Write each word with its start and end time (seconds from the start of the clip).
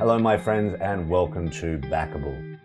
Hello, 0.00 0.18
my 0.18 0.34
friends, 0.34 0.74
and 0.80 1.10
welcome 1.10 1.50
to 1.50 1.76
Backable. 1.76 2.58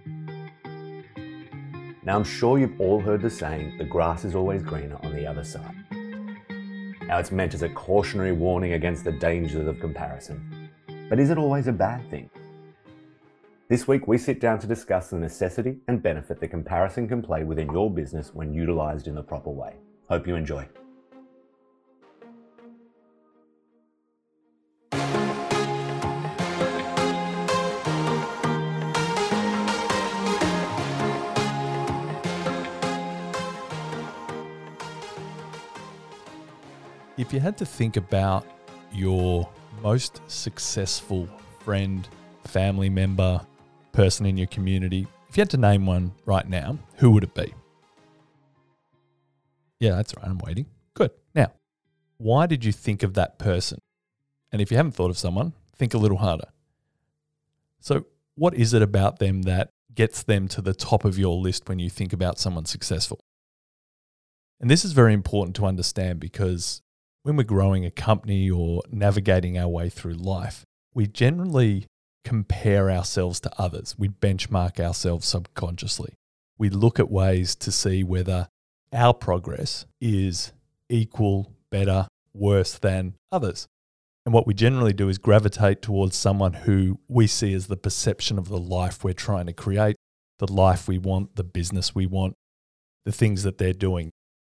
Now, 2.06 2.16
I'm 2.16 2.24
sure 2.24 2.58
you've 2.58 2.80
all 2.80 3.02
heard 3.02 3.22
the 3.22 3.30
saying, 3.30 3.78
the 3.78 3.84
grass 3.84 4.24
is 4.24 4.36
always 4.36 4.64
greener 4.64 4.98
on 5.04 5.14
the 5.14 5.28
other 5.28 5.44
side. 5.44 5.76
Now, 7.02 7.20
it's 7.20 7.34
meant 7.34 7.54
as 7.54 7.62
a 7.62 7.68
cautionary 7.68 8.32
warning 8.32 8.72
against 8.72 9.04
the 9.04 9.12
dangers 9.12 9.68
of 9.68 9.82
comparison. 9.82 10.70
But 11.10 11.20
is 11.20 11.30
it 11.30 11.38
always 11.38 11.68
a 11.68 11.74
bad 11.74 12.10
thing? 12.10 12.30
This 13.68 13.86
week, 13.86 14.08
we 14.08 14.18
sit 14.18 14.40
down 14.40 14.60
to 14.60 14.66
discuss 14.66 15.10
the 15.10 15.18
necessity 15.18 15.80
and 15.90 16.02
benefit 16.02 16.40
that 16.40 16.48
comparison 16.48 17.06
can 17.06 17.22
play 17.22 17.44
within 17.44 17.70
your 17.70 17.92
business 17.92 18.34
when 18.34 18.54
utilized 18.54 19.10
in 19.10 19.16
the 19.16 19.22
proper 19.22 19.50
way. 19.50 19.74
Hope 20.08 20.26
you 20.26 20.36
enjoy. 20.36 20.66
You 37.36 37.42
had 37.42 37.58
to 37.58 37.66
think 37.66 37.98
about 37.98 38.48
your 38.94 39.48
most 39.84 40.22
successful 40.28 41.28
friend, 41.60 42.08
family 42.46 42.90
member, 42.90 43.42
person 43.92 44.26
in 44.26 44.38
your 44.38 44.48
community, 44.48 45.06
if 45.28 45.36
you 45.36 45.42
had 45.42 45.50
to 45.50 45.58
name 45.58 45.86
one 45.86 46.14
right 46.26 46.48
now, 46.48 46.80
who 46.96 47.12
would 47.12 47.26
it 47.26 47.34
be? 47.34 47.54
Yeah, 49.82 49.96
that's 49.96 50.16
right. 50.16 50.26
I'm 50.26 50.38
waiting. 50.38 50.68
Good. 50.94 51.12
Now, 51.36 51.52
why 52.18 52.46
did 52.46 52.64
you 52.64 52.72
think 52.72 53.04
of 53.04 53.16
that 53.16 53.38
person? 53.38 53.80
And 54.54 54.62
if 54.62 54.72
you 54.72 54.78
haven't 54.78 54.94
thought 54.94 55.10
of 55.10 55.18
someone, 55.18 55.52
think 55.76 55.94
a 55.94 55.98
little 55.98 56.20
harder. 56.20 56.48
So, 57.82 58.06
what 58.36 58.54
is 58.54 58.74
it 58.74 58.82
about 58.82 59.20
them 59.20 59.42
that 59.42 59.72
gets 59.94 60.24
them 60.24 60.48
to 60.50 60.62
the 60.62 60.74
top 60.74 61.04
of 61.04 61.18
your 61.20 61.36
list 61.36 61.68
when 61.68 61.80
you 61.80 61.90
think 61.90 62.14
about 62.14 62.40
someone 62.40 62.64
successful? 62.64 63.20
And 64.62 64.70
this 64.70 64.86
is 64.86 64.94
very 64.94 65.14
important 65.14 65.58
to 65.58 65.66
understand 65.66 66.22
because 66.22 66.82
when 67.26 67.38
we're 67.38 67.44
growing 67.44 67.84
a 67.84 67.90
company 67.90 68.52
or 68.52 68.84
navigating 68.92 69.58
our 69.58 69.68
way 69.68 69.90
through 69.90 70.14
life, 70.14 70.64
we 70.94 71.08
generally 71.08 71.88
compare 72.24 72.92
ourselves 72.92 73.40
to 73.40 73.52
others. 73.58 73.96
We 73.98 74.10
benchmark 74.10 74.80
ourselves 74.80 75.26
subconsciously. 75.26 76.14
We 76.60 76.70
look 76.70 77.00
at 77.00 77.10
ways 77.10 77.56
to 77.56 77.72
see 77.72 78.04
whether 78.04 78.48
our 78.94 79.16
progress 79.16 79.88
is 80.00 80.54
equal, 80.88 81.52
better, 81.72 82.08
worse 82.36 82.78
than 82.78 83.16
others. 83.32 83.66
And 84.24 84.32
what 84.32 84.46
we 84.46 84.54
generally 84.54 84.94
do 84.94 85.10
is 85.10 85.18
gravitate 85.18 85.82
towards 85.82 86.16
someone 86.16 86.54
who 86.54 87.00
we 87.08 87.26
see 87.26 87.56
as 87.56 87.66
the 87.66 87.76
perception 87.76 88.38
of 88.38 88.50
the 88.50 88.60
life 88.60 89.04
we're 89.04 89.14
trying 89.14 89.48
to 89.48 89.54
create, 89.54 89.96
the 90.38 90.52
life 90.52 90.88
we 90.88 91.00
want, 91.00 91.38
the 91.38 91.44
business 91.44 91.96
we 91.96 92.06
want, 92.06 92.36
the 93.04 93.12
things 93.12 93.42
that 93.42 93.58
they're 93.58 93.74
doing. 93.74 94.12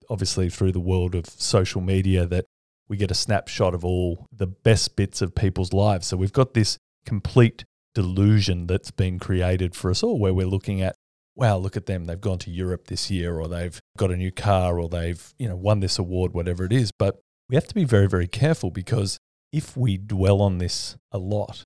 Obviously, 0.09 0.49
through 0.49 0.71
the 0.71 0.79
world 0.79 1.13
of 1.13 1.27
social 1.27 1.79
media, 1.79 2.25
that 2.25 2.45
we 2.93 2.97
get 2.97 3.09
a 3.09 3.15
snapshot 3.15 3.73
of 3.73 3.83
all 3.83 4.27
the 4.31 4.45
best 4.45 4.95
bits 4.95 5.23
of 5.23 5.33
people's 5.33 5.73
lives. 5.73 6.05
So 6.05 6.15
we've 6.15 6.31
got 6.31 6.53
this 6.53 6.77
complete 7.07 7.65
delusion 7.95 8.67
that's 8.67 8.91
been 8.91 9.17
created 9.17 9.75
for 9.75 9.89
us 9.89 10.03
all 10.03 10.19
where 10.19 10.31
we're 10.31 10.45
looking 10.45 10.79
at 10.79 10.93
wow 11.35 11.57
look 11.57 11.75
at 11.75 11.87
them. 11.87 12.05
They've 12.05 12.21
gone 12.21 12.37
to 12.37 12.51
Europe 12.51 12.85
this 12.85 13.09
year 13.09 13.39
or 13.39 13.47
they've 13.47 13.79
got 13.97 14.11
a 14.11 14.15
new 14.15 14.31
car 14.31 14.79
or 14.79 14.89
they've 14.89 15.33
you 15.39 15.49
know 15.49 15.55
won 15.55 15.79
this 15.79 15.97
award 15.97 16.35
whatever 16.35 16.65
it 16.65 16.71
is. 16.71 16.91
But 16.91 17.19
we 17.49 17.55
have 17.55 17.65
to 17.65 17.73
be 17.73 17.83
very 17.83 18.07
very 18.07 18.27
careful 18.27 18.69
because 18.69 19.17
if 19.51 19.75
we 19.75 19.97
dwell 19.97 20.39
on 20.39 20.59
this 20.59 20.95
a 21.11 21.17
lot 21.17 21.63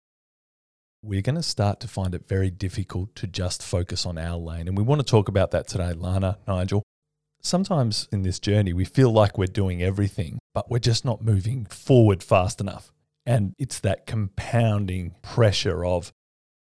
we're 1.03 1.21
going 1.21 1.35
to 1.35 1.43
start 1.43 1.81
to 1.81 1.89
find 1.89 2.15
it 2.15 2.25
very 2.25 2.49
difficult 2.49 3.15
to 3.15 3.27
just 3.27 3.61
focus 3.61 4.05
on 4.05 4.17
our 4.17 4.37
lane. 4.37 4.69
And 4.69 4.77
we 4.77 4.83
want 4.83 4.99
to 4.99 5.05
talk 5.05 5.27
about 5.27 5.51
that 5.51 5.67
today 5.67 5.91
Lana 5.91 6.37
Nigel. 6.47 6.83
Sometimes 7.41 8.07
in 8.13 8.23
this 8.23 8.39
journey, 8.39 8.71
we 8.71 8.85
feel 8.85 9.11
like 9.11 9.37
we're 9.37 9.45
doing 9.47 9.83
everything, 9.83 10.39
but 10.57 10.71
we're 10.71 10.79
just 10.79 11.05
not 11.05 11.23
moving 11.23 11.65
forward 11.65 12.23
fast 12.23 12.59
enough. 12.59 12.91
And 13.27 13.53
it's 13.59 13.79
that 13.81 14.07
compounding 14.07 15.13
pressure 15.21 15.85
of, 15.85 16.11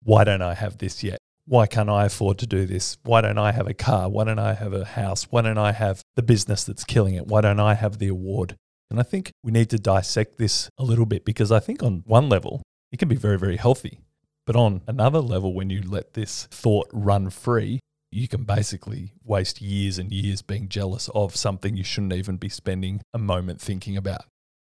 why 0.02 0.22
don't 0.22 0.42
I 0.42 0.52
have 0.52 0.76
this 0.76 1.02
yet? 1.02 1.16
Why 1.46 1.66
can't 1.66 1.88
I 1.88 2.04
afford 2.04 2.36
to 2.40 2.46
do 2.46 2.66
this? 2.66 2.98
Why 3.04 3.22
don't 3.22 3.38
I 3.38 3.52
have 3.52 3.66
a 3.66 3.72
car? 3.72 4.10
Why 4.10 4.24
don't 4.24 4.38
I 4.38 4.52
have 4.52 4.74
a 4.74 4.84
house? 4.84 5.28
Why 5.30 5.40
don't 5.40 5.56
I 5.56 5.72
have 5.72 6.02
the 6.14 6.22
business 6.22 6.62
that's 6.62 6.84
killing 6.84 7.14
it? 7.14 7.26
Why 7.26 7.40
don't 7.40 7.58
I 7.58 7.72
have 7.72 7.96
the 7.96 8.08
award? 8.08 8.54
And 8.90 9.00
I 9.00 9.02
think 9.02 9.30
we 9.42 9.50
need 9.50 9.70
to 9.70 9.78
dissect 9.78 10.36
this 10.36 10.68
a 10.76 10.84
little 10.84 11.06
bit 11.06 11.24
because 11.24 11.50
I 11.50 11.58
think 11.58 11.82
on 11.82 12.02
one 12.04 12.28
level, 12.28 12.60
it 12.92 12.98
can 12.98 13.08
be 13.08 13.16
very, 13.16 13.38
very 13.38 13.56
healthy. 13.56 14.00
But 14.46 14.56
on 14.56 14.82
another 14.86 15.20
level, 15.20 15.54
when 15.54 15.70
you 15.70 15.80
let 15.80 16.12
this 16.12 16.48
thought 16.50 16.90
run 16.92 17.30
free, 17.30 17.80
you 18.16 18.28
can 18.28 18.44
basically 18.44 19.12
waste 19.22 19.60
years 19.60 19.98
and 19.98 20.10
years 20.10 20.42
being 20.42 20.68
jealous 20.68 21.08
of 21.14 21.36
something 21.36 21.76
you 21.76 21.84
shouldn't 21.84 22.14
even 22.14 22.36
be 22.36 22.48
spending 22.48 23.02
a 23.12 23.18
moment 23.18 23.60
thinking 23.60 23.96
about. 23.96 24.24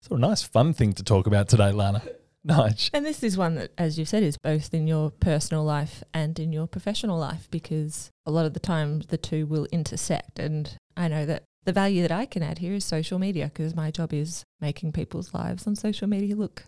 So, 0.01 0.15
a 0.15 0.19
nice, 0.19 0.43
fun 0.43 0.73
thing 0.73 0.93
to 0.93 1.03
talk 1.03 1.27
about 1.27 1.49
today, 1.49 1.71
Lana. 1.71 2.01
Nice. 2.43 2.89
And 2.91 3.05
this 3.05 3.21
is 3.21 3.37
one 3.37 3.53
that, 3.53 3.71
as 3.77 3.99
you 3.99 4.05
said, 4.05 4.23
is 4.23 4.35
both 4.35 4.73
in 4.73 4.87
your 4.87 5.11
personal 5.11 5.63
life 5.63 6.03
and 6.11 6.39
in 6.39 6.51
your 6.51 6.65
professional 6.65 7.19
life 7.19 7.47
because 7.51 8.09
a 8.25 8.31
lot 8.31 8.47
of 8.47 8.55
the 8.55 8.59
time 8.59 9.01
the 9.09 9.17
two 9.19 9.45
will 9.45 9.67
intersect. 9.71 10.39
And 10.39 10.75
I 10.97 11.07
know 11.07 11.27
that 11.27 11.43
the 11.65 11.71
value 11.71 12.01
that 12.01 12.11
I 12.11 12.25
can 12.25 12.41
add 12.41 12.57
here 12.57 12.73
is 12.73 12.83
social 12.83 13.19
media 13.19 13.45
because 13.53 13.75
my 13.75 13.91
job 13.91 14.11
is 14.11 14.43
making 14.59 14.91
people's 14.91 15.35
lives 15.35 15.67
on 15.67 15.75
social 15.75 16.07
media 16.07 16.35
look 16.35 16.63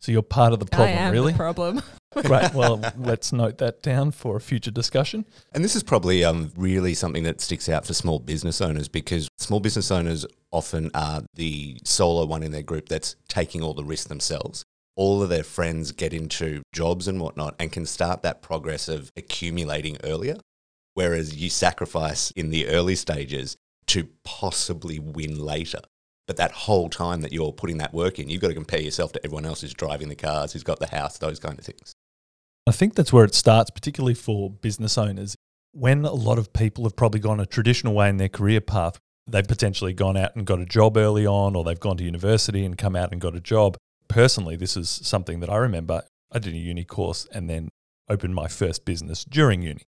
so 0.00 0.12
you're 0.12 0.22
part 0.22 0.52
of 0.52 0.60
the 0.60 0.66
problem, 0.66 0.98
I 0.98 1.02
am 1.02 1.12
really? 1.12 1.32
The 1.32 1.38
problem. 1.38 1.82
right. 2.24 2.52
Well, 2.54 2.80
let's 2.96 3.32
note 3.32 3.58
that 3.58 3.82
down 3.82 4.10
for 4.10 4.36
a 4.36 4.40
future 4.40 4.70
discussion. 4.70 5.26
And 5.52 5.64
this 5.64 5.76
is 5.76 5.82
probably 5.82 6.24
um, 6.24 6.52
really 6.56 6.94
something 6.94 7.24
that 7.24 7.40
sticks 7.40 7.68
out 7.68 7.86
for 7.86 7.94
small 7.94 8.18
business 8.18 8.60
owners 8.60 8.88
because 8.88 9.28
small 9.38 9.60
business 9.60 9.90
owners 9.90 10.24
often 10.50 10.90
are 10.94 11.22
the 11.34 11.78
solo 11.84 12.24
one 12.24 12.42
in 12.42 12.52
their 12.52 12.62
group 12.62 12.88
that's 12.88 13.16
taking 13.28 13.62
all 13.62 13.74
the 13.74 13.84
risk 13.84 14.08
themselves. 14.08 14.64
All 14.96 15.22
of 15.22 15.28
their 15.28 15.42
friends 15.42 15.92
get 15.92 16.14
into 16.14 16.62
jobs 16.72 17.06
and 17.06 17.20
whatnot 17.20 17.54
and 17.58 17.70
can 17.70 17.84
start 17.84 18.22
that 18.22 18.40
progress 18.40 18.88
of 18.88 19.10
accumulating 19.16 19.98
earlier. 20.04 20.36
Whereas 20.94 21.36
you 21.36 21.50
sacrifice 21.50 22.30
in 22.30 22.48
the 22.48 22.68
early 22.68 22.94
stages 22.94 23.56
to 23.88 24.08
possibly 24.24 24.98
win 24.98 25.38
later. 25.38 25.80
But 26.26 26.36
that 26.38 26.52
whole 26.52 26.88
time 26.88 27.20
that 27.20 27.32
you're 27.32 27.52
putting 27.52 27.78
that 27.78 27.94
work 27.94 28.18
in, 28.18 28.28
you've 28.28 28.40
got 28.40 28.48
to 28.48 28.54
compare 28.54 28.80
yourself 28.80 29.12
to 29.12 29.24
everyone 29.24 29.46
else 29.46 29.60
who's 29.60 29.74
driving 29.74 30.08
the 30.08 30.16
cars, 30.16 30.52
who's 30.52 30.64
got 30.64 30.80
the 30.80 30.88
house, 30.88 31.18
those 31.18 31.38
kind 31.38 31.58
of 31.58 31.64
things. 31.64 31.94
I 32.66 32.72
think 32.72 32.94
that's 32.94 33.12
where 33.12 33.24
it 33.24 33.34
starts, 33.34 33.70
particularly 33.70 34.14
for 34.14 34.50
business 34.50 34.98
owners. 34.98 35.36
When 35.72 36.04
a 36.04 36.12
lot 36.12 36.38
of 36.38 36.52
people 36.52 36.84
have 36.84 36.96
probably 36.96 37.20
gone 37.20 37.38
a 37.38 37.46
traditional 37.46 37.94
way 37.94 38.08
in 38.08 38.16
their 38.16 38.28
career 38.28 38.60
path, 38.60 38.98
they've 39.28 39.46
potentially 39.46 39.92
gone 39.92 40.16
out 40.16 40.34
and 40.34 40.44
got 40.44 40.60
a 40.60 40.66
job 40.66 40.96
early 40.96 41.26
on, 41.26 41.54
or 41.54 41.62
they've 41.62 41.78
gone 41.78 41.96
to 41.98 42.04
university 42.04 42.64
and 42.64 42.76
come 42.76 42.96
out 42.96 43.12
and 43.12 43.20
got 43.20 43.36
a 43.36 43.40
job. 43.40 43.76
Personally, 44.08 44.56
this 44.56 44.76
is 44.76 44.88
something 44.90 45.38
that 45.40 45.50
I 45.50 45.56
remember. 45.58 46.02
I 46.32 46.40
did 46.40 46.54
a 46.54 46.58
uni 46.58 46.84
course 46.84 47.28
and 47.30 47.48
then 47.48 47.68
opened 48.08 48.34
my 48.34 48.48
first 48.48 48.84
business 48.84 49.24
during 49.24 49.62
uni. 49.62 49.82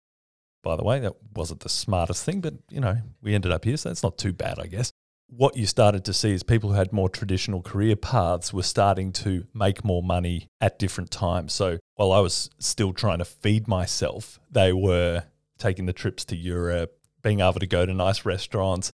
By 0.63 0.77
the 0.77 0.85
way, 0.85 1.01
that 1.01 1.15
wasn't 1.35 1.61
the 1.61 1.69
smartest 1.71 2.25
thing, 2.25 2.41
but 2.41 2.55
you 2.71 2.81
know, 2.81 2.99
we 3.23 3.35
ended 3.35 3.53
up 3.53 3.65
here, 3.65 3.77
so 3.79 3.89
that's 3.89 4.03
not 4.03 4.19
too 4.19 4.35
bad, 4.35 4.59
I 4.59 4.67
guess 4.67 4.93
what 5.29 5.57
you 5.57 5.67
started 5.67 6.05
to 6.05 6.13
see 6.13 6.33
is 6.33 6.43
people 6.43 6.71
who 6.71 6.77
had 6.77 6.93
more 6.93 7.09
traditional 7.09 7.63
career 7.63 7.97
paths 7.97 8.53
were 8.53 8.63
starting 8.63 9.13
to 9.13 9.47
make 9.53 9.85
more 9.85 10.03
money 10.03 10.49
at 10.61 10.79
different 10.79 11.11
times. 11.11 11.53
So 11.53 11.79
while 11.95 12.13
I 12.13 12.21
was 12.21 12.51
still 12.59 12.93
trying 12.93 13.19
to 13.19 13.25
feed 13.25 13.67
myself, 13.67 14.39
they 14.51 14.73
were 14.73 15.25
taking 15.59 15.87
the 15.87 15.93
trips 15.93 16.25
to 16.27 16.37
Europe, 16.37 16.99
being 17.23 17.41
able 17.41 17.55
to 17.55 17.67
go 17.67 17.85
to 17.85 17.93
nice 17.93 18.25
restaurants. 18.25 18.93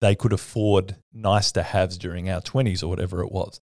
They 0.00 0.14
could 0.14 0.32
afford 0.32 0.96
nice 1.12 1.52
to 1.52 1.62
haves 1.62 1.98
during 1.98 2.30
our 2.30 2.40
20s 2.40 2.82
or 2.82 2.88
whatever 2.88 3.22
it 3.22 3.32
was. 3.32 3.60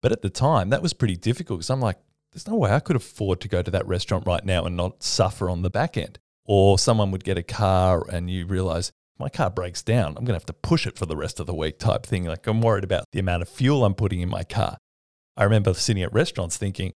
But 0.00 0.12
at 0.12 0.22
the 0.22 0.30
time, 0.30 0.70
that 0.70 0.82
was 0.82 0.92
pretty 0.92 1.16
difficult 1.16 1.60
because 1.60 1.70
I'm 1.70 1.80
like, 1.80 1.98
there's 2.32 2.48
no 2.48 2.56
way 2.56 2.72
I 2.72 2.80
could 2.80 2.96
afford 2.96 3.40
to 3.40 3.48
go 3.48 3.62
to 3.62 3.70
that 3.70 3.86
restaurant 3.86 4.26
right 4.26 4.44
now 4.44 4.64
and 4.64 4.76
not 4.76 5.02
suffer 5.02 5.48
on 5.48 5.62
the 5.62 5.70
back 5.70 5.96
end. 5.96 6.18
Or 6.44 6.78
someone 6.78 7.10
would 7.10 7.24
get 7.24 7.38
a 7.38 7.42
car 7.42 8.04
and 8.10 8.28
you 8.28 8.44
realize 8.44 8.92
my 9.18 9.28
car 9.28 9.50
breaks 9.50 9.82
down, 9.82 10.08
I'm 10.08 10.24
going 10.24 10.26
to 10.26 10.34
have 10.34 10.46
to 10.46 10.52
push 10.52 10.86
it 10.86 10.98
for 10.98 11.06
the 11.06 11.16
rest 11.16 11.40
of 11.40 11.46
the 11.46 11.54
week 11.54 11.78
type 11.78 12.04
thing. 12.04 12.24
Like 12.24 12.46
I'm 12.46 12.60
worried 12.60 12.84
about 12.84 13.04
the 13.12 13.20
amount 13.20 13.42
of 13.42 13.48
fuel 13.48 13.84
I'm 13.84 13.94
putting 13.94 14.20
in 14.20 14.28
my 14.28 14.42
car. 14.44 14.76
I 15.36 15.44
remember 15.44 15.74
sitting 15.74 16.02
at 16.02 16.12
restaurants 16.12 16.56
thinking, 16.56 16.92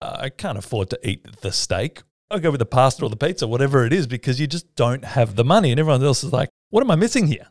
I 0.00 0.30
can't 0.30 0.58
afford 0.58 0.90
to 0.90 1.08
eat 1.08 1.40
the 1.42 1.52
steak. 1.52 2.02
I'll 2.30 2.38
go 2.38 2.50
with 2.50 2.60
the 2.60 2.66
pasta 2.66 3.04
or 3.04 3.10
the 3.10 3.16
pizza, 3.16 3.46
whatever 3.46 3.84
it 3.84 3.92
is, 3.92 4.06
because 4.06 4.40
you 4.40 4.46
just 4.46 4.74
don't 4.76 5.04
have 5.04 5.36
the 5.36 5.44
money. 5.44 5.72
And 5.72 5.80
everyone 5.80 6.02
else 6.02 6.22
is 6.22 6.32
like, 6.32 6.48
what 6.70 6.82
am 6.82 6.90
I 6.90 6.96
missing 6.96 7.26
here? 7.26 7.48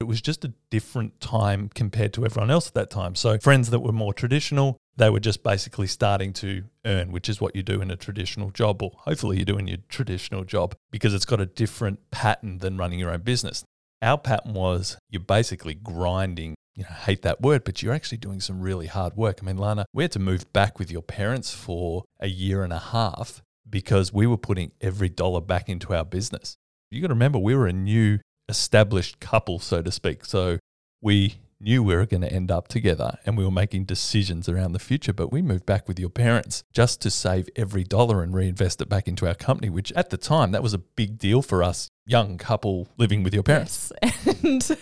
It 0.00 0.04
was 0.04 0.20
just 0.20 0.44
a 0.44 0.52
different 0.70 1.20
time 1.20 1.70
compared 1.74 2.12
to 2.14 2.24
everyone 2.24 2.50
else 2.50 2.68
at 2.68 2.74
that 2.74 2.90
time. 2.90 3.14
So, 3.14 3.38
friends 3.38 3.70
that 3.70 3.80
were 3.80 3.92
more 3.92 4.14
traditional, 4.14 4.76
they 4.96 5.10
were 5.10 5.20
just 5.20 5.42
basically 5.42 5.86
starting 5.86 6.32
to 6.34 6.64
earn, 6.84 7.12
which 7.12 7.28
is 7.28 7.40
what 7.40 7.56
you 7.56 7.62
do 7.62 7.80
in 7.80 7.90
a 7.90 7.96
traditional 7.96 8.50
job, 8.50 8.82
or 8.82 8.92
hopefully 8.94 9.38
you 9.38 9.44
do 9.44 9.58
in 9.58 9.66
your 9.66 9.78
traditional 9.88 10.44
job, 10.44 10.74
because 10.90 11.14
it's 11.14 11.24
got 11.24 11.40
a 11.40 11.46
different 11.46 12.10
pattern 12.10 12.58
than 12.58 12.76
running 12.76 12.98
your 12.98 13.10
own 13.10 13.22
business. 13.22 13.64
Our 14.02 14.18
pattern 14.18 14.54
was 14.54 14.98
you're 15.10 15.20
basically 15.20 15.74
grinding 15.74 16.54
you 16.74 16.84
know, 16.84 16.90
hate 16.90 17.22
that 17.22 17.40
word, 17.40 17.64
but 17.64 17.82
you're 17.82 17.92
actually 17.92 18.18
doing 18.18 18.40
some 18.40 18.60
really 18.60 18.86
hard 18.86 19.14
work. 19.14 19.40
I 19.42 19.46
mean, 19.46 19.58
Lana, 19.58 19.84
we 19.92 20.04
had 20.04 20.12
to 20.12 20.18
move 20.18 20.50
back 20.52 20.78
with 20.78 20.90
your 20.90 21.02
parents 21.02 21.52
for 21.52 22.04
a 22.20 22.28
year 22.28 22.64
and 22.64 22.72
a 22.72 22.78
half 22.78 23.42
because 23.68 24.12
we 24.12 24.26
were 24.26 24.38
putting 24.38 24.72
every 24.80 25.08
dollar 25.08 25.40
back 25.40 25.68
into 25.68 25.94
our 25.94 26.04
business. 26.04 26.56
You 26.90 27.00
got 27.00 27.08
to 27.08 27.14
remember, 27.14 27.38
we 27.38 27.54
were 27.54 27.66
a 27.66 27.72
new 27.72 28.20
established 28.48 29.20
couple, 29.20 29.58
so 29.58 29.82
to 29.82 29.90
speak. 29.90 30.24
So 30.24 30.58
we 31.00 31.36
knew 31.62 31.82
we 31.82 31.94
were 31.94 32.06
going 32.06 32.20
to 32.22 32.32
end 32.32 32.50
up 32.50 32.68
together 32.68 33.18
and 33.24 33.36
we 33.36 33.44
were 33.44 33.50
making 33.50 33.84
decisions 33.84 34.48
around 34.48 34.72
the 34.72 34.78
future. 34.78 35.12
But 35.12 35.32
we 35.32 35.42
moved 35.42 35.64
back 35.64 35.88
with 35.88 35.98
your 35.98 36.10
parents 36.10 36.64
just 36.72 37.00
to 37.02 37.10
save 37.10 37.48
every 37.56 37.84
dollar 37.84 38.22
and 38.22 38.34
reinvest 38.34 38.80
it 38.80 38.88
back 38.88 39.08
into 39.08 39.26
our 39.26 39.34
company, 39.34 39.70
which 39.70 39.92
at 39.92 40.10
the 40.10 40.16
time, 40.16 40.52
that 40.52 40.62
was 40.62 40.74
a 40.74 40.78
big 40.78 41.18
deal 41.18 41.42
for 41.42 41.62
us, 41.62 41.90
young 42.04 42.38
couple 42.38 42.88
living 42.98 43.22
with 43.22 43.32
your 43.32 43.42
parents. 43.42 43.92
Yes. 44.02 44.26
and 44.44 44.76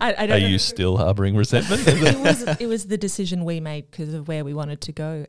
I, 0.00 0.12
I 0.12 0.24
Are 0.24 0.26
know. 0.28 0.36
you 0.36 0.58
still 0.58 0.96
harboring 0.98 1.36
resentment? 1.36 1.82
it 1.88 2.18
was 2.18 2.42
it 2.60 2.66
was 2.66 2.86
the 2.86 2.98
decision 2.98 3.44
we 3.44 3.60
made 3.60 3.90
because 3.90 4.14
of 4.14 4.28
where 4.28 4.44
we 4.44 4.54
wanted 4.54 4.80
to 4.82 4.92
go. 4.92 5.26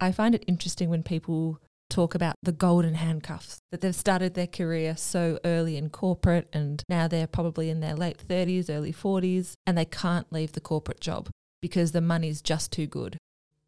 I 0.00 0.12
find 0.12 0.34
it 0.34 0.44
interesting 0.46 0.90
when 0.90 1.02
people 1.02 1.58
talk 1.88 2.14
about 2.14 2.34
the 2.42 2.52
golden 2.52 2.94
handcuffs 2.94 3.58
that 3.70 3.80
they've 3.80 3.94
started 3.94 4.34
their 4.34 4.46
career 4.46 4.96
so 4.96 5.38
early 5.44 5.76
in 5.76 5.90
corporate 5.90 6.48
and 6.52 6.82
now 6.88 7.08
they're 7.08 7.26
probably 7.26 7.70
in 7.70 7.80
their 7.80 7.94
late 7.94 8.18
30s, 8.18 8.68
early 8.68 8.92
40s 8.92 9.54
and 9.66 9.76
they 9.76 9.84
can't 9.84 10.32
leave 10.32 10.52
the 10.52 10.60
corporate 10.60 11.00
job 11.00 11.28
because 11.62 11.92
the 11.92 12.00
money's 12.00 12.42
just 12.42 12.72
too 12.72 12.86
good. 12.86 13.16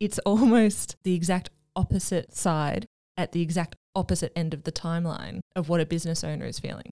It's 0.00 0.18
almost 0.26 0.96
the 1.04 1.14
exact 1.14 1.50
opposite 1.74 2.34
side 2.34 2.86
at 3.16 3.32
the 3.32 3.42
exact 3.42 3.76
opposite 3.94 4.32
end 4.36 4.54
of 4.54 4.64
the 4.64 4.72
timeline 4.72 5.40
of 5.56 5.68
what 5.68 5.80
a 5.80 5.86
business 5.86 6.22
owner 6.22 6.46
is 6.46 6.58
feeling. 6.58 6.90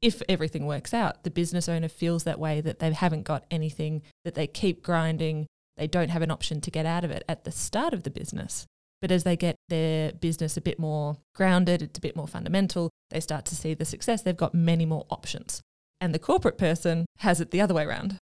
If 0.00 0.20
everything 0.28 0.66
works 0.66 0.92
out, 0.92 1.22
the 1.22 1.30
business 1.30 1.68
owner 1.68 1.88
feels 1.88 2.24
that 2.24 2.40
way 2.40 2.60
that 2.60 2.80
they 2.80 2.92
haven't 2.92 3.22
got 3.22 3.44
anything, 3.50 4.02
that 4.24 4.34
they 4.34 4.46
keep 4.48 4.82
grinding, 4.82 5.46
they 5.76 5.86
don't 5.86 6.10
have 6.10 6.22
an 6.22 6.30
option 6.30 6.60
to 6.60 6.70
get 6.70 6.86
out 6.86 7.04
of 7.04 7.10
it 7.10 7.22
at 7.28 7.44
the 7.44 7.52
start 7.52 7.94
of 7.94 8.02
the 8.02 8.10
business. 8.10 8.66
But 9.02 9.10
as 9.10 9.24
they 9.24 9.36
get 9.36 9.56
their 9.68 10.12
business 10.12 10.56
a 10.56 10.60
bit 10.60 10.78
more 10.78 11.18
grounded, 11.34 11.82
it's 11.82 11.98
a 11.98 12.00
bit 12.00 12.16
more 12.16 12.28
fundamental, 12.28 12.88
they 13.10 13.18
start 13.18 13.44
to 13.46 13.56
see 13.56 13.74
the 13.74 13.84
success, 13.84 14.22
they've 14.22 14.36
got 14.36 14.54
many 14.54 14.86
more 14.86 15.04
options. 15.10 15.60
And 16.00 16.14
the 16.14 16.20
corporate 16.20 16.56
person 16.56 17.04
has 17.18 17.40
it 17.40 17.50
the 17.50 17.60
other 17.60 17.74
way 17.74 17.84
around. 17.84 18.16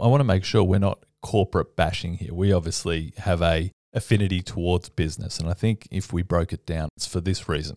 I 0.00 0.08
want 0.08 0.20
to 0.20 0.24
make 0.24 0.44
sure 0.44 0.64
we're 0.64 0.80
not 0.80 1.04
corporate 1.22 1.76
bashing 1.76 2.14
here. 2.14 2.34
We 2.34 2.52
obviously 2.52 3.14
have 3.18 3.40
a 3.40 3.70
affinity 3.94 4.42
towards 4.42 4.88
business, 4.88 5.38
and 5.38 5.48
I 5.48 5.54
think 5.54 5.86
if 5.90 6.12
we 6.12 6.22
broke 6.22 6.52
it 6.52 6.66
down, 6.66 6.88
it's 6.96 7.06
for 7.06 7.20
this 7.20 7.48
reason. 7.48 7.76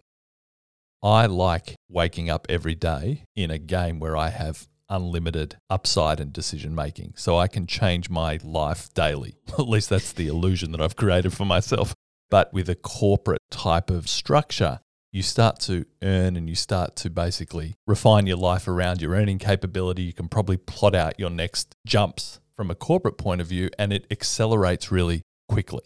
I 1.02 1.28
like 1.28 1.76
waking 1.90 2.30
up 2.30 2.48
every 2.50 2.76
day 2.76 3.24
in 3.36 3.52
a 3.52 3.60
game 3.60 4.00
where 4.00 4.18
I 4.18 4.30
have 4.30 4.68
unlimited 4.90 5.56
upside 5.70 6.20
and 6.20 6.34
decision 6.34 6.74
making, 6.76 7.14
so 7.16 7.38
I 7.38 7.48
can 7.48 7.68
change 7.68 8.10
my 8.10 8.40
life 8.44 8.94
daily. 8.96 9.38
At 9.60 9.70
least 9.70 9.90
that's 9.90 10.12
the 10.12 10.28
illusion 10.28 10.72
that 10.72 10.82
I've 10.82 10.96
created 10.96 11.34
for 11.34 11.46
myself. 11.46 11.94
But 12.30 12.54
with 12.54 12.70
a 12.70 12.76
corporate 12.76 13.42
type 13.50 13.90
of 13.90 14.08
structure, 14.08 14.80
you 15.12 15.24
start 15.24 15.60
to 15.62 15.86
earn 16.04 16.36
and 16.36 16.48
you 16.48 16.56
start 16.56 16.96
to 16.98 17.10
basically 17.10 17.76
refine 17.88 18.28
your 18.28 18.38
life 18.38 18.68
around 18.68 19.02
your 19.02 19.14
earning 19.14 19.40
capability. 19.40 20.04
You 20.04 20.14
can 20.14 20.28
probably 20.28 20.58
plot 20.58 20.94
out 20.94 21.20
your 21.20 21.32
next 21.32 21.76
jumps 21.88 22.40
from 22.56 22.70
a 22.70 22.76
corporate 22.76 23.18
point 23.18 23.42
of 23.42 23.48
view, 23.48 23.70
and 23.80 23.94
it 23.94 24.06
accelerates 24.12 24.92
really 24.92 25.22
quickly. 25.48 25.82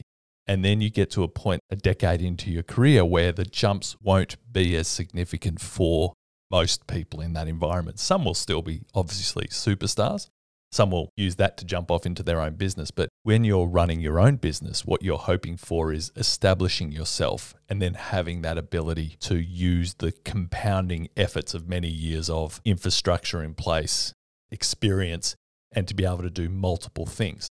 And 0.48 0.66
then 0.66 0.82
you 0.82 0.90
get 0.90 1.10
to 1.12 1.24
a 1.24 1.28
point 1.28 1.62
a 1.70 1.76
decade 1.76 2.22
into 2.22 2.52
your 2.52 2.64
career 2.64 3.06
where 3.06 3.32
the 3.32 3.46
jumps 3.46 3.96
won't 4.02 4.36
be 4.52 4.76
as 4.76 4.88
significant 4.88 5.62
for 5.62 6.14
most 6.52 6.86
people 6.86 7.22
in 7.22 7.34
that 7.34 7.48
environment. 7.48 8.00
Some 8.00 8.26
will 8.26 8.34
still 8.34 8.62
be 8.62 8.82
obviously 8.94 9.48
superstars. 9.48 10.30
Some 10.74 10.90
will 10.90 11.12
use 11.16 11.36
that 11.36 11.56
to 11.58 11.66
jump 11.66 11.92
off 11.92 12.04
into 12.04 12.24
their 12.24 12.42
own 12.42 12.56
business. 12.56 12.90
But 12.90 13.10
when 13.22 13.44
you're 13.44 13.68
running 13.68 14.00
your 14.00 14.20
own 14.20 14.38
business, 14.38 14.84
what 14.84 15.04
you're 15.04 15.20
hoping 15.20 15.56
for 15.56 15.94
is 15.94 16.12
establishing 16.16 16.92
yourself 16.92 17.54
and 17.70 17.80
then 17.80 17.94
having 17.94 18.42
that 18.42 18.58
ability 18.58 19.18
to 19.20 19.38
use 19.38 19.94
the 19.94 20.12
compounding 20.26 21.10
efforts 21.16 21.54
of 21.54 21.70
many 21.70 21.90
years 21.90 22.28
of 22.28 22.60
infrastructure 22.66 23.44
in 23.44 23.54
place, 23.54 24.14
experience, 24.50 25.36
and 25.72 25.88
to 25.88 25.94
be 25.94 26.06
able 26.06 26.24
to 26.24 26.32
do 26.32 26.50
multiple 26.50 27.06
things. 27.06 27.48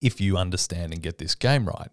If 0.00 0.18
you 0.18 0.38
understand 0.38 0.94
and 0.94 1.02
get 1.02 1.18
this 1.18 1.34
game 1.34 1.66
right, 1.66 1.90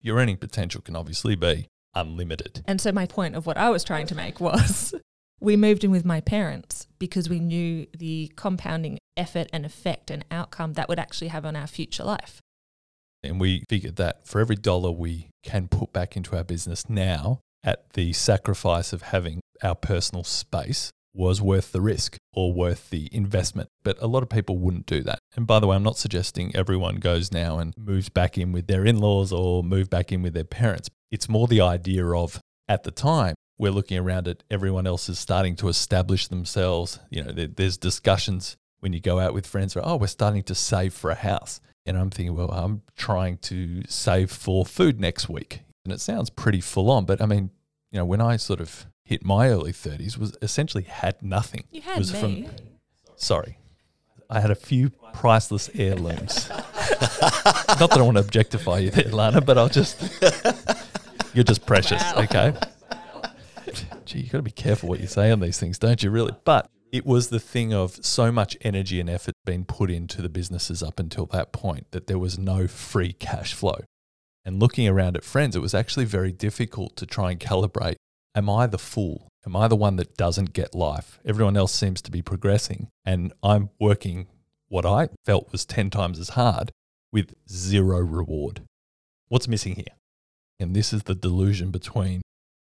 your 0.00 0.18
earning 0.18 0.36
potential 0.36 0.80
can 0.80 0.94
obviously 0.94 1.34
be 1.34 1.66
unlimited. 1.92 2.62
And 2.68 2.80
so 2.80 2.92
my 2.92 3.06
point 3.06 3.34
of 3.34 3.46
what 3.46 3.56
I 3.56 3.68
was 3.70 3.82
trying 3.82 4.06
to 4.06 4.14
make 4.14 4.38
was 4.38 4.94
we 5.40 5.56
moved 5.56 5.82
in 5.82 5.90
with 5.90 6.04
my 6.04 6.20
parents 6.20 6.86
because 7.00 7.28
we 7.28 7.40
knew 7.40 7.88
the 7.98 8.30
compounding 8.36 8.98
effort 9.16 9.48
and 9.52 9.64
effect 9.64 10.10
and 10.10 10.24
outcome 10.30 10.74
that 10.74 10.88
would 10.88 10.98
actually 10.98 11.28
have 11.28 11.44
on 11.44 11.56
our 11.56 11.66
future 11.66 12.04
life. 12.04 12.40
And 13.22 13.40
we 13.40 13.64
figured 13.68 13.96
that 13.96 14.26
for 14.26 14.40
every 14.40 14.56
dollar 14.56 14.90
we 14.90 15.28
can 15.42 15.68
put 15.68 15.92
back 15.92 16.16
into 16.16 16.36
our 16.36 16.44
business 16.44 16.88
now, 16.88 17.40
at 17.62 17.92
the 17.94 18.12
sacrifice 18.12 18.92
of 18.92 19.02
having 19.02 19.40
our 19.62 19.74
personal 19.74 20.24
space, 20.24 20.90
was 21.14 21.40
worth 21.40 21.72
the 21.72 21.80
risk 21.80 22.16
or 22.34 22.52
worth 22.52 22.90
the 22.90 23.08
investment. 23.12 23.68
But 23.82 23.96
a 24.02 24.06
lot 24.06 24.22
of 24.22 24.28
people 24.28 24.58
wouldn't 24.58 24.86
do 24.86 25.02
that. 25.04 25.20
And 25.36 25.46
by 25.46 25.60
the 25.60 25.66
way, 25.68 25.76
I'm 25.76 25.82
not 25.82 25.96
suggesting 25.96 26.54
everyone 26.54 26.96
goes 26.96 27.32
now 27.32 27.58
and 27.58 27.72
moves 27.78 28.08
back 28.08 28.36
in 28.36 28.52
with 28.52 28.66
their 28.66 28.84
in 28.84 28.98
laws 28.98 29.32
or 29.32 29.62
move 29.62 29.88
back 29.88 30.12
in 30.12 30.22
with 30.22 30.34
their 30.34 30.44
parents. 30.44 30.90
It's 31.10 31.28
more 31.28 31.46
the 31.46 31.60
idea 31.60 32.04
of 32.06 32.40
at 32.68 32.82
the 32.82 32.90
time, 32.90 33.34
we're 33.58 33.70
looking 33.70 33.98
around 33.98 34.26
at 34.26 34.42
everyone 34.50 34.86
else 34.86 35.08
is 35.08 35.18
starting 35.18 35.54
to 35.56 35.68
establish 35.68 36.26
themselves. 36.26 36.98
You 37.10 37.22
know, 37.22 37.32
there's 37.32 37.76
discussions 37.76 38.56
when 38.84 38.92
you 38.92 39.00
go 39.00 39.18
out 39.18 39.32
with 39.32 39.46
friends 39.46 39.74
where, 39.74 39.84
oh, 39.84 39.96
we're 39.96 40.06
starting 40.06 40.42
to 40.42 40.54
save 40.54 40.92
for 40.92 41.10
a 41.10 41.14
house. 41.14 41.58
And 41.86 41.96
I'm 41.96 42.10
thinking, 42.10 42.36
well, 42.36 42.50
I'm 42.50 42.82
trying 42.96 43.38
to 43.38 43.82
save 43.88 44.30
for 44.30 44.66
food 44.66 45.00
next 45.00 45.26
week. 45.26 45.60
And 45.86 45.92
it 45.92 46.00
sounds 46.00 46.28
pretty 46.28 46.60
full 46.60 46.90
on, 46.90 47.06
but 47.06 47.22
I 47.22 47.26
mean, 47.26 47.48
you 47.90 47.98
know, 47.98 48.04
when 48.04 48.20
I 48.20 48.36
sort 48.36 48.60
of 48.60 48.84
hit 49.02 49.24
my 49.24 49.48
early 49.48 49.72
30s, 49.72 50.18
was 50.18 50.36
essentially 50.42 50.84
had 50.84 51.22
nothing. 51.22 51.64
You 51.70 51.80
had 51.80 51.96
was 51.98 52.12
me. 52.12 52.46
sorry, 53.16 53.56
I 54.28 54.40
had 54.40 54.50
a 54.50 54.54
few 54.54 54.90
priceless 55.14 55.70
heirlooms. 55.74 56.48
Not 56.50 57.88
that 57.90 57.96
I 57.96 58.02
want 58.02 58.18
to 58.18 58.22
objectify 58.22 58.78
you 58.80 58.90
there, 58.90 59.10
Lana, 59.10 59.40
but 59.40 59.56
I'll 59.56 59.68
just, 59.70 59.96
you're 61.34 61.44
just 61.44 61.64
precious, 61.64 62.02
Wow. 62.02 62.22
okay? 62.24 62.54
Gee, 64.04 64.20
you've 64.20 64.32
got 64.32 64.38
to 64.38 64.42
be 64.42 64.50
careful 64.50 64.90
what 64.90 65.00
you 65.00 65.06
say 65.06 65.30
on 65.30 65.40
these 65.40 65.58
things, 65.58 65.78
don't 65.78 66.02
you, 66.02 66.10
really? 66.10 66.32
But 66.44 66.68
it 66.94 67.04
was 67.04 67.26
the 67.26 67.40
thing 67.40 67.74
of 67.74 68.06
so 68.06 68.30
much 68.30 68.56
energy 68.60 69.00
and 69.00 69.10
effort 69.10 69.34
being 69.44 69.64
put 69.64 69.90
into 69.90 70.22
the 70.22 70.28
businesses 70.28 70.80
up 70.80 71.00
until 71.00 71.26
that 71.26 71.50
point 71.50 71.90
that 71.90 72.06
there 72.06 72.20
was 72.20 72.38
no 72.38 72.68
free 72.68 73.12
cash 73.12 73.52
flow. 73.52 73.80
And 74.44 74.60
looking 74.60 74.86
around 74.86 75.16
at 75.16 75.24
friends, 75.24 75.56
it 75.56 75.60
was 75.60 75.74
actually 75.74 76.04
very 76.04 76.30
difficult 76.30 76.94
to 76.94 77.04
try 77.04 77.32
and 77.32 77.40
calibrate 77.40 77.96
am 78.36 78.48
I 78.48 78.68
the 78.68 78.78
fool? 78.78 79.26
Am 79.44 79.56
I 79.56 79.66
the 79.66 79.74
one 79.74 79.96
that 79.96 80.16
doesn't 80.16 80.52
get 80.52 80.72
life? 80.72 81.18
Everyone 81.24 81.56
else 81.56 81.74
seems 81.74 82.00
to 82.02 82.12
be 82.12 82.22
progressing, 82.22 82.90
and 83.04 83.32
I'm 83.42 83.70
working 83.80 84.28
what 84.68 84.86
I 84.86 85.08
felt 85.26 85.50
was 85.50 85.64
10 85.64 85.90
times 85.90 86.20
as 86.20 86.30
hard 86.30 86.70
with 87.12 87.34
zero 87.50 87.98
reward. 87.98 88.62
What's 89.26 89.48
missing 89.48 89.74
here? 89.74 89.96
And 90.60 90.76
this 90.76 90.92
is 90.92 91.02
the 91.02 91.16
delusion 91.16 91.72
between 91.72 92.22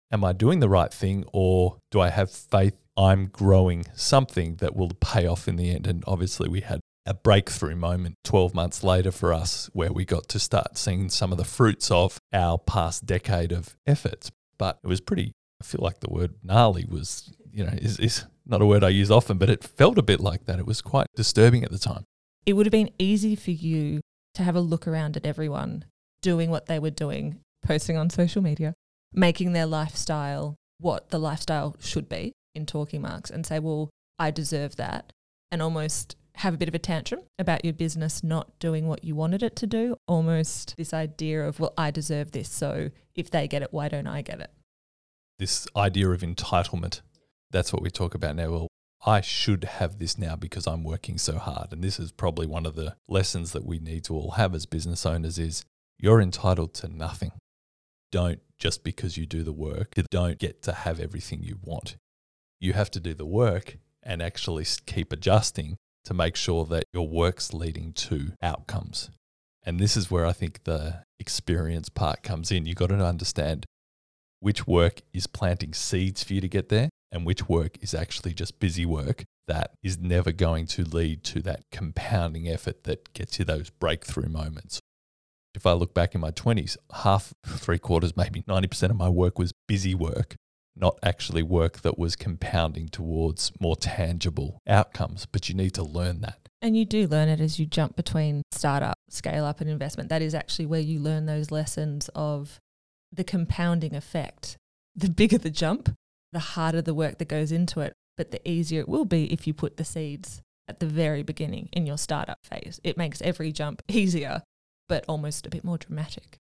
am 0.10 0.24
I 0.24 0.32
doing 0.32 0.62
the 0.62 0.70
right 0.70 0.94
thing 0.94 1.26
or 1.34 1.80
do 1.92 2.00
I 2.00 2.10
have 2.10 2.32
faith 2.32 2.76
I'm 2.98 3.28
growing 3.28 3.86
something 3.94 4.56
that 4.58 4.76
will 4.76 4.92
pay 5.00 5.28
off 5.28 5.48
in 5.48 5.58
the 5.58 5.72
end? 5.72 5.88
And 5.88 6.04
obviously, 6.08 6.48
we 6.48 6.62
had 6.62 6.80
a 7.06 7.14
breakthrough 7.14 7.76
moment 7.76 8.16
12 8.24 8.56
months 8.56 8.84
later 8.84 9.12
for 9.12 9.34
us 9.34 9.70
where 9.74 9.92
we 9.92 10.06
got 10.06 10.28
to 10.30 10.40
start 10.40 10.78
seeing 10.78 11.10
some 11.10 11.32
of 11.32 11.38
the 11.38 11.44
fruits 11.44 11.92
of 11.92 12.18
our 12.34 12.58
past 12.58 13.06
decade 13.06 13.52
of 13.52 13.76
efforts. 13.86 14.32
But 14.58 14.80
it 14.84 14.88
was 14.88 15.02
pretty, 15.02 15.34
I 15.62 15.66
feel 15.66 15.82
like 15.84 16.00
the 16.00 16.10
word 16.10 16.36
gnarly 16.44 16.86
was, 16.88 17.32
you 17.52 17.64
know, 17.64 17.74
is, 17.74 18.00
is 18.00 18.26
not 18.46 18.62
a 18.62 18.66
word 18.66 18.84
I 18.84 18.90
use 18.90 19.12
often, 19.12 19.38
but 19.38 19.50
it 19.50 19.64
felt 19.64 19.98
a 19.98 20.04
bit 20.04 20.20
like 20.20 20.46
that. 20.46 20.60
It 20.60 20.66
was 20.66 20.82
quite 20.82 21.08
disturbing 21.16 21.64
at 21.64 21.72
the 21.72 21.80
time. 21.80 22.06
It 22.46 22.54
would 22.54 22.66
have 22.66 22.72
been 22.72 22.92
easy 22.98 23.36
for 23.36 23.52
you 23.52 24.02
to 24.36 24.44
have 24.44 24.56
a 24.56 24.62
look 24.62 24.88
around 24.88 25.18
at 25.18 25.26
everyone 25.26 25.86
doing 26.22 26.50
what 26.50 26.66
they 26.66 26.80
were 26.80 26.90
doing, 26.90 27.40
posting 27.64 27.98
on 27.98 28.10
social 28.10 28.42
media, 28.42 28.74
making 29.14 29.54
their 29.54 29.66
lifestyle 29.66 30.56
what 30.80 31.10
the 31.10 31.20
lifestyle 31.20 31.76
should 31.80 32.10
be 32.10 32.34
in 32.56 32.66
talking 32.66 33.02
marks, 33.02 33.30
and 33.30 33.46
say, 33.46 33.60
well, 33.60 33.90
I 34.18 34.32
deserve 34.32 34.76
that, 34.78 35.12
and 35.52 35.62
almost 35.62 36.16
have 36.36 36.54
a 36.54 36.58
bit 36.58 36.68
of 36.68 36.76
a 36.76 36.80
tantrum 36.80 37.22
about 37.40 37.64
your 37.64 37.74
business 37.74 38.24
not 38.24 38.60
doing 38.60 38.88
what 38.88 39.04
you 39.04 39.16
wanted 39.16 39.42
it 39.42 39.56
to 39.58 39.68
do. 39.68 39.96
Almost 40.08 40.76
this 40.78 40.94
idea 40.94 41.46
of, 41.48 41.60
well, 41.60 41.74
I 41.78 41.92
deserve 41.92 42.32
this. 42.32 42.50
So 42.50 42.92
if 43.16 43.30
they 43.30 43.48
get 43.48 43.62
it, 43.62 43.72
why 43.72 43.88
don't 43.88 44.08
I 44.08 44.22
get 44.22 44.42
it? 44.42 44.52
This 45.40 45.68
idea 45.76 46.10
of 46.10 46.22
entitlement, 46.22 47.02
that's 47.52 47.72
what 47.72 47.82
we 47.82 47.90
talk 47.90 48.16
about 48.16 48.36
now. 48.36 48.52
Well, 48.52 48.68
I 49.06 49.22
should 49.22 49.64
have 49.64 50.00
this 50.00 50.18
now 50.18 50.36
because 50.36 50.68
I'm 50.68 50.84
working 50.84 51.18
so 51.18 51.38
hard. 51.38 51.72
And 51.72 51.84
this 51.84 52.00
is 52.00 52.12
probably 52.12 52.48
one 52.48 52.66
of 52.66 52.76
the 52.76 52.96
lessons 53.08 53.52
that 53.52 53.66
we 53.66 53.80
need 53.80 54.04
to 54.06 54.16
all 54.16 54.32
have 54.32 54.54
as 54.54 54.66
business 54.66 55.06
owners 55.06 55.38
is 55.38 55.64
you're 55.98 56.20
entitled 56.20 56.74
to 56.76 56.90
nothing. 56.90 57.32
Don't 58.12 58.40
just 58.58 58.84
because 58.84 59.18
you 59.18 59.26
do 59.26 59.44
the 59.44 59.54
work, 59.54 59.94
don't 60.10 60.40
get 60.40 60.64
to 60.64 60.74
have 60.74 61.00
everything 61.00 61.44
you 61.44 61.60
want. 61.62 61.96
You 62.66 62.74
have 62.74 62.90
to 62.92 63.00
do 63.00 63.14
the 63.14 63.28
work 63.28 63.78
and 64.02 64.24
actually 64.24 64.66
keep 64.88 65.14
adjusting 65.14 65.78
to 66.04 66.16
make 66.16 66.36
sure 66.36 66.66
that 66.66 66.86
your 66.92 67.08
work's 67.08 67.54
leading 67.54 67.94
to 67.94 68.32
outcomes. 68.42 69.12
And 69.64 69.80
this 69.80 69.96
is 69.96 70.10
where 70.10 70.26
I 70.26 70.32
think 70.32 70.64
the 70.64 71.04
experience 71.20 71.90
part 71.90 72.24
comes 72.24 72.52
in. 72.52 72.66
You've 72.66 72.78
got 72.78 72.90
to 72.90 72.96
understand 72.96 73.68
which 74.40 74.66
work 74.66 75.02
is 75.14 75.28
planting 75.28 75.76
seeds 75.76 76.24
for 76.24 76.34
you 76.34 76.42
to 76.42 76.48
get 76.48 76.70
there 76.70 76.90
and 77.12 77.24
which 77.24 77.48
work 77.48 77.78
is 77.82 77.94
actually 77.94 78.34
just 78.34 78.60
busy 78.60 78.84
work 78.84 79.26
that 79.48 79.76
is 79.84 80.00
never 80.00 80.32
going 80.32 80.66
to 80.66 80.84
lead 80.84 81.24
to 81.26 81.44
that 81.44 81.62
compounding 81.72 82.50
effort 82.50 82.84
that 82.86 83.14
gets 83.14 83.38
you 83.38 83.46
those 83.46 83.70
breakthrough 83.70 84.28
moments. 84.28 84.80
If 85.54 85.68
I 85.68 85.74
look 85.74 85.94
back 85.94 86.16
in 86.16 86.22
my 86.22 86.32
20s, 86.32 86.78
half, 87.04 87.32
three 87.46 87.78
quarters, 87.78 88.18
maybe 88.18 88.42
90% 88.42 88.90
of 88.90 88.96
my 88.96 89.08
work 89.08 89.38
was 89.38 89.54
busy 89.68 89.94
work, 89.94 90.36
not 90.76 90.98
actually 91.02 91.44
work 91.44 91.82
that 91.82 91.98
was 91.98 92.16
compounding 92.16 92.90
towards 92.90 93.52
more 93.60 93.76
tangible 93.76 94.60
outcomes. 94.68 95.26
But 95.26 95.50
you 95.50 95.56
need 95.56 95.74
to 95.76 95.84
learn 95.84 96.22
that. 96.22 96.50
And 96.62 96.76
you 96.76 96.86
do 96.86 97.08
learn 97.08 97.30
it 97.30 97.40
as 97.40 97.60
you 97.60 97.66
jump 97.66 97.96
between 97.96 98.42
startup, 98.52 98.96
scale 99.10 99.46
up, 99.46 99.62
and 99.62 99.70
investment. 99.70 100.10
That 100.10 100.22
is 100.22 100.34
actually 100.34 100.66
where 100.66 100.80
you 100.80 101.00
learn 101.00 101.26
those 101.26 101.52
lessons 101.52 102.10
of 102.16 102.60
the 103.12 103.24
compounding 103.24 103.96
effect. 103.96 104.58
The 104.96 105.10
bigger 105.10 105.38
the 105.38 105.50
jump, 105.50 105.94
the 106.32 106.40
harder 106.40 106.82
the 106.82 106.94
work 106.94 107.18
that 107.20 107.28
goes 107.28 107.52
into 107.52 107.82
it, 107.82 107.94
but 108.18 108.32
the 108.32 108.48
easier 108.50 108.82
it 108.82 108.90
will 108.90 109.06
be 109.06 109.32
if 109.32 109.46
you 109.46 109.54
put 109.54 109.78
the 109.78 109.86
seeds 109.86 110.42
at 110.68 110.80
the 110.80 110.88
very 110.88 111.22
beginning 111.22 111.70
in 111.72 111.86
your 111.86 111.98
startup 111.98 112.40
phase. 112.44 112.80
It 112.84 112.98
makes 112.98 113.22
every 113.22 113.52
jump 113.52 113.82
easier, 113.88 114.42
but 114.90 115.06
almost 115.08 115.46
a 115.46 115.50
bit 115.50 115.64
more 115.64 115.78
dramatic. 115.78 116.38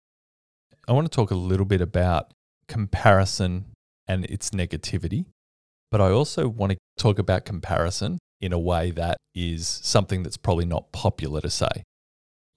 I 0.87 0.93
want 0.93 1.11
to 1.11 1.15
talk 1.15 1.31
a 1.31 1.37
little 1.37 1.67
bit 1.67 1.81
about 1.81 2.33
comparison 2.67 3.67
and 4.09 4.25
its 4.25 4.51
negativity, 4.51 5.27
but 5.91 6.01
I 6.01 6.11
also 6.11 6.49
want 6.49 6.73
to 6.73 6.79
talk 6.99 7.19
about 7.19 7.45
comparison 7.45 8.19
in 8.41 8.53
a 8.53 8.59
way 8.59 8.91
that 8.93 9.17
is 9.35 9.67
something 9.67 10.23
that's 10.23 10.37
probably 10.37 10.67
not 10.67 10.93
popular 10.93 11.41
to 11.41 11.51
say. 11.51 11.85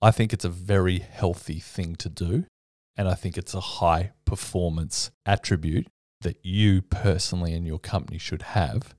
I 0.02 0.12
think 0.12 0.34
it's 0.34 0.46
a 0.46 0.50
very 0.50 1.00
healthy 1.00 1.60
thing 1.60 1.96
to 1.98 2.10
do. 2.10 2.46
And 2.98 3.08
I 3.08 3.14
think 3.14 3.38
it's 3.38 3.54
a 3.54 3.62
high 3.62 4.12
performance 4.26 5.12
attribute 5.26 5.88
that 6.22 6.38
you 6.44 6.82
personally 6.82 7.54
and 7.54 7.66
your 7.66 7.80
company 7.80 8.18
should 8.18 8.42
have, 8.42 8.94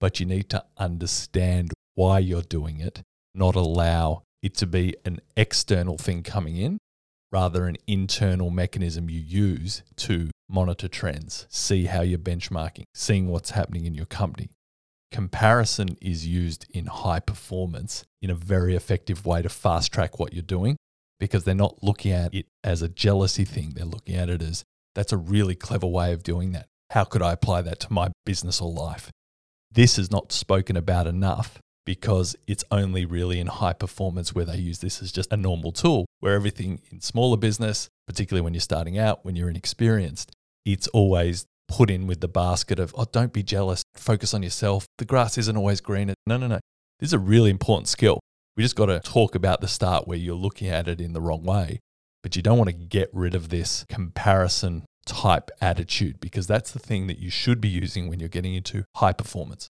but 0.00 0.18
you 0.18 0.26
need 0.26 0.50
to 0.50 0.64
understand 0.76 1.72
why 1.94 2.18
you're 2.18 2.42
doing 2.42 2.80
it, 2.80 3.02
not 3.34 3.54
allow 3.54 4.22
it 4.42 4.54
to 4.56 4.66
be 4.66 4.94
an 5.04 5.20
external 5.36 5.96
thing 5.96 6.22
coming 6.22 6.56
in, 6.56 6.78
rather 7.30 7.66
an 7.66 7.76
internal 7.86 8.50
mechanism 8.50 9.08
you 9.08 9.20
use 9.20 9.82
to 9.96 10.30
monitor 10.48 10.88
trends, 10.88 11.46
see 11.50 11.86
how 11.86 12.02
you're 12.02 12.18
benchmarking, 12.18 12.84
seeing 12.94 13.28
what's 13.28 13.50
happening 13.50 13.84
in 13.84 13.94
your 13.94 14.06
company. 14.06 14.50
Comparison 15.10 15.96
is 16.00 16.26
used 16.26 16.66
in 16.70 16.86
high 16.86 17.20
performance 17.20 18.04
in 18.20 18.30
a 18.30 18.34
very 18.34 18.74
effective 18.74 19.24
way 19.24 19.42
to 19.42 19.48
fast 19.48 19.92
track 19.92 20.18
what 20.18 20.32
you're 20.32 20.42
doing 20.42 20.76
because 21.18 21.44
they're 21.44 21.54
not 21.54 21.82
looking 21.82 22.12
at 22.12 22.34
it 22.34 22.46
as 22.62 22.82
a 22.82 22.88
jealousy 22.88 23.44
thing. 23.44 23.72
They're 23.74 23.84
looking 23.84 24.16
at 24.16 24.28
it 24.28 24.42
as 24.42 24.64
that's 24.94 25.12
a 25.12 25.16
really 25.16 25.54
clever 25.54 25.86
way 25.86 26.12
of 26.12 26.22
doing 26.22 26.52
that. 26.52 26.66
How 26.90 27.04
could 27.04 27.22
I 27.22 27.32
apply 27.32 27.62
that 27.62 27.80
to 27.80 27.92
my 27.92 28.08
business 28.24 28.60
or 28.60 28.70
life? 28.70 29.10
This 29.70 29.98
is 29.98 30.10
not 30.10 30.32
spoken 30.32 30.76
about 30.76 31.06
enough 31.06 31.58
because 31.84 32.34
it's 32.46 32.64
only 32.70 33.04
really 33.04 33.38
in 33.38 33.46
high 33.46 33.72
performance 33.72 34.34
where 34.34 34.44
they 34.44 34.56
use 34.56 34.80
this 34.80 35.00
as 35.00 35.12
just 35.12 35.32
a 35.32 35.36
normal 35.36 35.72
tool, 35.72 36.06
where 36.20 36.34
everything 36.34 36.80
in 36.90 37.00
smaller 37.00 37.36
business, 37.36 37.88
particularly 38.06 38.42
when 38.42 38.54
you're 38.54 38.60
starting 38.60 38.98
out, 38.98 39.24
when 39.24 39.36
you're 39.36 39.48
inexperienced, 39.48 40.32
it's 40.66 40.88
always 40.88 41.46
put 41.68 41.90
in 41.90 42.06
with 42.06 42.20
the 42.20 42.28
basket 42.28 42.78
of, 42.78 42.94
oh, 42.98 43.06
don't 43.10 43.32
be 43.32 43.42
jealous, 43.42 43.82
focus 43.94 44.34
on 44.34 44.42
yourself. 44.42 44.86
The 44.98 45.04
grass 45.04 45.38
isn't 45.38 45.56
always 45.56 45.80
greener. 45.80 46.14
No, 46.26 46.36
no, 46.36 46.46
no. 46.46 46.60
This 46.98 47.10
is 47.10 47.14
a 47.14 47.18
really 47.18 47.50
important 47.50 47.88
skill. 47.88 48.20
We 48.56 48.62
just 48.62 48.76
got 48.76 48.86
to 48.86 49.00
talk 49.00 49.34
about 49.34 49.60
the 49.60 49.68
start 49.68 50.06
where 50.08 50.18
you're 50.18 50.34
looking 50.34 50.68
at 50.68 50.88
it 50.88 51.00
in 51.00 51.12
the 51.12 51.20
wrong 51.20 51.44
way. 51.44 51.80
But 52.22 52.34
you 52.34 52.42
don't 52.42 52.58
want 52.58 52.70
to 52.70 52.76
get 52.76 53.08
rid 53.12 53.34
of 53.34 53.50
this 53.50 53.84
comparison 53.88 54.84
type 55.04 55.50
attitude 55.60 56.18
because 56.20 56.46
that's 56.46 56.72
the 56.72 56.78
thing 56.78 57.06
that 57.06 57.18
you 57.18 57.30
should 57.30 57.60
be 57.60 57.68
using 57.68 58.08
when 58.08 58.18
you're 58.18 58.28
getting 58.28 58.54
into 58.54 58.84
high 58.96 59.12
performance. 59.12 59.68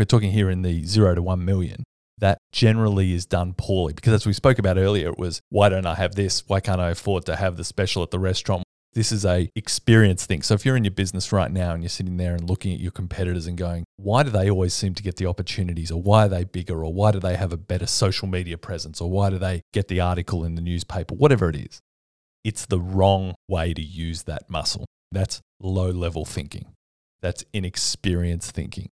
We're 0.00 0.06
talking 0.06 0.32
here 0.32 0.48
in 0.48 0.62
the 0.62 0.82
zero 0.84 1.14
to 1.14 1.20
one 1.20 1.44
million, 1.44 1.84
that 2.16 2.38
generally 2.52 3.12
is 3.12 3.26
done 3.26 3.52
poorly. 3.52 3.92
Because 3.92 4.14
as 4.14 4.26
we 4.26 4.32
spoke 4.32 4.58
about 4.58 4.78
earlier 4.78 5.10
it 5.10 5.18
was 5.18 5.40
why 5.50 5.68
don't 5.68 5.84
i 5.84 5.94
have 5.94 6.14
this? 6.14 6.42
Why 6.48 6.60
can't 6.60 6.80
i 6.80 6.88
afford 6.88 7.26
to 7.26 7.36
have 7.36 7.58
the 7.58 7.64
special 7.64 8.02
at 8.02 8.10
the 8.10 8.18
restaurant? 8.18 8.64
This 8.94 9.12
is 9.12 9.26
a 9.26 9.50
experience 9.54 10.24
thing. 10.24 10.40
So 10.42 10.54
if 10.54 10.64
you're 10.64 10.76
in 10.76 10.84
your 10.84 10.90
business 10.90 11.32
right 11.32 11.52
now 11.52 11.74
and 11.74 11.82
you're 11.82 11.90
sitting 11.90 12.16
there 12.16 12.34
and 12.34 12.48
looking 12.48 12.72
at 12.72 12.80
your 12.80 12.90
competitors 12.90 13.46
and 13.46 13.58
going 13.58 13.84
why 13.98 14.22
do 14.22 14.30
they 14.30 14.50
always 14.50 14.72
seem 14.72 14.94
to 14.94 15.02
get 15.02 15.16
the 15.16 15.26
opportunities? 15.26 15.90
Or 15.90 16.00
why 16.00 16.24
are 16.24 16.28
they 16.28 16.44
bigger? 16.44 16.82
Or 16.82 16.94
why 16.94 17.12
do 17.12 17.20
they 17.20 17.36
have 17.36 17.52
a 17.52 17.58
better 17.58 17.86
social 17.86 18.26
media 18.26 18.56
presence? 18.56 19.02
Or 19.02 19.10
why 19.10 19.28
do 19.28 19.38
they 19.38 19.60
get 19.74 19.88
the 19.88 20.00
article 20.00 20.44
in 20.44 20.54
the 20.54 20.62
newspaper? 20.62 21.14
Whatever 21.14 21.50
it 21.50 21.56
is 21.56 21.80
it's 22.42 22.64
the 22.64 22.80
wrong 22.80 23.34
way 23.48 23.74
to 23.74 23.82
use 23.82 24.22
that 24.22 24.48
muscle. 24.48 24.86
That's 25.12 25.42
low 25.60 25.90
level 25.90 26.24
thinking. 26.24 26.72
That's 27.20 27.44
inexperienced 27.52 28.52
thinking 28.52 28.88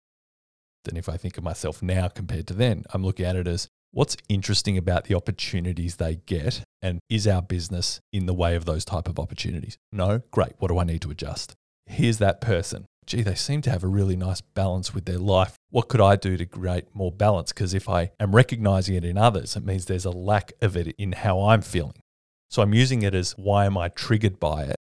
and 0.88 0.98
if 0.98 1.08
I 1.08 1.16
think 1.16 1.38
of 1.38 1.44
myself 1.44 1.82
now 1.82 2.08
compared 2.08 2.46
to 2.48 2.54
then, 2.54 2.84
I'm 2.92 3.04
looking 3.04 3.26
at 3.26 3.36
it 3.36 3.46
as 3.46 3.68
what's 3.92 4.16
interesting 4.28 4.76
about 4.76 5.04
the 5.04 5.14
opportunities 5.14 5.96
they 5.96 6.16
get 6.26 6.62
and 6.82 7.00
is 7.08 7.26
our 7.26 7.42
business 7.42 8.00
in 8.12 8.26
the 8.26 8.34
way 8.34 8.54
of 8.54 8.64
those 8.64 8.84
type 8.84 9.08
of 9.08 9.18
opportunities? 9.18 9.78
No? 9.92 10.22
Great. 10.30 10.52
What 10.58 10.68
do 10.68 10.78
I 10.78 10.84
need 10.84 11.02
to 11.02 11.10
adjust? 11.10 11.54
Here's 11.86 12.18
that 12.18 12.40
person. 12.40 12.86
Gee, 13.06 13.22
they 13.22 13.34
seem 13.34 13.62
to 13.62 13.70
have 13.70 13.84
a 13.84 13.88
really 13.88 14.16
nice 14.16 14.40
balance 14.40 14.92
with 14.92 15.04
their 15.04 15.18
life. 15.18 15.54
What 15.70 15.88
could 15.88 16.00
I 16.00 16.16
do 16.16 16.36
to 16.36 16.44
create 16.44 16.86
more 16.92 17.12
balance? 17.12 17.52
Because 17.52 17.72
if 17.72 17.88
I 17.88 18.10
am 18.18 18.34
recognizing 18.34 18.96
it 18.96 19.04
in 19.04 19.16
others, 19.16 19.56
it 19.56 19.64
means 19.64 19.86
there's 19.86 20.04
a 20.04 20.10
lack 20.10 20.52
of 20.60 20.76
it 20.76 20.94
in 20.98 21.12
how 21.12 21.40
I'm 21.40 21.62
feeling. 21.62 22.02
So 22.50 22.62
I'm 22.62 22.74
using 22.74 23.02
it 23.02 23.14
as 23.14 23.32
why 23.38 23.64
am 23.66 23.78
I 23.78 23.88
triggered 23.88 24.40
by 24.40 24.64
it 24.64 24.76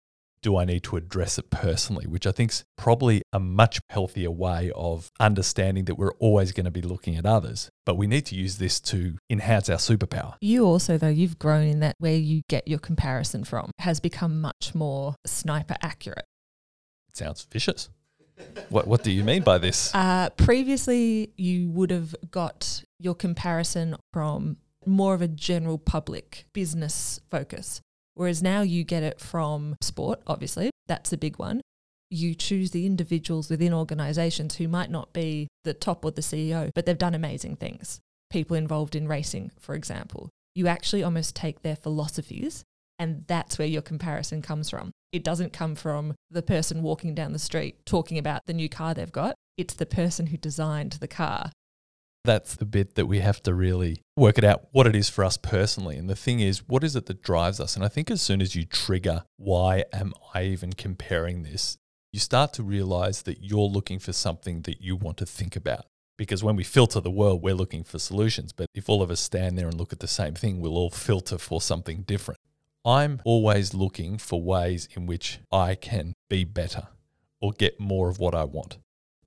do 0.44 0.58
I 0.58 0.66
need 0.66 0.84
to 0.84 0.98
address 0.98 1.40
it 1.40 1.50
personally, 1.50 2.06
which 2.06 2.28
I 2.28 2.32
think 2.32 2.52
is 2.52 2.64
probably 2.78 3.24
a 3.32 3.40
much 3.40 3.80
healthier 3.90 4.30
way 4.30 4.72
of 4.76 5.10
understanding 5.20 5.86
that 5.86 5.96
we're 5.96 6.14
always 6.20 6.52
going 6.52 6.66
to 6.66 6.72
be 6.72 6.82
looking 6.82 7.16
at 7.16 7.26
others. 7.26 7.72
But 7.86 7.96
we 7.96 8.06
need 8.06 8.28
to 8.28 8.36
use 8.36 8.58
this 8.58 8.80
to 8.82 9.18
enhance 9.30 9.70
our 9.70 9.78
superpower. 9.78 10.36
You 10.42 10.66
also, 10.66 10.98
though, 10.98 11.08
you've 11.08 11.40
grown 11.40 11.66
in 11.68 11.80
that 11.80 11.96
where 11.98 12.16
you 12.16 12.44
get 12.50 12.68
your 12.68 12.80
comparison 12.80 13.44
from 13.44 13.72
has 13.80 14.00
become 14.00 14.42
much 14.42 14.76
more 14.76 15.16
sniper 15.26 15.76
accurate. 15.82 16.26
It 17.10 17.18
sounds 17.18 17.48
vicious. 17.50 17.90
what, 18.70 18.88
what 18.88 19.04
do 19.04 19.12
you 19.12 19.24
mean 19.24 19.44
by 19.44 19.58
this? 19.58 19.94
Uh, 19.96 20.30
previously, 20.32 21.32
you 21.38 21.70
would 21.70 21.90
have 21.90 22.14
got 22.30 22.84
your 23.00 23.16
comparison 23.16 23.96
from 24.12 24.58
more 24.86 25.14
of 25.14 25.22
a 25.22 25.28
general 25.28 25.78
public 25.78 26.46
business 26.54 27.20
focus. 27.32 27.82
Whereas 28.16 28.44
now 28.44 28.62
you 28.62 28.84
get 28.84 29.04
it 29.04 29.20
from 29.20 29.76
sport, 29.82 30.22
obviously, 30.28 30.70
that's 30.88 31.14
a 31.14 31.18
big 31.18 31.40
one. 31.40 31.62
You 32.10 32.36
choose 32.36 32.72
the 32.72 32.86
individuals 32.86 33.50
within 33.50 33.74
organizations 33.74 34.56
who 34.56 34.68
might 34.68 34.92
not 34.92 35.14
be 35.14 35.48
the 35.64 35.74
top 35.74 36.06
or 36.06 36.12
the 36.12 36.22
CEO, 36.22 36.70
but 36.76 36.86
they've 36.86 36.98
done 36.98 37.16
amazing 37.16 37.56
things. 37.56 38.00
People 38.30 38.56
involved 38.56 38.96
in 38.96 39.08
racing, 39.08 39.52
for 39.60 39.74
example. 39.74 40.30
You 40.54 40.68
actually 40.68 41.04
almost 41.04 41.36
take 41.36 41.62
their 41.64 41.76
philosophies, 41.76 42.64
and 43.00 43.24
that's 43.28 43.58
where 43.58 43.68
your 43.68 43.82
comparison 43.82 44.44
comes 44.44 44.70
from. 44.70 44.92
It 45.12 45.24
doesn't 45.24 45.54
come 45.54 45.76
from 45.76 46.14
the 46.30 46.44
person 46.44 46.84
walking 46.84 47.16
down 47.16 47.34
the 47.34 47.40
street 47.40 47.84
talking 47.86 48.18
about 48.20 48.42
the 48.46 48.54
new 48.54 48.70
car 48.70 48.94
they've 48.94 49.12
got. 49.12 49.36
It's 49.58 49.74
the 49.74 49.86
person 49.86 50.28
who 50.28 50.38
designed 50.38 50.94
the 50.94 51.08
car 51.08 51.52
that's 52.24 52.56
the 52.56 52.66
bit 52.66 52.96
that 52.96 53.06
we 53.06 53.20
have 53.20 53.44
to 53.44 53.54
really 53.54 54.02
work 54.16 54.38
it 54.38 54.44
out 54.44 54.68
what 54.72 54.88
it 54.88 54.96
is 54.96 55.10
for 55.10 55.24
us 55.24 55.38
personally. 55.38 55.98
And 55.98 56.10
the 56.10 56.16
thing 56.16 56.40
is, 56.40 56.68
what 56.68 56.84
is 56.84 56.96
it 56.96 57.06
that 57.08 57.22
drives 57.22 57.60
us? 57.60 57.76
And 57.76 57.84
I 57.84 57.90
think 57.90 58.10
as 58.10 58.22
soon 58.22 58.42
as 58.42 58.56
you 58.56 58.66
trigger, 58.66 59.24
why 59.38 59.84
am 59.92 60.14
I 60.34 60.44
even 60.44 60.74
comparing 60.74 61.44
this? 61.44 61.78
You 62.12 62.20
start 62.20 62.54
to 62.54 62.64
realize 62.64 63.24
that 63.24 63.44
you're 63.44 63.60
looking 63.60 64.00
for 64.00 64.14
something 64.14 64.62
that 64.62 64.82
you 64.82 64.96
want 64.96 65.18
to 65.18 65.26
think 65.26 65.56
about. 65.56 65.86
Because 66.16 66.44
when 66.44 66.56
we 66.56 66.64
filter 66.64 67.00
the 67.00 67.10
world, 67.10 67.42
we're 67.42 67.56
looking 67.56 67.84
for 67.84 67.98
solutions. 68.00 68.54
But 68.54 68.68
if 68.76 68.88
all 68.88 69.02
of 69.02 69.10
us 69.10 69.20
stand 69.20 69.58
there 69.58 69.68
and 69.68 69.78
look 69.78 69.92
at 69.92 70.00
the 70.00 70.08
same 70.08 70.36
thing, 70.36 70.60
we'll 70.62 70.78
all 70.78 70.92
filter 70.92 71.38
for 71.38 71.60
something 71.60 72.04
different. 72.04 72.40
I'm 72.86 73.22
always 73.26 73.74
looking 73.74 74.18
for 74.18 74.42
ways 74.42 74.88
in 74.96 75.08
which 75.08 75.40
I 75.52 75.76
can 75.76 76.14
be 76.30 76.44
better 76.44 76.88
or 77.42 77.52
get 77.52 77.80
more 77.80 78.10
of 78.10 78.20
what 78.20 78.36
I 78.36 78.44
want. 78.44 78.78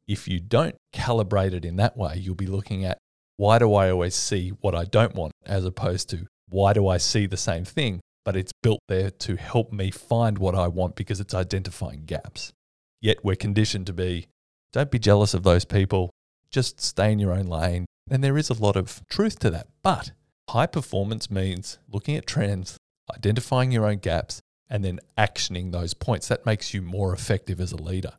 If 0.06 0.28
you 0.28 0.40
don't 0.40 0.76
calibrate 0.94 1.52
it 1.52 1.64
in 1.64 1.76
that 1.76 1.96
way, 1.96 2.16
you'll 2.16 2.34
be 2.34 2.46
looking 2.46 2.84
at 2.84 2.98
why 3.36 3.58
do 3.58 3.74
I 3.74 3.90
always 3.90 4.14
see 4.14 4.50
what 4.60 4.74
I 4.74 4.84
don't 4.84 5.14
want 5.14 5.32
as 5.44 5.64
opposed 5.64 6.08
to 6.10 6.26
why 6.48 6.72
do 6.72 6.88
I 6.88 6.96
see 6.96 7.26
the 7.26 7.36
same 7.36 7.64
thing, 7.64 8.00
but 8.24 8.36
it's 8.36 8.52
built 8.62 8.80
there 8.88 9.10
to 9.10 9.36
help 9.36 9.72
me 9.72 9.90
find 9.90 10.38
what 10.38 10.54
I 10.54 10.68
want 10.68 10.96
because 10.96 11.20
it's 11.20 11.34
identifying 11.34 12.04
gaps. 12.04 12.52
Yet 13.00 13.24
we're 13.24 13.36
conditioned 13.36 13.86
to 13.88 13.92
be 13.92 14.26
don't 14.72 14.90
be 14.90 14.98
jealous 14.98 15.34
of 15.34 15.42
those 15.42 15.64
people, 15.64 16.10
just 16.50 16.80
stay 16.80 17.12
in 17.12 17.18
your 17.18 17.32
own 17.32 17.46
lane. 17.46 17.86
And 18.10 18.22
there 18.22 18.38
is 18.38 18.50
a 18.50 18.54
lot 18.54 18.76
of 18.76 19.02
truth 19.08 19.38
to 19.40 19.50
that. 19.50 19.66
But 19.82 20.12
High 20.50 20.66
performance 20.66 21.28
means 21.28 21.78
looking 21.90 22.14
at 22.14 22.26
trends, 22.26 22.76
identifying 23.12 23.72
your 23.72 23.84
own 23.84 23.98
gaps, 23.98 24.40
and 24.70 24.84
then 24.84 25.00
actioning 25.18 25.72
those 25.72 25.92
points. 25.92 26.28
That 26.28 26.46
makes 26.46 26.72
you 26.72 26.82
more 26.82 27.12
effective 27.12 27.60
as 27.60 27.72
a 27.72 27.76
leader. 27.76 28.12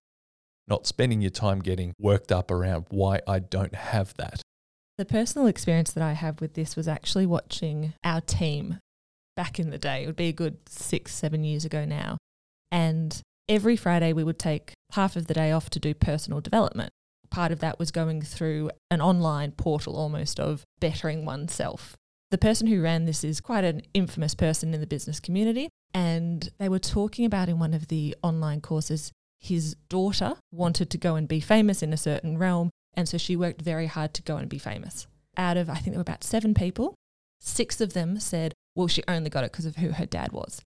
Not 0.67 0.85
spending 0.85 1.21
your 1.21 1.31
time 1.31 1.59
getting 1.59 1.93
worked 1.99 2.31
up 2.31 2.51
around 2.51 2.85
why 2.89 3.21
I 3.27 3.39
don't 3.39 3.75
have 3.75 4.13
that. 4.17 4.41
The 4.97 5.05
personal 5.05 5.47
experience 5.47 5.91
that 5.91 6.03
I 6.03 6.13
have 6.13 6.41
with 6.41 6.55
this 6.55 6.75
was 6.75 6.87
actually 6.87 7.25
watching 7.25 7.93
our 8.03 8.19
team 8.19 8.79
back 9.35 9.59
in 9.59 9.69
the 9.69 9.77
day. 9.77 10.03
It 10.03 10.07
would 10.07 10.15
be 10.15 10.27
a 10.27 10.33
good 10.33 10.57
six, 10.67 11.13
seven 11.13 11.43
years 11.43 11.63
ago 11.63 11.85
now. 11.85 12.17
And 12.71 13.21
every 13.47 13.75
Friday, 13.77 14.11
we 14.11 14.23
would 14.23 14.39
take 14.39 14.73
half 14.93 15.15
of 15.15 15.27
the 15.27 15.33
day 15.33 15.51
off 15.51 15.69
to 15.69 15.79
do 15.79 15.93
personal 15.93 16.41
development. 16.41 16.89
Part 17.29 17.51
of 17.51 17.59
that 17.59 17.77
was 17.77 17.91
going 17.91 18.21
through 18.21 18.71
an 18.89 19.01
online 19.01 19.51
portal 19.51 19.95
almost 19.95 20.39
of 20.39 20.63
bettering 20.79 21.23
oneself. 21.25 21.95
The 22.31 22.37
person 22.37 22.67
who 22.67 22.81
ran 22.81 23.05
this 23.05 23.23
is 23.23 23.39
quite 23.39 23.63
an 23.63 23.83
infamous 23.93 24.33
person 24.33 24.73
in 24.73 24.81
the 24.81 24.87
business 24.87 25.19
community. 25.19 25.69
And 25.93 26.49
they 26.57 26.67
were 26.67 26.79
talking 26.79 27.25
about 27.25 27.47
in 27.47 27.59
one 27.59 27.73
of 27.73 27.87
the 27.87 28.15
online 28.21 28.61
courses, 28.61 29.11
his 29.39 29.75
daughter 29.89 30.35
wanted 30.51 30.89
to 30.89 30.97
go 30.97 31.15
and 31.15 31.27
be 31.27 31.39
famous 31.39 31.83
in 31.83 31.93
a 31.93 31.97
certain 31.97 32.37
realm. 32.37 32.69
And 32.93 33.07
so 33.07 33.17
she 33.17 33.35
worked 33.35 33.61
very 33.61 33.85
hard 33.85 34.13
to 34.15 34.23
go 34.23 34.37
and 34.37 34.49
be 34.49 34.57
famous. 34.57 35.07
Out 35.37 35.57
of, 35.57 35.69
I 35.69 35.75
think 35.75 35.87
there 35.87 35.97
were 35.97 36.01
about 36.01 36.23
seven 36.23 36.53
people, 36.53 36.95
six 37.39 37.79
of 37.79 37.93
them 37.93 38.19
said, 38.19 38.53
well, 38.75 38.87
she 38.87 39.03
only 39.07 39.29
got 39.29 39.43
it 39.43 39.51
because 39.51 39.65
of 39.65 39.75
who 39.75 39.89
her 39.91 40.05
dad 40.05 40.31
was. 40.31 40.61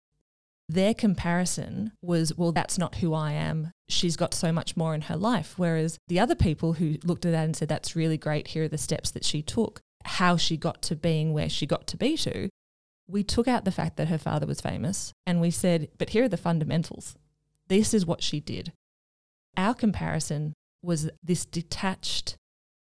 Their 0.69 0.93
comparison 0.93 1.91
was, 2.01 2.37
well, 2.37 2.53
that's 2.53 2.77
not 2.77 2.95
who 2.95 3.13
I 3.13 3.33
am. 3.33 3.71
She's 3.89 4.15
got 4.15 4.33
so 4.33 4.53
much 4.53 4.77
more 4.77 4.95
in 4.95 5.01
her 5.01 5.17
life. 5.17 5.55
Whereas 5.57 5.97
the 6.07 6.19
other 6.19 6.35
people 6.35 6.73
who 6.73 6.95
looked 7.03 7.25
at 7.25 7.33
that 7.33 7.43
and 7.43 7.55
said, 7.55 7.67
that's 7.67 7.95
really 7.95 8.17
great, 8.17 8.47
here 8.47 8.63
are 8.63 8.69
the 8.69 8.77
steps 8.77 9.11
that 9.11 9.25
she 9.25 9.41
took, 9.41 9.81
how 10.05 10.37
she 10.37 10.55
got 10.55 10.81
to 10.83 10.95
being 10.95 11.33
where 11.33 11.49
she 11.49 11.65
got 11.65 11.87
to 11.87 11.97
be 11.97 12.15
to, 12.17 12.47
we 13.07 13.23
took 13.23 13.49
out 13.49 13.65
the 13.65 13.71
fact 13.71 13.97
that 13.97 14.07
her 14.07 14.17
father 14.17 14.45
was 14.45 14.61
famous 14.61 15.11
and 15.25 15.41
we 15.41 15.51
said, 15.51 15.89
but 15.97 16.11
here 16.11 16.23
are 16.23 16.29
the 16.29 16.37
fundamentals. 16.37 17.15
This 17.71 17.93
is 17.93 18.05
what 18.05 18.21
she 18.21 18.41
did. 18.41 18.73
Our 19.55 19.73
comparison 19.73 20.51
was 20.83 21.09
this 21.23 21.45
detached, 21.45 22.35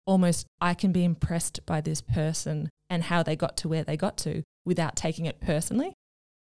almost, 0.05 0.47
I 0.61 0.75
can 0.75 0.93
be 0.93 1.05
impressed 1.05 1.65
by 1.65 1.81
this 1.81 2.03
person 2.03 2.69
and 2.91 3.05
how 3.05 3.23
they 3.23 3.35
got 3.35 3.57
to 3.59 3.69
where 3.69 3.83
they 3.83 3.97
got 3.97 4.19
to 4.19 4.43
without 4.67 4.95
taking 4.95 5.25
it 5.25 5.41
personally 5.41 5.95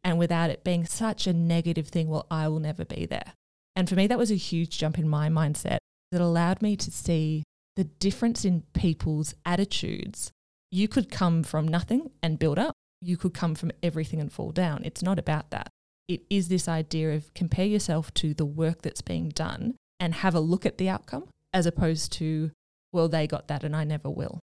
and 0.01 0.17
without 0.17 0.49
it 0.49 0.63
being 0.63 0.85
such 0.85 1.27
a 1.27 1.33
negative 1.33 1.89
thing, 1.89 2.07
well, 2.07 2.25
I 2.31 2.47
will 2.47 2.61
never 2.61 2.85
be 2.85 3.05
there. 3.05 3.33
And 3.75 3.89
for 3.89 3.95
me, 3.95 4.07
that 4.07 4.17
was 4.17 4.31
a 4.31 4.35
huge 4.35 4.77
jump 4.77 4.97
in 4.97 5.09
my 5.09 5.27
mindset 5.27 5.79
that 6.13 6.21
allowed 6.21 6.61
me 6.61 6.77
to 6.77 6.89
see 6.89 7.43
the 7.75 7.83
difference 7.83 8.45
in 8.45 8.63
people's 8.73 9.35
attitudes. 9.45 10.31
You 10.71 10.87
could 10.87 11.11
come 11.11 11.43
from 11.43 11.67
nothing 11.67 12.11
and 12.23 12.39
build 12.39 12.59
up, 12.59 12.75
you 13.01 13.17
could 13.17 13.33
come 13.33 13.55
from 13.55 13.73
everything 13.83 14.21
and 14.21 14.31
fall 14.31 14.51
down. 14.51 14.83
It's 14.85 15.03
not 15.03 15.19
about 15.19 15.49
that. 15.49 15.67
It 16.11 16.23
is 16.29 16.49
this 16.49 16.67
idea 16.67 17.15
of 17.15 17.33
compare 17.33 17.65
yourself 17.65 18.13
to 18.15 18.33
the 18.33 18.43
work 18.43 18.81
that's 18.81 19.01
being 19.01 19.29
done 19.29 19.75
and 19.97 20.13
have 20.15 20.35
a 20.35 20.41
look 20.41 20.65
at 20.65 20.77
the 20.77 20.89
outcome 20.89 21.29
as 21.53 21.65
opposed 21.65 22.11
to, 22.13 22.51
well, 22.91 23.07
they 23.07 23.27
got 23.27 23.47
that 23.47 23.63
and 23.63 23.73
I 23.73 23.85
never 23.85 24.09
will. 24.09 24.41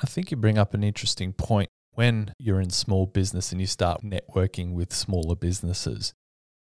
I 0.00 0.06
think 0.06 0.30
you 0.30 0.36
bring 0.36 0.58
up 0.58 0.74
an 0.74 0.84
interesting 0.84 1.32
point 1.32 1.70
when 1.94 2.32
you're 2.38 2.60
in 2.60 2.70
small 2.70 3.06
business 3.06 3.50
and 3.50 3.60
you 3.60 3.66
start 3.66 4.02
networking 4.04 4.74
with 4.74 4.92
smaller 4.92 5.34
businesses, 5.34 6.12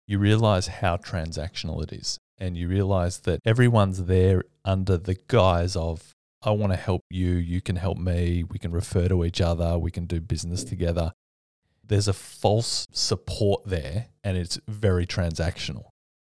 you 0.06 0.20
realize 0.20 0.68
how 0.68 0.98
transactional 0.98 1.82
it 1.82 1.94
is. 1.94 2.18
And 2.38 2.58
you 2.58 2.68
realize 2.68 3.20
that 3.20 3.40
everyone's 3.46 4.04
there 4.04 4.44
under 4.66 4.98
the 4.98 5.18
guise 5.30 5.78
of, 5.78 6.12
I 6.44 6.52
want 6.52 6.74
to 6.74 6.78
help 6.78 7.04
you, 7.10 7.36
you 7.36 7.62
can 7.62 7.78
help 7.78 7.98
me, 7.98 8.44
we 8.44 8.60
can 8.60 8.74
refer 8.74 9.08
to 9.08 9.24
each 9.24 9.40
other, 9.40 9.80
we 9.80 9.92
can 9.92 10.08
do 10.08 10.20
business 10.20 10.66
together. 10.66 11.14
There's 11.88 12.08
a 12.08 12.14
false 12.14 12.88
support 12.92 13.64
there, 13.66 14.08
and 14.24 14.38
it's 14.38 14.60
very 14.68 15.06
transactional. 15.06 15.86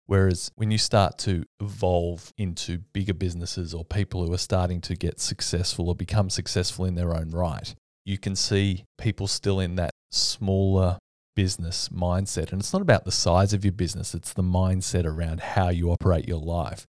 Whereas 0.05 0.49
when 0.55 0.71
you 0.71 0.79
start 0.79 1.19
to 1.19 1.43
evolve 1.61 2.33
into 2.37 2.79
bigger 2.93 3.13
businesses 3.13 3.75
or 3.75 3.85
people 3.85 4.25
who 4.25 4.33
are 4.33 4.39
starting 4.39 4.81
to 4.81 4.95
get 4.95 5.19
successful 5.19 5.87
or 5.87 5.95
become 5.95 6.31
successful 6.31 6.85
in 6.85 6.95
their 6.95 7.15
own 7.15 7.29
right, 7.29 7.75
you 8.05 8.17
can 8.17 8.35
see 8.35 8.85
people 8.97 9.27
still 9.27 9.59
in 9.59 9.75
that 9.75 9.91
smaller 10.11 10.97
business 11.35 11.89
mindset. 11.89 12.51
And 12.51 12.59
it's 12.59 12.73
not 12.73 12.81
about 12.81 13.05
the 13.05 13.11
size 13.11 13.53
of 13.53 13.63
your 13.63 13.71
business, 13.71 14.15
it's 14.15 14.33
the 14.33 14.41
mindset 14.41 15.05
around 15.05 15.41
how 15.41 15.69
you 15.69 15.91
operate 15.91 16.27
your 16.27 16.41
life. 16.41 16.85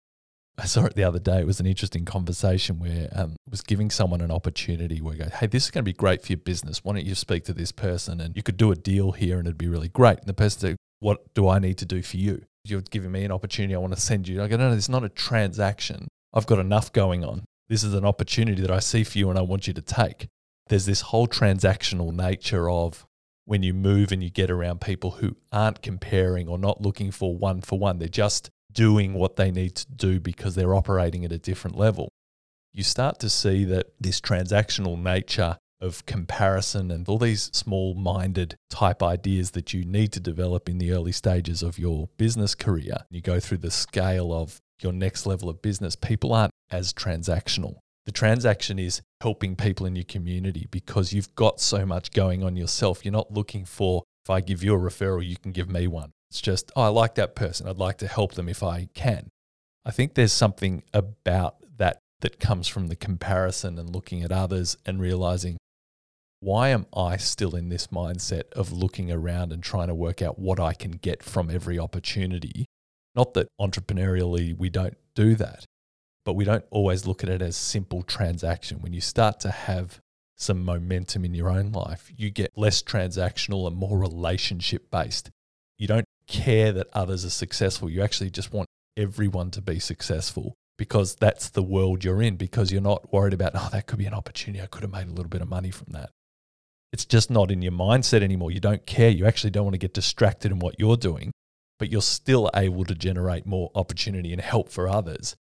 I 0.58 0.64
saw 0.64 0.84
it 0.84 0.94
the 0.94 1.04
other 1.04 1.18
day. 1.20 1.38
It 1.38 1.46
was 1.46 1.60
an 1.60 1.66
interesting 1.66 2.04
conversation 2.04 2.78
where 2.78 3.08
um, 3.12 3.36
was 3.48 3.62
giving 3.62 3.90
someone 3.90 4.20
an 4.20 4.32
opportunity 4.32 5.00
where 5.00 5.14
I 5.14 5.18
go, 5.18 5.28
hey, 5.30 5.46
this 5.46 5.64
is 5.64 5.70
going 5.70 5.84
to 5.84 5.88
be 5.88 5.92
great 5.92 6.22
for 6.22 6.32
your 6.32 6.38
business. 6.38 6.84
Why 6.84 6.94
don't 6.94 7.06
you 7.06 7.14
speak 7.14 7.44
to 7.44 7.52
this 7.52 7.70
person 7.70 8.20
and 8.20 8.34
you 8.36 8.42
could 8.42 8.56
do 8.56 8.72
a 8.72 8.76
deal 8.76 9.12
here 9.12 9.38
and 9.38 9.46
it'd 9.46 9.56
be 9.56 9.68
really 9.68 9.88
great. 9.88 10.18
And 10.18 10.26
the 10.26 10.34
person 10.34 10.60
said, 10.60 10.76
what 10.98 11.32
do 11.34 11.48
I 11.48 11.60
need 11.60 11.78
to 11.78 11.86
do 11.86 12.02
for 12.02 12.16
you? 12.16 12.42
You're 12.64 12.80
giving 12.80 13.12
me 13.12 13.24
an 13.24 13.30
opportunity. 13.30 13.74
I 13.74 13.78
want 13.78 13.94
to 13.94 14.00
send 14.00 14.26
you. 14.26 14.42
I 14.42 14.48
go, 14.48 14.56
no, 14.56 14.68
no, 14.68 14.74
is 14.74 14.88
not 14.88 15.04
a 15.04 15.08
transaction. 15.08 16.08
I've 16.34 16.46
got 16.46 16.58
enough 16.58 16.92
going 16.92 17.24
on. 17.24 17.44
This 17.68 17.84
is 17.84 17.94
an 17.94 18.04
opportunity 18.04 18.60
that 18.62 18.70
I 18.70 18.80
see 18.80 19.04
for 19.04 19.16
you 19.16 19.30
and 19.30 19.38
I 19.38 19.42
want 19.42 19.68
you 19.68 19.74
to 19.74 19.82
take 19.82 20.28
there's 20.68 20.86
this 20.86 21.00
whole 21.00 21.26
transactional 21.26 22.12
nature 22.12 22.70
of 22.70 23.06
when 23.44 23.62
you 23.62 23.72
move 23.72 24.12
and 24.12 24.22
you 24.22 24.30
get 24.30 24.50
around 24.50 24.80
people 24.80 25.12
who 25.12 25.36
aren't 25.50 25.82
comparing 25.82 26.48
or 26.48 26.58
not 26.58 26.80
looking 26.80 27.10
for 27.10 27.34
one 27.34 27.60
for 27.60 27.78
one, 27.78 27.98
they're 27.98 28.08
just 28.08 28.50
doing 28.78 29.12
what 29.12 29.34
they 29.34 29.50
need 29.50 29.74
to 29.74 29.90
do 29.90 30.20
because 30.20 30.54
they're 30.54 30.72
operating 30.72 31.24
at 31.24 31.32
a 31.32 31.38
different 31.38 31.76
level. 31.76 32.12
You 32.72 32.84
start 32.84 33.18
to 33.18 33.28
see 33.28 33.64
that 33.64 33.86
this 33.98 34.20
transactional 34.20 34.96
nature 34.96 35.58
of 35.80 36.06
comparison 36.06 36.92
and 36.92 37.08
all 37.08 37.18
these 37.18 37.50
small 37.52 37.94
minded 37.94 38.54
type 38.70 39.02
ideas 39.02 39.50
that 39.50 39.74
you 39.74 39.84
need 39.84 40.12
to 40.12 40.20
develop 40.20 40.68
in 40.68 40.78
the 40.78 40.92
early 40.92 41.10
stages 41.10 41.60
of 41.60 41.76
your 41.76 42.08
business 42.18 42.54
career. 42.54 42.98
You 43.10 43.20
go 43.20 43.40
through 43.40 43.58
the 43.58 43.72
scale 43.72 44.32
of 44.32 44.60
your 44.80 44.92
next 44.92 45.26
level 45.26 45.48
of 45.48 45.60
business, 45.60 45.96
people 45.96 46.32
aren't 46.32 46.52
as 46.70 46.92
transactional. 46.92 47.78
The 48.06 48.12
transaction 48.12 48.78
is 48.78 49.02
helping 49.20 49.56
people 49.56 49.86
in 49.86 49.96
your 49.96 50.04
community 50.04 50.68
because 50.70 51.12
you've 51.12 51.34
got 51.34 51.60
so 51.60 51.84
much 51.84 52.12
going 52.12 52.44
on 52.44 52.56
yourself. 52.56 53.04
You're 53.04 53.10
not 53.10 53.32
looking 53.32 53.64
for, 53.64 54.04
if 54.24 54.30
I 54.30 54.40
give 54.40 54.62
you 54.62 54.72
a 54.72 54.78
referral, 54.78 55.26
you 55.26 55.36
can 55.36 55.50
give 55.50 55.68
me 55.68 55.88
one. 55.88 56.12
It's 56.30 56.40
just, 56.40 56.70
oh, 56.76 56.82
I 56.82 56.88
like 56.88 57.14
that 57.14 57.34
person. 57.34 57.66
I'd 57.66 57.78
like 57.78 57.98
to 57.98 58.06
help 58.06 58.34
them 58.34 58.48
if 58.48 58.62
I 58.62 58.88
can. 58.94 59.28
I 59.84 59.90
think 59.90 60.14
there's 60.14 60.32
something 60.32 60.82
about 60.92 61.56
that 61.78 61.98
that 62.20 62.40
comes 62.40 62.68
from 62.68 62.88
the 62.88 62.96
comparison 62.96 63.78
and 63.78 63.94
looking 63.94 64.22
at 64.22 64.32
others 64.32 64.76
and 64.84 65.00
realizing 65.00 65.56
why 66.40 66.68
am 66.68 66.86
I 66.94 67.16
still 67.16 67.56
in 67.56 67.68
this 67.68 67.88
mindset 67.88 68.52
of 68.52 68.70
looking 68.70 69.10
around 69.10 69.52
and 69.52 69.62
trying 69.62 69.88
to 69.88 69.94
work 69.94 70.22
out 70.22 70.38
what 70.38 70.60
I 70.60 70.72
can 70.72 70.92
get 70.92 71.22
from 71.22 71.50
every 71.50 71.78
opportunity? 71.78 72.66
Not 73.14 73.34
that 73.34 73.48
entrepreneurially 73.60 74.56
we 74.56 74.68
don't 74.68 74.96
do 75.14 75.34
that, 75.36 75.64
but 76.24 76.34
we 76.34 76.44
don't 76.44 76.64
always 76.70 77.06
look 77.06 77.24
at 77.24 77.30
it 77.30 77.42
as 77.42 77.56
simple 77.56 78.02
transaction. 78.02 78.80
When 78.80 78.92
you 78.92 79.00
start 79.00 79.40
to 79.40 79.50
have 79.50 79.98
some 80.36 80.64
momentum 80.64 81.24
in 81.24 81.34
your 81.34 81.50
own 81.50 81.72
life, 81.72 82.12
you 82.16 82.30
get 82.30 82.52
less 82.56 82.82
transactional 82.82 83.66
and 83.66 83.76
more 83.76 83.98
relationship 83.98 84.90
based. 84.90 85.30
You 85.78 85.88
don't 85.88 86.04
care 86.28 86.70
that 86.72 86.88
others 86.92 87.24
are 87.24 87.30
successful. 87.30 87.90
You 87.90 88.02
actually 88.02 88.30
just 88.30 88.52
want 88.52 88.68
everyone 88.96 89.50
to 89.52 89.60
be 89.60 89.78
successful 89.78 90.54
because 90.76 91.16
that's 91.16 91.48
the 91.50 91.62
world 91.62 92.04
you're 92.04 92.22
in, 92.22 92.36
because 92.36 92.70
you're 92.70 92.80
not 92.80 93.12
worried 93.12 93.34
about, 93.34 93.52
oh, 93.54 93.68
that 93.72 93.86
could 93.86 93.98
be 93.98 94.06
an 94.06 94.14
opportunity. 94.14 94.62
I 94.62 94.66
could 94.66 94.82
have 94.82 94.92
made 94.92 95.08
a 95.08 95.12
little 95.12 95.28
bit 95.28 95.42
of 95.42 95.48
money 95.48 95.70
from 95.70 95.88
that. 95.90 96.10
It's 96.92 97.04
just 97.04 97.30
not 97.30 97.50
in 97.50 97.62
your 97.62 97.72
mindset 97.72 98.22
anymore. 98.22 98.50
You 98.50 98.60
don't 98.60 98.86
care. 98.86 99.10
You 99.10 99.26
actually 99.26 99.50
don't 99.50 99.64
want 99.64 99.74
to 99.74 99.78
get 99.78 99.92
distracted 99.92 100.52
in 100.52 100.58
what 100.58 100.78
you're 100.78 100.96
doing, 100.96 101.32
but 101.78 101.90
you're 101.90 102.00
still 102.00 102.48
able 102.54 102.84
to 102.84 102.94
generate 102.94 103.44
more 103.44 103.70
opportunity 103.74 104.32
and 104.32 104.40
help 104.40 104.70
for 104.70 104.88
others. 104.88 105.34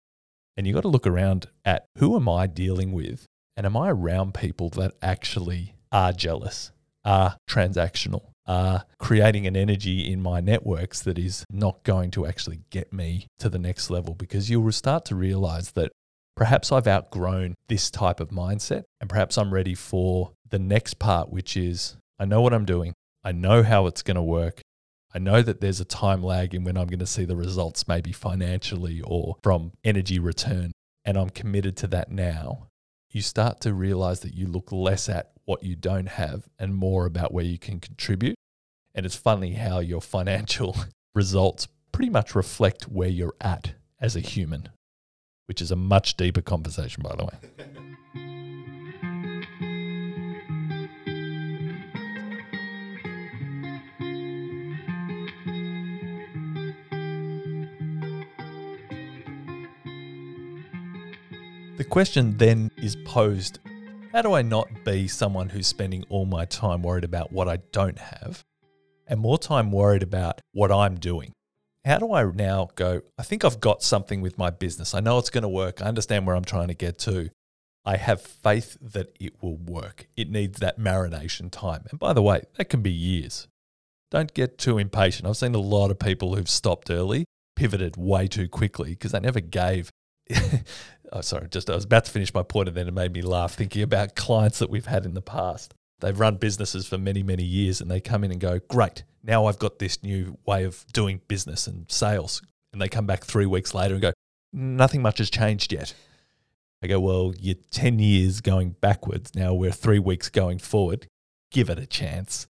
And 0.56 0.66
you've 0.66 0.74
got 0.74 0.82
to 0.82 0.88
look 0.88 1.06
around 1.06 1.46
at 1.64 1.86
who 1.98 2.16
am 2.16 2.28
I 2.28 2.48
dealing 2.48 2.92
with? 2.92 3.26
And 3.56 3.64
am 3.64 3.76
I 3.76 3.90
around 3.90 4.34
people 4.34 4.68
that 4.70 4.94
actually 5.02 5.74
are 5.92 6.12
jealous, 6.12 6.72
are 7.04 7.36
transactional, 7.48 8.27
are 8.48 8.84
creating 8.98 9.46
an 9.46 9.56
energy 9.56 10.10
in 10.10 10.20
my 10.20 10.40
networks 10.40 11.00
that 11.02 11.18
is 11.18 11.44
not 11.50 11.84
going 11.84 12.10
to 12.12 12.26
actually 12.26 12.60
get 12.70 12.92
me 12.92 13.26
to 13.38 13.48
the 13.48 13.58
next 13.58 13.90
level? 13.90 14.14
Because 14.14 14.50
you'll 14.50 14.72
start 14.72 15.04
to 15.06 15.14
realize 15.14 15.72
that 15.72 15.92
perhaps 16.34 16.72
I've 16.72 16.88
outgrown 16.88 17.54
this 17.68 17.90
type 17.90 18.18
of 18.18 18.30
mindset 18.30 18.84
and 19.00 19.08
perhaps 19.08 19.38
I'm 19.38 19.54
ready 19.54 19.74
for 19.74 20.32
the 20.48 20.58
next 20.58 20.94
part, 20.94 21.30
which 21.30 21.56
is 21.56 21.96
I 22.18 22.24
know 22.24 22.40
what 22.40 22.54
I'm 22.54 22.64
doing, 22.64 22.94
I 23.22 23.32
know 23.32 23.62
how 23.62 23.86
it's 23.86 24.02
going 24.02 24.16
to 24.16 24.22
work, 24.22 24.62
I 25.14 25.18
know 25.18 25.42
that 25.42 25.60
there's 25.60 25.80
a 25.80 25.84
time 25.84 26.22
lag 26.22 26.54
in 26.54 26.64
when 26.64 26.76
I'm 26.76 26.86
going 26.86 26.98
to 26.98 27.06
see 27.06 27.24
the 27.24 27.36
results, 27.36 27.88
maybe 27.88 28.12
financially 28.12 29.00
or 29.02 29.36
from 29.42 29.72
energy 29.82 30.18
return, 30.18 30.72
and 31.04 31.16
I'm 31.16 31.30
committed 31.30 31.76
to 31.78 31.86
that 31.88 32.10
now. 32.10 32.68
You 33.10 33.22
start 33.22 33.60
to 33.62 33.72
realize 33.72 34.20
that 34.20 34.34
you 34.34 34.46
look 34.46 34.70
less 34.70 35.08
at 35.08 35.32
what 35.48 35.62
you 35.62 35.74
don't 35.74 36.08
have 36.08 36.46
and 36.58 36.74
more 36.74 37.06
about 37.06 37.32
where 37.32 37.44
you 37.44 37.56
can 37.56 37.80
contribute. 37.80 38.36
And 38.94 39.06
it's 39.06 39.16
funny 39.16 39.54
how 39.54 39.78
your 39.78 40.02
financial 40.02 40.76
results 41.14 41.68
pretty 41.90 42.10
much 42.10 42.34
reflect 42.34 42.82
where 42.82 43.08
you're 43.08 43.34
at 43.40 43.72
as 43.98 44.14
a 44.14 44.20
human, 44.20 44.68
which 45.46 45.62
is 45.62 45.70
a 45.70 45.76
much 45.76 46.18
deeper 46.18 46.42
conversation, 46.42 47.02
by 47.02 47.16
the 47.16 47.24
way. 47.24 47.32
The 61.78 61.84
question 61.84 62.36
then 62.36 62.70
is 62.76 62.96
posed 63.06 63.60
how 64.18 64.22
do 64.22 64.32
I 64.32 64.42
not 64.42 64.84
be 64.84 65.06
someone 65.06 65.48
who's 65.48 65.68
spending 65.68 66.04
all 66.08 66.26
my 66.26 66.44
time 66.44 66.82
worried 66.82 67.04
about 67.04 67.30
what 67.30 67.46
I 67.46 67.58
don't 67.70 68.00
have 68.00 68.44
and 69.06 69.20
more 69.20 69.38
time 69.38 69.70
worried 69.70 70.02
about 70.02 70.40
what 70.50 70.72
I'm 70.72 70.96
doing? 70.96 71.34
How 71.84 71.98
do 71.98 72.12
I 72.12 72.24
now 72.24 72.68
go, 72.74 73.02
I 73.16 73.22
think 73.22 73.44
I've 73.44 73.60
got 73.60 73.80
something 73.80 74.20
with 74.20 74.36
my 74.36 74.50
business. 74.50 74.92
I 74.92 74.98
know 74.98 75.18
it's 75.18 75.30
going 75.30 75.42
to 75.42 75.48
work. 75.48 75.80
I 75.80 75.84
understand 75.84 76.26
where 76.26 76.34
I'm 76.34 76.44
trying 76.44 76.66
to 76.66 76.74
get 76.74 76.98
to. 76.98 77.30
I 77.84 77.96
have 77.96 78.20
faith 78.20 78.76
that 78.80 79.16
it 79.20 79.40
will 79.40 79.56
work. 79.56 80.08
It 80.16 80.28
needs 80.28 80.58
that 80.58 80.80
marination 80.80 81.48
time. 81.48 81.84
And 81.88 82.00
by 82.00 82.12
the 82.12 82.20
way, 82.20 82.42
that 82.56 82.68
can 82.70 82.82
be 82.82 82.90
years. 82.90 83.46
Don't 84.10 84.34
get 84.34 84.58
too 84.58 84.78
impatient. 84.78 85.28
I've 85.28 85.36
seen 85.36 85.54
a 85.54 85.58
lot 85.58 85.92
of 85.92 86.00
people 86.00 86.34
who've 86.34 86.50
stopped 86.50 86.90
early, 86.90 87.24
pivoted 87.54 87.96
way 87.96 88.26
too 88.26 88.48
quickly 88.48 88.90
because 88.90 89.12
they 89.12 89.20
never 89.20 89.38
gave 89.38 89.92
oh, 91.12 91.20
sorry, 91.20 91.48
just 91.48 91.70
I 91.70 91.74
was 91.74 91.84
about 91.84 92.04
to 92.06 92.10
finish 92.10 92.32
my 92.34 92.42
point 92.42 92.68
and 92.68 92.76
then 92.76 92.88
it 92.88 92.94
made 92.94 93.12
me 93.12 93.22
laugh 93.22 93.54
thinking 93.54 93.82
about 93.82 94.14
clients 94.14 94.58
that 94.58 94.70
we've 94.70 94.86
had 94.86 95.04
in 95.04 95.14
the 95.14 95.22
past. 95.22 95.74
They've 96.00 96.18
run 96.18 96.36
businesses 96.36 96.86
for 96.86 96.98
many, 96.98 97.22
many 97.22 97.42
years 97.42 97.80
and 97.80 97.90
they 97.90 98.00
come 98.00 98.24
in 98.24 98.30
and 98.30 98.40
go, 98.40 98.60
Great, 98.68 99.04
now 99.22 99.46
I've 99.46 99.58
got 99.58 99.78
this 99.78 100.02
new 100.02 100.38
way 100.46 100.64
of 100.64 100.84
doing 100.92 101.20
business 101.28 101.66
and 101.66 101.90
sales. 101.90 102.42
And 102.72 102.80
they 102.80 102.88
come 102.88 103.06
back 103.06 103.24
three 103.24 103.46
weeks 103.46 103.74
later 103.74 103.94
and 103.94 104.02
go, 104.02 104.12
Nothing 104.52 105.02
much 105.02 105.18
has 105.18 105.30
changed 105.30 105.72
yet. 105.72 105.94
I 106.82 106.86
go, 106.86 107.00
Well, 107.00 107.34
you're 107.38 107.56
10 107.70 107.98
years 107.98 108.40
going 108.40 108.76
backwards. 108.80 109.34
Now 109.34 109.54
we're 109.54 109.72
three 109.72 109.98
weeks 109.98 110.28
going 110.28 110.58
forward. 110.58 111.08
Give 111.50 111.70
it 111.70 111.78
a 111.78 111.86
chance. 111.86 112.46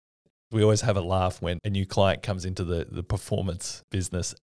We 0.51 0.63
always 0.63 0.81
have 0.81 0.97
a 0.97 1.03
laugh 1.03 1.43
when 1.43 1.59
a 1.65 1.71
new 1.71 1.87
client 1.87 2.23
comes 2.23 2.45
into 2.45 2.65
the, 2.65 2.87
the 2.91 3.03
performance 3.03 3.83
business 3.91 4.35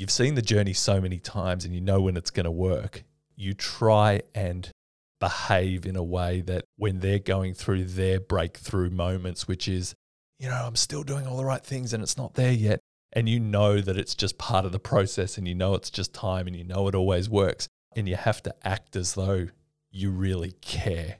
you've 0.00 0.10
seen 0.10 0.34
the 0.34 0.42
journey 0.42 0.72
so 0.72 1.00
many 1.00 1.18
times 1.18 1.64
and 1.64 1.74
you 1.74 1.80
know 1.80 2.00
when 2.00 2.16
it's 2.16 2.30
going 2.30 2.44
to 2.44 2.50
work, 2.50 3.04
you 3.40 3.54
try 3.54 4.20
and 4.34 4.70
behave 5.18 5.86
in 5.86 5.96
a 5.96 6.02
way 6.02 6.40
that 6.42 6.64
when 6.76 7.00
they're 7.00 7.18
going 7.18 7.54
through 7.54 7.84
their 7.84 8.20
breakthrough 8.20 8.90
moments, 8.90 9.48
which 9.48 9.66
is, 9.66 9.94
you 10.38 10.48
know, 10.48 10.62
I'm 10.66 10.76
still 10.76 11.02
doing 11.02 11.26
all 11.26 11.36
the 11.36 11.44
right 11.44 11.64
things 11.64 11.92
and 11.92 12.02
it's 12.02 12.16
not 12.16 12.34
there 12.34 12.52
yet. 12.52 12.80
And 13.12 13.28
you 13.28 13.40
know 13.40 13.80
that 13.80 13.96
it's 13.96 14.14
just 14.14 14.38
part 14.38 14.64
of 14.64 14.72
the 14.72 14.78
process 14.78 15.36
and 15.36 15.48
you 15.48 15.54
know 15.54 15.74
it's 15.74 15.90
just 15.90 16.14
time 16.14 16.46
and 16.46 16.54
you 16.54 16.64
know 16.64 16.86
it 16.86 16.94
always 16.94 17.28
works. 17.28 17.66
And 17.96 18.08
you 18.08 18.16
have 18.16 18.42
to 18.44 18.54
act 18.62 18.94
as 18.94 19.14
though 19.14 19.48
you 19.90 20.10
really 20.10 20.52
care 20.60 21.16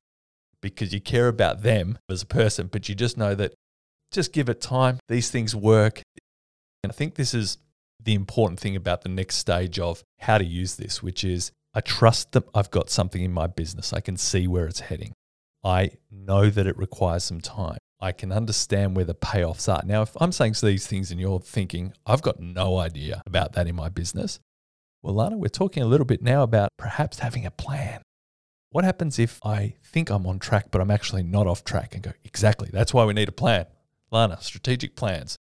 because 0.62 0.92
you 0.92 1.00
care 1.00 1.28
about 1.28 1.62
them 1.62 1.98
as 2.08 2.22
a 2.22 2.26
person, 2.26 2.68
but 2.70 2.88
you 2.88 2.94
just 2.94 3.16
know 3.16 3.34
that 3.34 3.54
just 4.12 4.32
give 4.32 4.48
it 4.48 4.60
time. 4.60 4.98
These 5.08 5.30
things 5.30 5.56
work. 5.56 6.02
And 6.82 6.92
I 6.92 6.94
think 6.94 7.14
this 7.14 7.34
is 7.34 7.58
the 8.02 8.14
important 8.14 8.60
thing 8.60 8.76
about 8.76 9.02
the 9.02 9.08
next 9.08 9.36
stage 9.36 9.78
of 9.78 10.02
how 10.20 10.38
to 10.38 10.44
use 10.44 10.76
this, 10.76 11.02
which 11.02 11.24
is 11.24 11.50
I 11.74 11.80
trust 11.80 12.32
that 12.32 12.44
I've 12.54 12.70
got 12.70 12.90
something 12.90 13.22
in 13.22 13.32
my 13.32 13.46
business. 13.46 13.92
I 13.92 14.00
can 14.00 14.16
see 14.16 14.46
where 14.46 14.66
it's 14.66 14.80
heading. 14.80 15.12
I 15.62 15.92
know 16.10 16.50
that 16.50 16.66
it 16.66 16.76
requires 16.76 17.24
some 17.24 17.40
time. 17.40 17.78
I 18.00 18.12
can 18.12 18.32
understand 18.32 18.96
where 18.96 19.04
the 19.04 19.14
payoffs 19.14 19.72
are. 19.72 19.82
Now, 19.84 20.02
if 20.02 20.16
I'm 20.20 20.32
saying 20.32 20.54
these 20.62 20.86
things 20.86 21.10
and 21.10 21.20
you're 21.20 21.38
thinking, 21.38 21.92
I've 22.06 22.22
got 22.22 22.40
no 22.40 22.78
idea 22.78 23.22
about 23.26 23.52
that 23.52 23.68
in 23.68 23.76
my 23.76 23.88
business, 23.88 24.40
well, 25.02 25.14
Lana, 25.14 25.36
we're 25.36 25.48
talking 25.48 25.82
a 25.82 25.86
little 25.86 26.06
bit 26.06 26.22
now 26.22 26.42
about 26.42 26.70
perhaps 26.78 27.18
having 27.20 27.44
a 27.46 27.50
plan. 27.50 28.02
What 28.70 28.84
happens 28.84 29.18
if 29.18 29.38
I 29.44 29.74
think 29.84 30.10
I'm 30.10 30.26
on 30.26 30.38
track, 30.38 30.66
but 30.70 30.80
I'm 30.80 30.90
actually 30.90 31.22
not 31.22 31.46
off 31.46 31.64
track 31.64 31.94
and 31.94 32.02
go, 32.02 32.12
exactly, 32.24 32.70
that's 32.72 32.94
why 32.94 33.04
we 33.04 33.12
need 33.12 33.28
a 33.28 33.32
plan. 33.32 33.66
Lana, 34.10 34.38
strategic 34.40 34.96
plans 34.96 35.36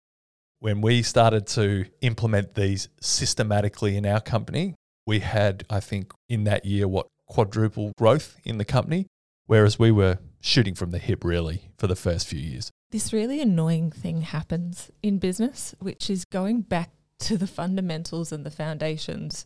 when 0.60 0.82
we 0.82 1.04
started 1.04 1.46
to 1.46 1.86
implement 2.02 2.56
these 2.56 2.90
systematically 3.00 3.98
in 3.98 4.06
our 4.06 4.22
company, 4.22 4.74
we 5.06 5.20
had, 5.20 5.66
I 5.70 5.80
think, 5.80 6.14
in 6.30 6.44
that 6.46 6.66
year, 6.66 6.88
what 6.88 7.08
quadruple 7.28 7.92
growth 7.98 8.38
in 8.44 8.58
the 8.58 8.66
company, 8.66 9.08
whereas 9.46 9.80
we 9.80 9.92
were 9.92 10.20
shooting 10.42 10.76
from 10.76 10.92
the 10.92 11.00
hip 11.00 11.24
really 11.24 11.70
for 11.78 11.88
the 11.88 11.96
first 11.96 12.28
few 12.28 12.40
years. 12.40 12.72
This 12.92 13.12
really 13.12 13.42
annoying 13.42 13.92
thing 13.92 14.22
happens 14.22 14.92
in 15.02 15.18
business, 15.18 15.76
which 15.80 16.10
is 16.10 16.26
going 16.26 16.62
back 16.62 16.92
to 17.20 17.38
the 17.38 17.48
fundamentals 17.48 18.32
and 18.32 18.46
the 18.46 18.52
foundations. 18.52 19.46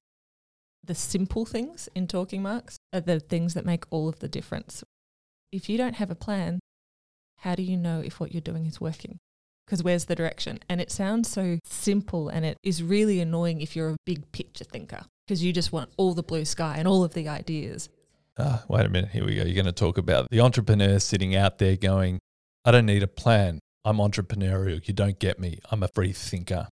The 0.84 0.95
simple 0.95 1.45
things 1.45 1.89
in 1.95 2.08
talking 2.08 2.41
marks 2.41 2.78
are 2.93 3.02
the 3.02 3.19
things 3.19 3.54
that 3.54 3.65
make 3.65 3.86
all 3.89 4.08
of 4.08 4.19
the 4.19 4.28
difference. 4.28 4.84
If 5.52 5.69
you 5.69 5.78
don't 5.78 5.95
have 5.95 6.12
a 6.12 6.15
plan, 6.15 6.60
how 7.39 7.56
do 7.56 7.63
you 7.63 7.78
know 7.78 8.02
if 8.02 8.19
what 8.19 8.34
you're 8.34 8.41
doing 8.41 8.65
is 8.65 8.82
working? 8.82 9.19
because 9.69 9.84
where's 9.84 10.06
the 10.06 10.15
direction? 10.15 10.60
And 10.67 10.82
it 10.82 10.91
sounds 10.91 11.30
so 11.30 11.60
simple 11.63 12.28
and 12.28 12.43
it 12.43 12.58
is 12.63 12.82
really 12.82 13.19
annoying 13.19 13.62
if 13.62 13.76
you're 13.76 13.89
a 13.89 13.98
big 14.04 14.32
picture 14.32 14.63
thinker 14.63 15.06
because 15.30 15.44
you 15.44 15.54
just 15.54 15.72
want 15.72 15.92
all 15.96 16.15
the 16.15 16.24
blue 16.24 16.44
sky 16.44 16.78
and 16.80 16.88
all 16.88 17.04
of 17.04 17.13
the 17.13 17.28
ideas. 17.28 17.88
Ah, 18.39 18.63
wait 18.68 18.88
a 18.88 18.89
minute. 18.89 19.12
Here 19.12 19.24
we 19.24 19.36
go. 19.36 19.44
You're 19.44 19.54
going 19.54 19.68
to 19.68 19.72
talk 19.72 20.00
about 20.00 20.28
the 20.32 20.39
entrepreneur 20.39 20.98
sitting 20.98 21.36
out 21.36 21.60
there 21.60 21.76
going, 21.76 22.18
I 22.65 22.72
don't 22.72 22.88
need 22.88 23.04
a 23.04 23.08
plan. 23.08 23.60
I'm 23.86 23.98
entrepreneurial. 23.98 24.86
You 24.88 24.94
don't 24.96 25.20
get 25.20 25.39
me. 25.39 25.60
I'm 25.70 25.84
a 25.84 25.88
free 25.88 26.13
thinker. 26.13 26.68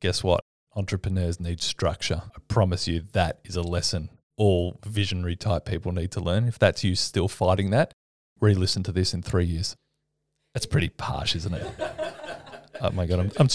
Guess 0.00 0.24
what? 0.24 0.40
Entrepreneurs 0.74 1.38
need 1.38 1.62
structure. 1.62 2.22
I 2.26 2.40
promise 2.48 2.88
you 2.88 3.02
that 3.12 3.38
is 3.44 3.54
a 3.54 3.62
lesson 3.62 4.08
all 4.36 4.80
visionary 4.84 5.36
type 5.36 5.64
people 5.64 5.92
need 5.92 6.10
to 6.10 6.20
learn. 6.20 6.48
If 6.48 6.58
that's 6.58 6.82
you 6.82 6.96
still 6.96 7.28
fighting 7.28 7.70
that, 7.70 7.92
re 8.40 8.54
listen 8.54 8.82
to 8.82 8.90
this 8.90 9.14
in 9.14 9.22
three 9.22 9.44
years. 9.44 9.76
That's 10.54 10.66
pretty 10.66 10.90
harsh, 10.98 11.36
isn't 11.36 11.54
it? 11.54 11.66
Oh 12.80 12.90
my 12.90 13.06
god, 13.06 13.20
I'm, 13.20 13.30
I'm 13.36 13.48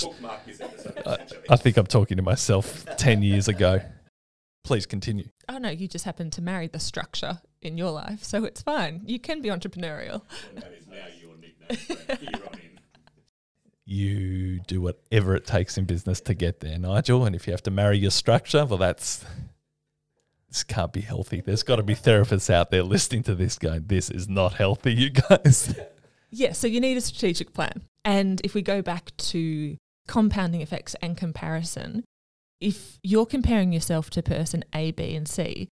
I, 1.06 1.18
I 1.50 1.56
think 1.58 1.76
I'm 1.76 1.88
talking 1.88 2.16
to 2.16 2.24
myself 2.24 2.86
ten 2.96 3.22
years 3.22 3.50
ago. 3.50 3.82
Please 4.68 4.86
continue. 4.86 5.30
Oh 5.48 5.60
no, 5.60 5.70
you 5.70 5.88
just 5.88 6.04
happen 6.04 6.30
to 6.32 6.42
marry 6.42 6.68
the 6.68 6.78
structure 6.78 7.40
in 7.62 7.78
your 7.78 7.92
life, 7.92 8.22
so 8.22 8.44
it's 8.44 8.62
fine. 8.62 9.02
You 9.06 9.18
can 9.18 9.42
be 9.42 9.48
entrepreneurial. 9.48 10.24
you 13.86 14.60
do 14.68 14.82
whatever 14.82 15.38
it 15.38 15.46
takes 15.46 15.78
in 15.78 15.86
business 15.86 16.20
to 16.20 16.34
get 16.34 16.60
there, 16.60 16.78
Nigel. 16.78 17.24
And 17.24 17.34
if 17.34 17.48
you 17.48 17.52
have 17.52 17.64
to 17.64 17.72
marry 17.72 17.98
your 17.98 18.12
structure, 18.12 18.66
well, 18.66 18.78
that's 18.78 19.24
this 20.50 20.66
can't 20.66 20.92
be 20.92 21.00
healthy. 21.00 21.40
There's 21.40 21.64
got 21.64 21.78
to 21.78 21.84
be 21.84 21.96
therapists 21.96 22.50
out 22.50 22.70
there 22.70 22.84
listening 22.84 23.24
to 23.24 23.36
this 23.36 23.58
going, 23.58 23.86
this 23.88 24.10
is 24.10 24.28
not 24.28 24.56
healthy, 24.56 24.94
you 24.94 25.12
guys. 25.12 25.74
Yeah, 26.30 26.52
so 26.52 26.68
you 26.68 26.82
need 26.82 26.98
a 26.98 27.02
strategic 27.02 27.54
plan. 27.54 27.84
And 28.04 28.42
if 28.44 28.54
we 28.54 28.62
go 28.62 28.82
back 28.82 29.16
to 29.16 29.78
compounding 30.10 30.60
effects 30.60 30.94
and 31.02 31.16
comparison, 31.16 32.04
if 32.60 33.00
you're 33.04 33.26
comparing 33.26 33.72
yourself 33.72 34.10
to 34.12 34.24
person 34.24 34.64
A, 34.74 34.92
B, 34.92 35.16
and 35.16 35.28
C, 35.28 35.70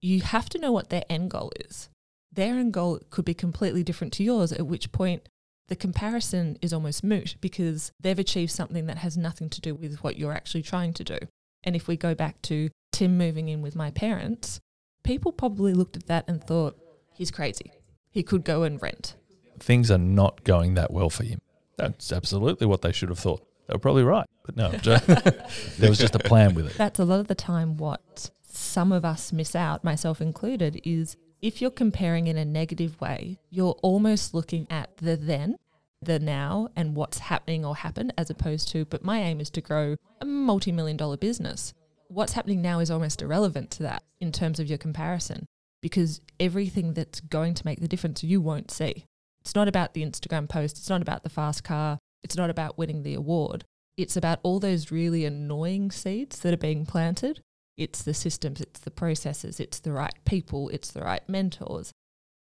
you 0.00 0.20
have 0.20 0.48
to 0.50 0.58
know 0.58 0.72
what 0.72 0.90
their 0.90 1.04
end 1.08 1.30
goal 1.30 1.52
is. 1.60 1.88
Their 2.32 2.54
end 2.54 2.72
goal 2.72 3.00
could 3.10 3.24
be 3.24 3.34
completely 3.34 3.82
different 3.82 4.12
to 4.14 4.24
yours, 4.24 4.52
at 4.52 4.66
which 4.66 4.92
point 4.92 5.28
the 5.68 5.76
comparison 5.76 6.58
is 6.60 6.72
almost 6.72 7.04
moot 7.04 7.36
because 7.40 7.92
they've 8.00 8.18
achieved 8.18 8.52
something 8.52 8.86
that 8.86 8.98
has 8.98 9.16
nothing 9.16 9.48
to 9.50 9.60
do 9.60 9.74
with 9.74 10.02
what 10.02 10.18
you're 10.18 10.32
actually 10.32 10.62
trying 10.62 10.92
to 10.94 11.04
do. 11.04 11.18
And 11.62 11.74
if 11.74 11.88
we 11.88 11.96
go 11.96 12.14
back 12.14 12.42
to 12.42 12.70
Tim 12.92 13.16
moving 13.16 13.48
in 13.48 13.62
with 13.62 13.74
my 13.74 13.90
parents, 13.90 14.60
people 15.04 15.32
probably 15.32 15.72
looked 15.72 15.96
at 15.96 16.06
that 16.08 16.24
and 16.28 16.42
thought, 16.42 16.76
he's 17.14 17.30
crazy. 17.30 17.70
He 18.10 18.22
could 18.22 18.44
go 18.44 18.62
and 18.64 18.82
rent 18.82 19.14
things 19.58 19.90
are 19.90 19.98
not 19.98 20.44
going 20.44 20.74
that 20.74 20.92
well 20.92 21.10
for 21.10 21.24
him. 21.24 21.40
That's 21.76 22.12
absolutely 22.12 22.66
what 22.66 22.82
they 22.82 22.92
should 22.92 23.08
have 23.08 23.18
thought. 23.18 23.46
They 23.66 23.74
were 23.74 23.78
probably 23.78 24.04
right, 24.04 24.26
but 24.44 24.56
no, 24.56 24.70
there 25.78 25.88
was 25.88 25.98
just 25.98 26.14
a 26.14 26.18
plan 26.18 26.54
with 26.54 26.66
it. 26.66 26.76
That's 26.76 26.98
a 26.98 27.04
lot 27.04 27.20
of 27.20 27.28
the 27.28 27.34
time 27.34 27.76
what 27.76 28.30
some 28.42 28.92
of 28.92 29.04
us 29.04 29.32
miss 29.32 29.56
out, 29.56 29.84
myself 29.84 30.20
included, 30.20 30.80
is 30.84 31.16
if 31.40 31.60
you're 31.60 31.70
comparing 31.70 32.26
in 32.26 32.36
a 32.36 32.44
negative 32.44 33.00
way, 33.00 33.38
you're 33.50 33.76
almost 33.82 34.34
looking 34.34 34.66
at 34.70 34.96
the 34.98 35.16
then, 35.16 35.56
the 36.00 36.18
now, 36.18 36.68
and 36.76 36.94
what's 36.94 37.18
happening 37.18 37.64
or 37.64 37.76
happened, 37.76 38.12
as 38.16 38.30
opposed 38.30 38.68
to, 38.68 38.84
but 38.84 39.04
my 39.04 39.20
aim 39.20 39.40
is 39.40 39.50
to 39.50 39.60
grow 39.60 39.96
a 40.20 40.24
multi 40.24 40.72
million 40.72 40.96
dollar 40.96 41.16
business. 41.16 41.74
What's 42.08 42.34
happening 42.34 42.62
now 42.62 42.80
is 42.80 42.90
almost 42.90 43.22
irrelevant 43.22 43.70
to 43.72 43.82
that 43.84 44.02
in 44.20 44.30
terms 44.30 44.60
of 44.60 44.68
your 44.68 44.78
comparison 44.78 45.46
because 45.80 46.22
everything 46.40 46.94
that's 46.94 47.20
going 47.20 47.52
to 47.52 47.66
make 47.66 47.80
the 47.80 47.88
difference 47.88 48.24
you 48.24 48.40
won't 48.40 48.70
see. 48.70 49.04
It's 49.42 49.54
not 49.54 49.68
about 49.68 49.92
the 49.92 50.02
Instagram 50.02 50.48
post. 50.48 50.78
It's 50.78 50.88
not 50.88 51.02
about 51.02 51.22
the 51.22 51.28
fast 51.28 51.62
car. 51.62 51.98
It's 52.24 52.36
not 52.36 52.50
about 52.50 52.78
winning 52.78 53.02
the 53.02 53.14
award. 53.14 53.64
It's 53.96 54.16
about 54.16 54.40
all 54.42 54.58
those 54.58 54.90
really 54.90 55.24
annoying 55.24 55.92
seeds 55.92 56.40
that 56.40 56.52
are 56.52 56.56
being 56.56 56.86
planted. 56.86 57.42
It's 57.76 58.02
the 58.02 58.14
systems, 58.14 58.60
it's 58.60 58.80
the 58.80 58.90
processes, 58.90 59.60
it's 59.60 59.78
the 59.80 59.92
right 59.92 60.14
people, 60.24 60.68
it's 60.70 60.90
the 60.90 61.02
right 61.02 61.22
mentors. 61.28 61.92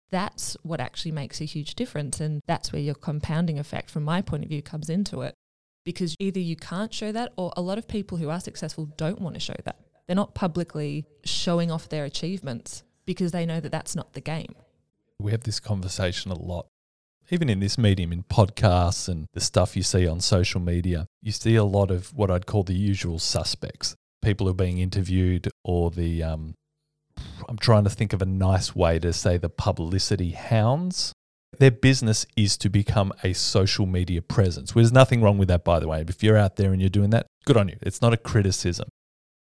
That's 0.10 0.58
what 0.64 0.82
actually 0.82 1.12
makes 1.12 1.42
a 1.42 1.46
huge 1.46 1.76
difference. 1.76 2.20
And 2.20 2.42
that's 2.48 2.74
where 2.74 2.82
your 2.82 2.96
compounding 2.96 3.60
effect, 3.60 3.90
from 3.90 4.04
my 4.04 4.22
point 4.22 4.44
of 4.44 4.50
view, 4.50 4.62
comes 4.62 4.90
into 4.90 5.22
it. 5.22 5.36
Because 5.86 6.16
either 6.20 6.40
you 6.40 6.56
can't 6.56 6.94
show 6.94 7.12
that, 7.12 7.34
or 7.38 7.54
a 7.56 7.62
lot 7.62 7.78
of 7.78 7.88
people 7.88 8.18
who 8.18 8.30
are 8.30 8.40
successful 8.40 8.86
don't 8.98 9.22
want 9.22 9.36
to 9.36 9.40
show 9.40 9.56
that. 9.64 9.80
They're 10.06 10.16
not 10.16 10.34
publicly 10.34 11.06
showing 11.24 11.72
off 11.72 11.88
their 11.88 12.06
achievements 12.06 12.84
because 13.06 13.32
they 13.32 13.46
know 13.46 13.60
that 13.60 13.72
that's 13.72 13.96
not 13.96 14.14
the 14.14 14.22
game. 14.22 14.56
We 15.20 15.32
have 15.32 15.44
this 15.44 15.60
conversation 15.60 16.32
a 16.32 16.38
lot 16.38 16.68
even 17.30 17.50
in 17.50 17.60
this 17.60 17.78
medium, 17.78 18.12
in 18.12 18.24
podcasts 18.24 19.10
and 19.10 19.28
the 19.34 19.42
stuff 19.42 19.76
you 19.76 19.84
see 19.84 20.08
on 20.08 20.20
social 20.20 20.62
media, 20.62 21.08
you 21.22 21.32
see 21.32 21.56
a 21.56 21.64
lot 21.64 21.92
of 21.92 22.14
what 22.14 22.32
I'd 22.32 22.46
call 22.46 22.64
the 22.64 22.74
usual 22.74 23.20
suspects 23.20 23.96
people 24.22 24.48
who 24.48 24.52
are 24.52 24.56
being 24.56 24.80
interviewed 24.80 25.48
or 25.64 25.92
the, 25.92 26.24
um, 26.24 26.56
I'm 27.48 27.58
trying 27.58 27.84
to 27.84 27.90
think 27.90 28.14
of 28.14 28.22
a 28.22 28.26
nice 28.26 28.76
way 28.76 29.00
to 29.00 29.14
say 29.14 29.38
the 29.38 29.50
publicity 29.50 30.32
hounds. 30.32 31.14
Their 31.60 31.72
business 31.72 32.26
is 32.36 32.58
to 32.58 32.70
become 32.70 33.14
a 33.24 33.34
social 33.34 33.86
media 33.86 34.22
presence. 34.22 34.74
There's 34.74 34.92
nothing 34.92 35.22
wrong 35.22 35.38
with 35.38 35.48
that, 35.48 35.64
by 35.64 35.80
the 35.80 35.88
way. 35.88 36.04
If 36.08 36.22
you're 36.24 36.38
out 36.38 36.58
there 36.58 36.72
and 36.72 36.82
you're 36.82 36.90
doing 36.90 37.12
that, 37.12 37.28
good 37.46 37.58
on 37.58 37.70
you. 37.70 37.78
It's 37.82 38.02
not 38.02 38.14
a 38.14 38.18
criticism, 38.18 38.90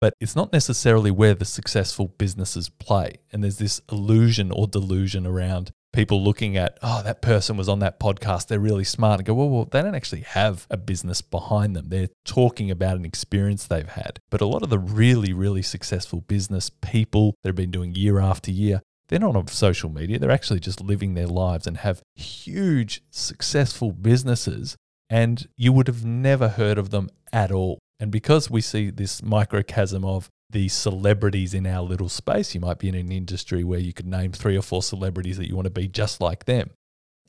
but 0.00 0.12
it's 0.20 0.34
not 0.34 0.52
necessarily 0.52 1.10
where 1.10 1.34
the 1.34 1.44
successful 1.44 2.08
businesses 2.18 2.68
play. 2.68 3.18
And 3.32 3.44
there's 3.44 3.58
this 3.58 3.80
illusion 3.92 4.50
or 4.50 4.66
delusion 4.66 5.26
around 5.26 5.70
people 5.94 6.22
looking 6.22 6.56
at, 6.56 6.78
oh, 6.82 7.02
that 7.04 7.22
person 7.22 7.56
was 7.56 7.68
on 7.68 7.78
that 7.78 7.98
podcast. 7.98 8.48
They're 8.48 8.58
really 8.58 8.84
smart 8.84 9.20
and 9.20 9.26
go, 9.26 9.32
well, 9.32 9.48
well, 9.48 9.64
they 9.64 9.80
don't 9.80 9.94
actually 9.94 10.22
have 10.22 10.66
a 10.68 10.76
business 10.76 11.22
behind 11.22 11.74
them. 11.74 11.88
They're 11.88 12.10
talking 12.24 12.70
about 12.70 12.96
an 12.96 13.04
experience 13.04 13.66
they've 13.66 13.88
had. 13.88 14.18
But 14.30 14.40
a 14.40 14.46
lot 14.46 14.62
of 14.62 14.70
the 14.70 14.78
really, 14.78 15.32
really 15.32 15.62
successful 15.62 16.20
business 16.20 16.68
people 16.68 17.34
that 17.42 17.48
have 17.48 17.56
been 17.56 17.70
doing 17.70 17.94
year 17.94 18.18
after 18.18 18.50
year, 18.50 18.82
they're 19.08 19.20
not 19.20 19.36
on 19.36 19.46
social 19.46 19.88
media. 19.88 20.18
They're 20.18 20.30
actually 20.30 20.60
just 20.60 20.80
living 20.80 21.14
their 21.14 21.28
lives 21.28 21.66
and 21.66 21.78
have 21.78 22.02
huge, 22.14 23.02
successful 23.10 23.92
businesses. 23.92 24.76
And 25.08 25.46
you 25.56 25.72
would 25.72 25.86
have 25.86 26.04
never 26.04 26.48
heard 26.48 26.76
of 26.76 26.90
them 26.90 27.08
at 27.32 27.52
all. 27.52 27.78
And 28.00 28.10
because 28.10 28.50
we 28.50 28.60
see 28.60 28.90
this 28.90 29.22
microcosm 29.22 30.04
of 30.04 30.28
the 30.54 30.68
celebrities 30.68 31.52
in 31.52 31.66
our 31.66 31.82
little 31.82 32.08
space. 32.08 32.54
You 32.54 32.60
might 32.60 32.78
be 32.78 32.88
in 32.88 32.94
an 32.94 33.10
industry 33.10 33.64
where 33.64 33.80
you 33.80 33.92
could 33.92 34.06
name 34.06 34.30
three 34.30 34.56
or 34.56 34.62
four 34.62 34.82
celebrities 34.82 35.36
that 35.36 35.48
you 35.48 35.56
want 35.56 35.66
to 35.66 35.70
be 35.70 35.88
just 35.88 36.20
like 36.20 36.44
them. 36.44 36.70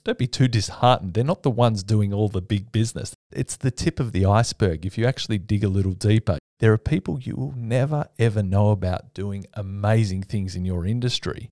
Don't 0.03 0.19
be 0.19 0.27
too 0.27 0.47
disheartened. 0.47 1.15
They're 1.15 1.23
not 1.23 1.41
the 1.41 1.49
ones 1.49 1.83
doing 1.83 2.13
all 2.13 2.29
the 2.29 2.41
big 2.41 2.71
business. 2.71 3.15
It's 3.33 3.57
the 3.57 3.71
tip 3.71 3.99
of 3.99 4.11
the 4.11 4.27
iceberg. 4.27 4.85
If 4.85 4.95
you 4.99 5.07
actually 5.07 5.39
dig 5.39 5.63
a 5.63 5.67
little 5.67 5.93
deeper, 5.93 6.37
there 6.59 6.71
are 6.71 6.77
people 6.77 7.19
you 7.19 7.35
will 7.35 7.53
never 7.57 8.07
ever 8.19 8.43
know 8.43 8.69
about 8.69 9.15
doing 9.15 9.47
amazing 9.55 10.21
things 10.21 10.55
in 10.55 10.63
your 10.63 10.85
industry. 10.85 11.49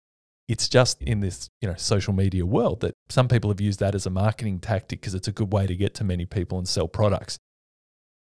It's 0.47 0.69
just 0.69 1.01
in 1.01 1.21
this, 1.21 1.49
you 1.59 1.67
know, 1.67 1.75
social 1.75 2.13
media 2.13 2.45
world 2.45 2.81
that 2.81 2.93
some 3.09 3.27
people 3.27 3.49
have 3.49 3.61
used 3.61 3.79
that 3.79 3.95
as 3.95 4.05
a 4.05 4.11
marketing 4.11 4.59
tactic 4.59 5.01
because 5.01 5.15
it's 5.15 5.27
a 5.27 5.31
good 5.31 5.51
way 5.51 5.65
to 5.65 5.75
get 5.75 5.95
to 5.95 6.03
many 6.03 6.25
people 6.25 6.59
and 6.59 6.67
sell 6.67 6.87
products 6.87 7.39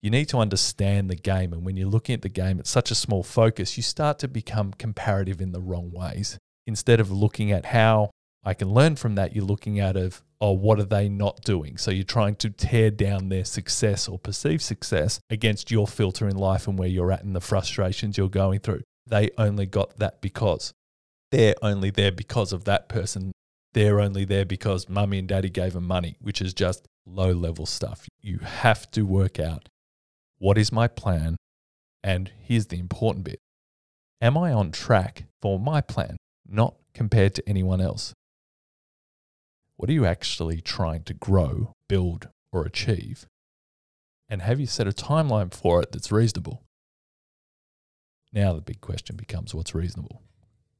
you 0.03 0.09
need 0.09 0.27
to 0.29 0.37
understand 0.37 1.09
the 1.09 1.15
game. 1.15 1.53
And 1.53 1.65
when 1.65 1.77
you're 1.77 1.87
looking 1.87 2.13
at 2.13 2.21
the 2.21 2.29
game, 2.29 2.59
it's 2.59 2.69
such 2.69 2.91
a 2.91 2.95
small 2.95 3.23
focus, 3.23 3.77
you 3.77 3.83
start 3.83 4.19
to 4.19 4.27
become 4.27 4.73
comparative 4.73 5.41
in 5.41 5.53
the 5.53 5.61
wrong 5.61 5.91
ways. 5.91 6.37
Instead 6.67 6.99
of 6.99 7.09
looking 7.09 7.51
at 7.51 7.67
how 7.67 8.11
I 8.43 8.53
can 8.53 8.69
learn 8.69 8.97
from 8.97 9.15
that, 9.15 9.33
you're 9.33 9.45
looking 9.45 9.79
at 9.79 9.95
of, 9.95 10.21
oh, 10.41 10.51
what 10.51 10.77
are 10.77 10.83
they 10.83 11.07
not 11.07 11.41
doing? 11.43 11.77
So 11.77 11.89
you're 11.89 12.03
trying 12.03 12.35
to 12.35 12.49
tear 12.49 12.91
down 12.91 13.29
their 13.29 13.45
success 13.45 14.09
or 14.09 14.19
perceived 14.19 14.61
success 14.61 15.21
against 15.29 15.71
your 15.71 15.87
filter 15.87 16.27
in 16.27 16.35
life 16.35 16.67
and 16.67 16.77
where 16.77 16.89
you're 16.89 17.13
at 17.13 17.23
and 17.23 17.33
the 17.33 17.41
frustrations 17.41 18.17
you're 18.17 18.27
going 18.27 18.59
through. 18.59 18.81
They 19.07 19.29
only 19.37 19.65
got 19.65 19.99
that 19.99 20.21
because 20.21 20.73
they're 21.31 21.55
only 21.61 21.91
there 21.91 22.11
because 22.11 22.51
of 22.51 22.65
that 22.65 22.89
person. 22.89 23.31
They're 23.73 24.01
only 24.01 24.25
there 24.25 24.45
because 24.45 24.89
mummy 24.89 25.19
and 25.19 25.29
daddy 25.29 25.49
gave 25.49 25.73
them 25.73 25.87
money, 25.87 26.17
which 26.19 26.41
is 26.41 26.53
just 26.53 26.85
low 27.05 27.31
level 27.31 27.65
stuff. 27.65 28.05
You 28.21 28.39
have 28.39 28.91
to 28.91 29.03
work 29.03 29.39
out 29.39 29.69
what 30.39 30.57
is 30.57 30.71
my 30.71 30.87
plan? 30.87 31.37
And 32.03 32.31
here's 32.39 32.67
the 32.67 32.79
important 32.79 33.25
bit 33.25 33.39
Am 34.21 34.37
I 34.37 34.53
on 34.53 34.71
track 34.71 35.25
for 35.41 35.59
my 35.59 35.81
plan, 35.81 36.17
not 36.47 36.75
compared 36.93 37.35
to 37.35 37.49
anyone 37.49 37.81
else? 37.81 38.13
What 39.75 39.89
are 39.89 39.93
you 39.93 40.05
actually 40.05 40.61
trying 40.61 41.03
to 41.03 41.13
grow, 41.13 41.73
build, 41.89 42.29
or 42.51 42.63
achieve? 42.63 43.25
And 44.29 44.41
have 44.41 44.59
you 44.59 44.65
set 44.65 44.87
a 44.87 44.91
timeline 44.91 45.53
for 45.53 45.81
it 45.81 45.91
that's 45.91 46.11
reasonable? 46.11 46.63
Now, 48.31 48.53
the 48.53 48.61
big 48.61 48.81
question 48.81 49.15
becomes 49.15 49.53
what's 49.53 49.75
reasonable? 49.75 50.21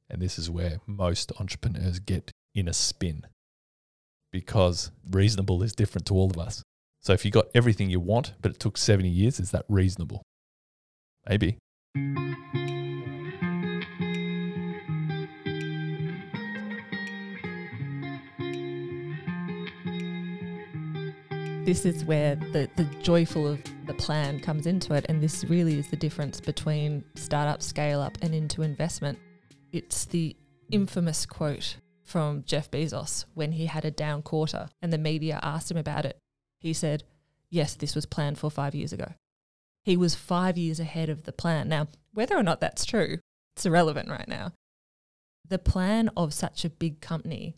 And 0.09 0.21
this 0.21 0.39
is 0.39 0.49
where 0.49 0.79
most 0.87 1.31
entrepreneurs 1.39 1.99
get 1.99 2.31
in 2.55 2.67
a 2.67 2.73
spin 2.73 3.27
because 4.31 4.91
reasonable 5.09 5.61
is 5.63 5.73
different 5.73 6.07
to 6.07 6.15
all 6.15 6.31
of 6.31 6.37
us. 6.37 6.63
So 7.03 7.11
if 7.11 7.25
you 7.25 7.31
got 7.31 7.47
everything 7.53 7.89
you 7.89 7.99
want, 7.99 8.33
but 8.41 8.51
it 8.51 8.59
took 8.61 8.77
70 8.77 9.09
years, 9.09 9.37
is 9.37 9.51
that 9.51 9.65
reasonable? 9.67 10.23
Maybe. 11.27 11.57
This 21.65 21.85
is 21.85 22.05
where 22.05 22.35
the, 22.35 22.69
the 22.77 22.85
joyful 23.01 23.47
of 23.49 23.61
the 23.85 23.93
plan 23.95 24.39
comes 24.39 24.65
into 24.65 24.93
it. 24.93 25.05
And 25.09 25.21
this 25.21 25.43
really 25.43 25.79
is 25.79 25.89
the 25.89 25.97
difference 25.97 26.39
between 26.39 27.03
startup, 27.15 27.61
scale 27.61 27.99
up, 27.99 28.17
and 28.21 28.33
into 28.33 28.61
investment. 28.61 29.19
It's 29.73 30.05
the 30.05 30.37
infamous 30.71 31.25
quote 31.25 31.75
from 32.05 32.43
Jeff 32.45 32.71
Bezos 32.71 33.25
when 33.33 33.51
he 33.51 33.65
had 33.65 33.83
a 33.83 33.91
down 33.91 34.21
quarter 34.21 34.69
and 34.81 34.93
the 34.93 34.97
media 34.97 35.41
asked 35.43 35.69
him 35.69 35.77
about 35.77 36.05
it. 36.05 36.17
He 36.63 36.73
said, 36.73 37.04
Yes, 37.49 37.76
this 37.76 37.93
was 37.93 38.08
planned 38.08 38.39
for 38.39 38.49
five 38.49 38.73
years 38.73 38.91
ago. 38.93 39.13
He 39.84 39.95
was 39.97 40.15
five 40.15 40.58
years 40.58 40.80
ahead 40.80 41.10
of 41.10 41.23
the 41.23 41.34
plan. 41.34 41.67
Now, 41.69 41.89
whether 42.13 42.36
or 42.36 42.41
not 42.41 42.62
that's 42.62 42.86
true, 42.86 43.19
it's 43.56 43.65
irrelevant 43.65 44.10
right 44.10 44.28
now. 44.28 44.54
The 45.47 45.60
plan 45.60 46.10
of 46.17 46.34
such 46.34 46.65
a 46.65 46.69
big 46.69 47.02
company 47.02 47.56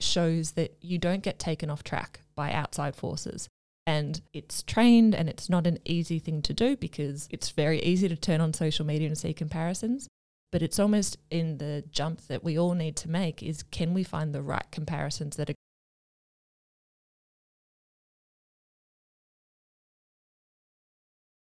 shows 0.00 0.52
that 0.52 0.76
you 0.80 0.98
don't 0.98 1.22
get 1.22 1.38
taken 1.38 1.70
off 1.70 1.84
track 1.84 2.20
by 2.34 2.52
outside 2.52 2.96
forces. 2.96 3.48
And 3.86 4.20
it's 4.32 4.62
trained 4.62 5.14
and 5.14 5.28
it's 5.28 5.48
not 5.48 5.66
an 5.66 5.78
easy 5.84 6.18
thing 6.18 6.42
to 6.42 6.52
do 6.52 6.76
because 6.76 7.28
it's 7.30 7.50
very 7.50 7.80
easy 7.82 8.08
to 8.08 8.16
turn 8.16 8.40
on 8.40 8.52
social 8.52 8.84
media 8.84 9.06
and 9.06 9.16
see 9.16 9.32
comparisons. 9.32 10.08
But 10.52 10.62
it's 10.62 10.78
almost 10.78 11.16
in 11.30 11.58
the 11.58 11.84
jump 11.90 12.26
that 12.26 12.42
we 12.42 12.58
all 12.58 12.74
need 12.74 12.96
to 12.96 13.10
make 13.10 13.42
is 13.42 13.62
can 13.62 13.94
we 13.94 14.02
find 14.02 14.34
the 14.34 14.42
right 14.42 14.66
comparisons 14.70 15.36
that 15.36 15.48
are 15.50 15.54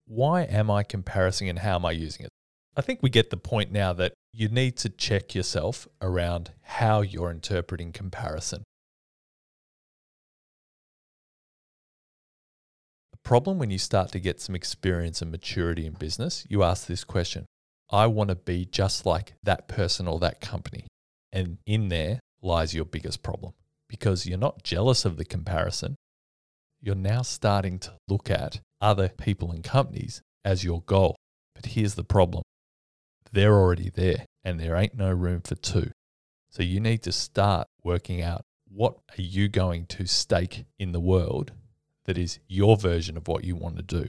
why 0.09 0.42
am 0.42 0.71
I 0.71 0.83
comparing 0.83 1.49
and 1.49 1.59
how 1.59 1.77
am 1.77 1.85
I 1.85 1.92
using 1.92 2.25
it? 2.25 2.31
I 2.77 2.81
think 2.81 3.03
we 3.03 3.11
get 3.11 3.31
the 3.31 3.37
point 3.37 3.71
now 3.71 3.92
that 3.92 4.14
you 4.33 4.49
need 4.49 4.77
to 4.79 4.88
check 4.88 5.35
yourself 5.35 5.87
around 6.01 6.53
how 6.62 7.03
you're 7.03 7.31
interpreting 7.31 7.92
comparison. 7.92 8.62
The 13.12 13.18
problem 13.23 13.59
when 13.59 13.71
you 13.71 13.79
start 13.79 14.11
to 14.12 14.21
get 14.21 14.40
some 14.40 14.55
experience 14.55 15.21
and 15.21 15.31
maturity 15.31 15.85
in 15.85 15.92
business, 15.92 16.47
you 16.49 16.62
ask 16.62 16.87
this 16.87 17.05
question 17.05 17.44
I 17.90 18.07
want 18.07 18.31
to 18.31 18.37
be 18.37 18.64
just 18.64 19.05
like 19.05 19.35
that 19.42 19.68
person 19.68 20.09
or 20.09 20.18
that 20.21 20.40
company. 20.40 20.87
And 21.33 21.59
in 21.66 21.88
there 21.88 22.21
lies 22.40 22.75
your 22.75 22.85
biggest 22.87 23.23
problem 23.23 23.53
because 23.88 24.27
you're 24.27 24.38
not 24.38 24.62
jealous 24.62 25.05
of 25.05 25.16
the 25.16 25.25
comparison. 25.25 25.97
You're 26.80 26.94
now 26.94 27.22
starting 27.22 27.78
to 27.80 27.94
look 28.08 28.30
at 28.30 28.60
other 28.80 29.08
people 29.08 29.50
and 29.50 29.64
companies 29.64 30.22
as 30.44 30.64
your 30.64 30.82
goal. 30.82 31.16
But 31.54 31.66
here's 31.66 31.94
the 31.94 32.04
problem 32.04 32.42
they're 33.32 33.54
already 33.54 33.90
there, 33.90 34.24
and 34.44 34.58
there 34.58 34.76
ain't 34.76 34.96
no 34.96 35.12
room 35.12 35.42
for 35.42 35.54
two. 35.54 35.90
So 36.50 36.62
you 36.62 36.80
need 36.80 37.02
to 37.02 37.12
start 37.12 37.66
working 37.84 38.22
out 38.22 38.42
what 38.70 38.94
are 39.16 39.22
you 39.22 39.48
going 39.48 39.86
to 39.86 40.06
stake 40.06 40.64
in 40.78 40.92
the 40.92 41.00
world 41.00 41.52
that 42.04 42.16
is 42.16 42.38
your 42.48 42.76
version 42.76 43.16
of 43.16 43.28
what 43.28 43.44
you 43.44 43.54
want 43.54 43.76
to 43.76 43.82
do. 43.82 44.08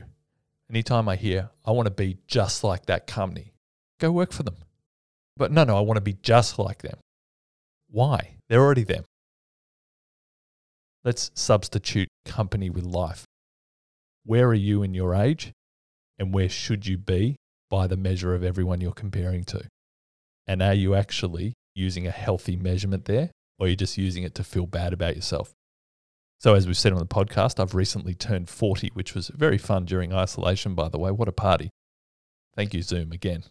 Anytime 0.69 1.09
I 1.09 1.15
hear, 1.15 1.49
I 1.65 1.71
want 1.71 1.87
to 1.87 1.93
be 1.93 2.17
just 2.27 2.63
like 2.63 2.85
that 2.85 3.07
company, 3.07 3.53
go 3.99 4.11
work 4.11 4.31
for 4.31 4.43
them. 4.43 4.55
But 5.35 5.51
no, 5.51 5.63
no, 5.63 5.77
I 5.77 5.81
want 5.81 5.97
to 5.97 6.01
be 6.01 6.17
just 6.21 6.59
like 6.59 6.81
them. 6.81 6.97
Why? 7.89 8.37
They're 8.47 8.61
already 8.61 8.83
them. 8.83 9.03
Let's 11.03 11.31
substitute 11.33 12.09
company 12.25 12.69
with 12.69 12.83
life 12.83 13.25
where 14.25 14.47
are 14.47 14.53
you 14.53 14.83
in 14.83 14.93
your 14.93 15.15
age 15.15 15.51
and 16.19 16.31
where 16.31 16.49
should 16.49 16.85
you 16.85 16.97
be 16.97 17.35
by 17.69 17.87
the 17.87 17.97
measure 17.97 18.35
of 18.35 18.43
everyone 18.43 18.79
you're 18.79 18.91
comparing 18.91 19.43
to? 19.45 19.63
And 20.45 20.61
are 20.61 20.73
you 20.73 20.93
actually 20.93 21.53
using 21.73 22.05
a 22.05 22.11
healthy 22.11 22.55
measurement 22.55 23.05
there 23.05 23.31
or 23.57 23.65
are 23.65 23.69
you 23.69 23.75
just 23.75 23.97
using 23.97 24.23
it 24.23 24.35
to 24.35 24.43
feel 24.43 24.67
bad 24.67 24.93
about 24.93 25.15
yourself? 25.15 25.53
So, 26.37 26.53
as 26.53 26.67
we've 26.67 26.77
said 26.77 26.93
on 26.93 26.99
the 26.99 27.05
podcast, 27.05 27.59
I've 27.59 27.73
recently 27.73 28.13
turned 28.13 28.49
40, 28.49 28.91
which 28.93 29.15
was 29.15 29.29
very 29.29 29.57
fun 29.57 29.85
during 29.85 30.13
isolation, 30.13 30.75
by 30.75 30.87
the 30.87 30.99
way. 30.99 31.11
What 31.11 31.27
a 31.27 31.33
party. 31.33 31.69
Thank 32.55 32.73
you, 32.73 32.81
Zoom, 32.81 33.11
again. 33.11 33.43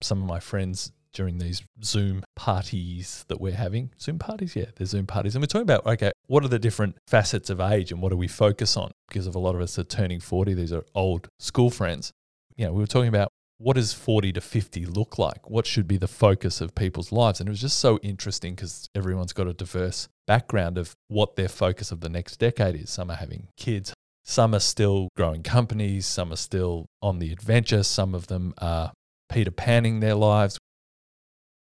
Some 0.00 0.22
of 0.22 0.28
my 0.28 0.40
friends 0.40 0.92
during 1.14 1.38
these 1.38 1.62
Zoom 1.82 2.22
parties 2.36 3.24
that 3.28 3.40
we're 3.40 3.54
having. 3.54 3.90
Zoom 3.98 4.18
parties, 4.18 4.54
yeah, 4.54 4.66
there's 4.76 4.90
Zoom 4.90 5.06
parties. 5.06 5.34
And 5.34 5.42
we're 5.42 5.46
talking 5.46 5.62
about, 5.62 5.86
okay, 5.86 6.10
what 6.26 6.44
are 6.44 6.48
the 6.48 6.58
different 6.58 6.96
facets 7.06 7.48
of 7.48 7.60
age 7.60 7.90
and 7.92 8.02
what 8.02 8.10
do 8.10 8.16
we 8.16 8.28
focus 8.28 8.76
on? 8.76 8.92
Because 9.08 9.26
of 9.26 9.34
a 9.34 9.38
lot 9.38 9.54
of 9.54 9.60
us 9.60 9.78
are 9.78 9.84
turning 9.84 10.20
40, 10.20 10.54
these 10.54 10.72
are 10.72 10.84
old 10.94 11.28
school 11.38 11.70
friends. 11.70 12.12
You 12.56 12.66
know, 12.66 12.72
we 12.72 12.80
were 12.80 12.86
talking 12.86 13.08
about 13.08 13.28
what 13.58 13.76
does 13.76 13.92
40 13.92 14.32
to 14.32 14.40
50 14.40 14.84
look 14.86 15.16
like? 15.18 15.48
What 15.48 15.66
should 15.66 15.86
be 15.86 15.96
the 15.96 16.08
focus 16.08 16.60
of 16.60 16.74
people's 16.74 17.12
lives? 17.12 17.40
And 17.40 17.48
it 17.48 17.52
was 17.52 17.60
just 17.60 17.78
so 17.78 17.98
interesting 18.02 18.54
because 18.54 18.88
everyone's 18.94 19.32
got 19.32 19.46
a 19.46 19.52
diverse 19.52 20.08
background 20.26 20.76
of 20.76 20.94
what 21.08 21.36
their 21.36 21.48
focus 21.48 21.92
of 21.92 22.00
the 22.00 22.08
next 22.08 22.36
decade 22.36 22.74
is. 22.74 22.90
Some 22.90 23.10
are 23.10 23.16
having 23.16 23.48
kids, 23.56 23.94
some 24.24 24.54
are 24.54 24.60
still 24.60 25.08
growing 25.16 25.42
companies, 25.42 26.04
some 26.06 26.32
are 26.32 26.36
still 26.36 26.86
on 27.00 27.20
the 27.20 27.30
adventure, 27.30 27.84
some 27.84 28.14
of 28.14 28.26
them 28.26 28.54
are 28.58 28.92
Peter 29.30 29.50
Panning 29.50 30.00
their 30.00 30.14
lives, 30.14 30.58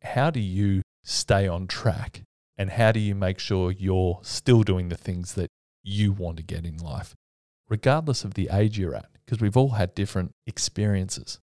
how 0.02 0.30
do 0.30 0.40
you 0.40 0.82
stay 1.04 1.46
on 1.48 1.66
track 1.66 2.22
and 2.56 2.70
how 2.70 2.92
do 2.92 3.00
you 3.00 3.14
make 3.14 3.38
sure 3.38 3.70
you're 3.70 4.20
still 4.22 4.62
doing 4.62 4.88
the 4.88 4.96
things 4.96 5.34
that 5.34 5.48
you 5.82 6.12
want 6.12 6.36
to 6.36 6.42
get 6.42 6.64
in 6.64 6.76
life, 6.78 7.14
regardless 7.68 8.24
of 8.24 8.34
the 8.34 8.48
age 8.52 8.78
you're 8.78 8.94
at? 8.94 9.08
Because 9.24 9.40
we've 9.40 9.56
all 9.56 9.70
had 9.70 9.94
different 9.94 10.32
experiences. 10.46 11.38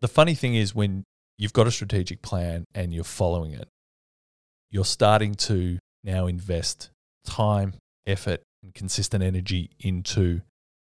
The 0.00 0.08
funny 0.08 0.34
thing 0.34 0.54
is, 0.54 0.74
when 0.74 1.04
you've 1.38 1.52
got 1.52 1.66
a 1.66 1.70
strategic 1.70 2.22
plan 2.22 2.64
and 2.74 2.92
you're 2.92 3.04
following 3.04 3.52
it, 3.52 3.68
you're 4.70 4.84
starting 4.84 5.34
to 5.34 5.78
now 6.02 6.26
invest 6.26 6.90
time, 7.24 7.74
effort, 8.06 8.42
and 8.62 8.74
consistent 8.74 9.22
energy 9.22 9.70
into 9.78 10.42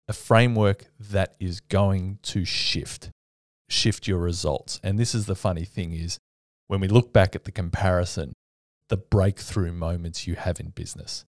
a 0.07 0.13
framework 0.13 0.85
that 0.99 1.35
is 1.39 1.59
going 1.59 2.19
to 2.23 2.45
shift 2.45 3.09
shift 3.69 4.07
your 4.07 4.19
results 4.19 4.79
and 4.83 4.99
this 4.99 5.15
is 5.15 5.25
the 5.25 5.35
funny 5.35 5.63
thing 5.63 5.93
is 5.93 6.19
when 6.73 6.81
we 6.81 6.87
look 6.87 7.13
back 7.13 7.35
at 7.35 7.43
the 7.43 7.51
comparison 7.51 8.33
the 8.89 8.97
breakthrough 8.97 9.71
moments 9.71 10.25
you 10.25 10.33
have 10.33 10.59
in 10.59 10.71
business. 10.71 11.23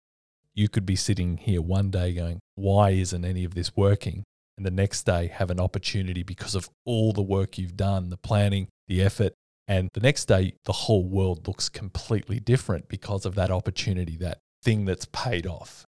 You 0.52 0.68
could 0.68 0.84
be 0.84 0.96
sitting 0.96 1.38
here 1.38 1.62
one 1.62 1.90
day 1.90 2.12
going 2.12 2.40
why 2.56 2.90
isn't 2.90 3.24
any 3.24 3.44
of 3.44 3.54
this 3.54 3.74
working? 3.74 4.22
And 4.58 4.66
the 4.66 4.70
next 4.70 5.04
day 5.04 5.28
have 5.28 5.50
an 5.50 5.58
opportunity 5.58 6.22
because 6.22 6.54
of 6.54 6.68
all 6.84 7.14
the 7.14 7.22
work 7.22 7.56
you've 7.56 7.74
done 7.74 8.10
the 8.10 8.18
planning 8.18 8.68
the 8.86 9.00
effort. 9.00 9.32
And 9.66 9.88
the 9.94 10.00
next 10.00 10.26
day 10.26 10.56
the 10.66 10.72
whole 10.72 11.08
world 11.08 11.48
looks 11.48 11.70
completely 11.70 12.38
different 12.38 12.88
because 12.88 13.24
of 13.24 13.34
that 13.36 13.50
opportunity 13.50 14.18
that 14.18 14.40
thing 14.62 14.84
that's 14.84 15.06
paid 15.06 15.46
off. 15.46 15.86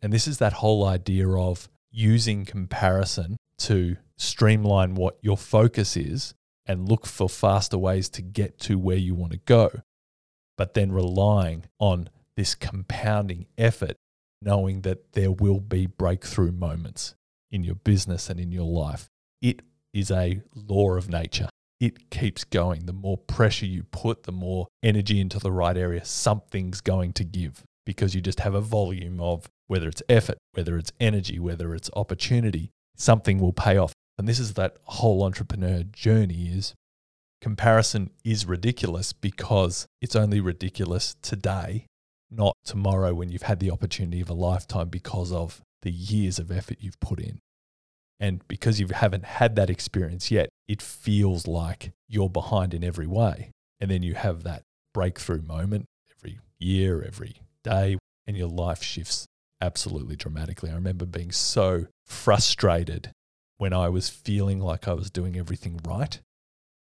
And 0.00 0.12
this 0.12 0.28
is 0.28 0.38
that 0.38 0.52
whole 0.52 0.84
idea 0.86 1.28
of 1.28 1.68
using 1.90 2.44
comparison 2.44 3.36
to 3.58 3.96
streamline 4.16 4.94
what 4.94 5.18
your 5.22 5.36
focus 5.36 5.96
is 5.96 6.34
and 6.70 6.88
look 6.88 7.04
for 7.04 7.28
faster 7.28 7.76
ways 7.76 8.08
to 8.08 8.22
get 8.22 8.60
to 8.60 8.78
where 8.78 8.96
you 8.96 9.12
want 9.12 9.32
to 9.32 9.38
go, 9.38 9.82
but 10.56 10.74
then 10.74 10.92
relying 10.92 11.64
on 11.80 12.08
this 12.36 12.54
compounding 12.54 13.46
effort, 13.58 13.96
knowing 14.40 14.82
that 14.82 15.14
there 15.14 15.32
will 15.32 15.58
be 15.58 15.86
breakthrough 15.86 16.52
moments 16.52 17.16
in 17.50 17.64
your 17.64 17.74
business 17.74 18.30
and 18.30 18.38
in 18.38 18.52
your 18.52 18.68
life. 18.68 19.08
It 19.42 19.62
is 19.92 20.12
a 20.12 20.42
law 20.54 20.94
of 20.94 21.08
nature. 21.08 21.48
It 21.80 22.08
keeps 22.08 22.44
going. 22.44 22.86
The 22.86 22.92
more 22.92 23.18
pressure 23.18 23.66
you 23.66 23.82
put, 23.82 24.22
the 24.22 24.30
more 24.30 24.68
energy 24.80 25.18
into 25.18 25.40
the 25.40 25.50
right 25.50 25.76
area, 25.76 26.04
something's 26.04 26.80
going 26.80 27.14
to 27.14 27.24
give 27.24 27.64
because 27.84 28.14
you 28.14 28.20
just 28.20 28.38
have 28.40 28.54
a 28.54 28.60
volume 28.60 29.20
of 29.20 29.48
whether 29.66 29.88
it's 29.88 30.04
effort, 30.08 30.38
whether 30.52 30.78
it's 30.78 30.92
energy, 31.00 31.40
whether 31.40 31.74
it's 31.74 31.90
opportunity, 31.96 32.70
something 32.96 33.40
will 33.40 33.52
pay 33.52 33.76
off. 33.76 33.92
And 34.20 34.28
this 34.28 34.38
is 34.38 34.52
that 34.52 34.76
whole 34.84 35.24
entrepreneur 35.24 35.82
journey 35.82 36.50
is 36.54 36.74
comparison 37.40 38.10
is 38.22 38.44
ridiculous 38.44 39.14
because 39.14 39.86
it's 40.02 40.14
only 40.14 40.40
ridiculous 40.40 41.16
today, 41.22 41.86
not 42.30 42.54
tomorrow 42.62 43.14
when 43.14 43.30
you've 43.30 43.44
had 43.44 43.60
the 43.60 43.70
opportunity 43.70 44.20
of 44.20 44.28
a 44.28 44.34
lifetime 44.34 44.90
because 44.90 45.32
of 45.32 45.62
the 45.80 45.90
years 45.90 46.38
of 46.38 46.50
effort 46.52 46.76
you've 46.80 47.00
put 47.00 47.18
in. 47.18 47.38
And 48.20 48.46
because 48.46 48.78
you 48.78 48.88
haven't 48.92 49.24
had 49.24 49.56
that 49.56 49.70
experience 49.70 50.30
yet, 50.30 50.50
it 50.68 50.82
feels 50.82 51.46
like 51.46 51.92
you're 52.06 52.28
behind 52.28 52.74
in 52.74 52.84
every 52.84 53.06
way. 53.06 53.52
And 53.80 53.90
then 53.90 54.02
you 54.02 54.12
have 54.12 54.42
that 54.42 54.64
breakthrough 54.92 55.40
moment 55.40 55.86
every 56.14 56.40
year, 56.58 57.02
every 57.02 57.36
day, 57.64 57.96
and 58.26 58.36
your 58.36 58.48
life 58.48 58.82
shifts 58.82 59.24
absolutely 59.62 60.16
dramatically. 60.16 60.70
I 60.70 60.74
remember 60.74 61.06
being 61.06 61.32
so 61.32 61.86
frustrated 62.04 63.12
when 63.60 63.74
I 63.74 63.90
was 63.90 64.08
feeling 64.08 64.58
like 64.58 64.88
I 64.88 64.94
was 64.94 65.10
doing 65.10 65.36
everything 65.36 65.78
right 65.84 66.18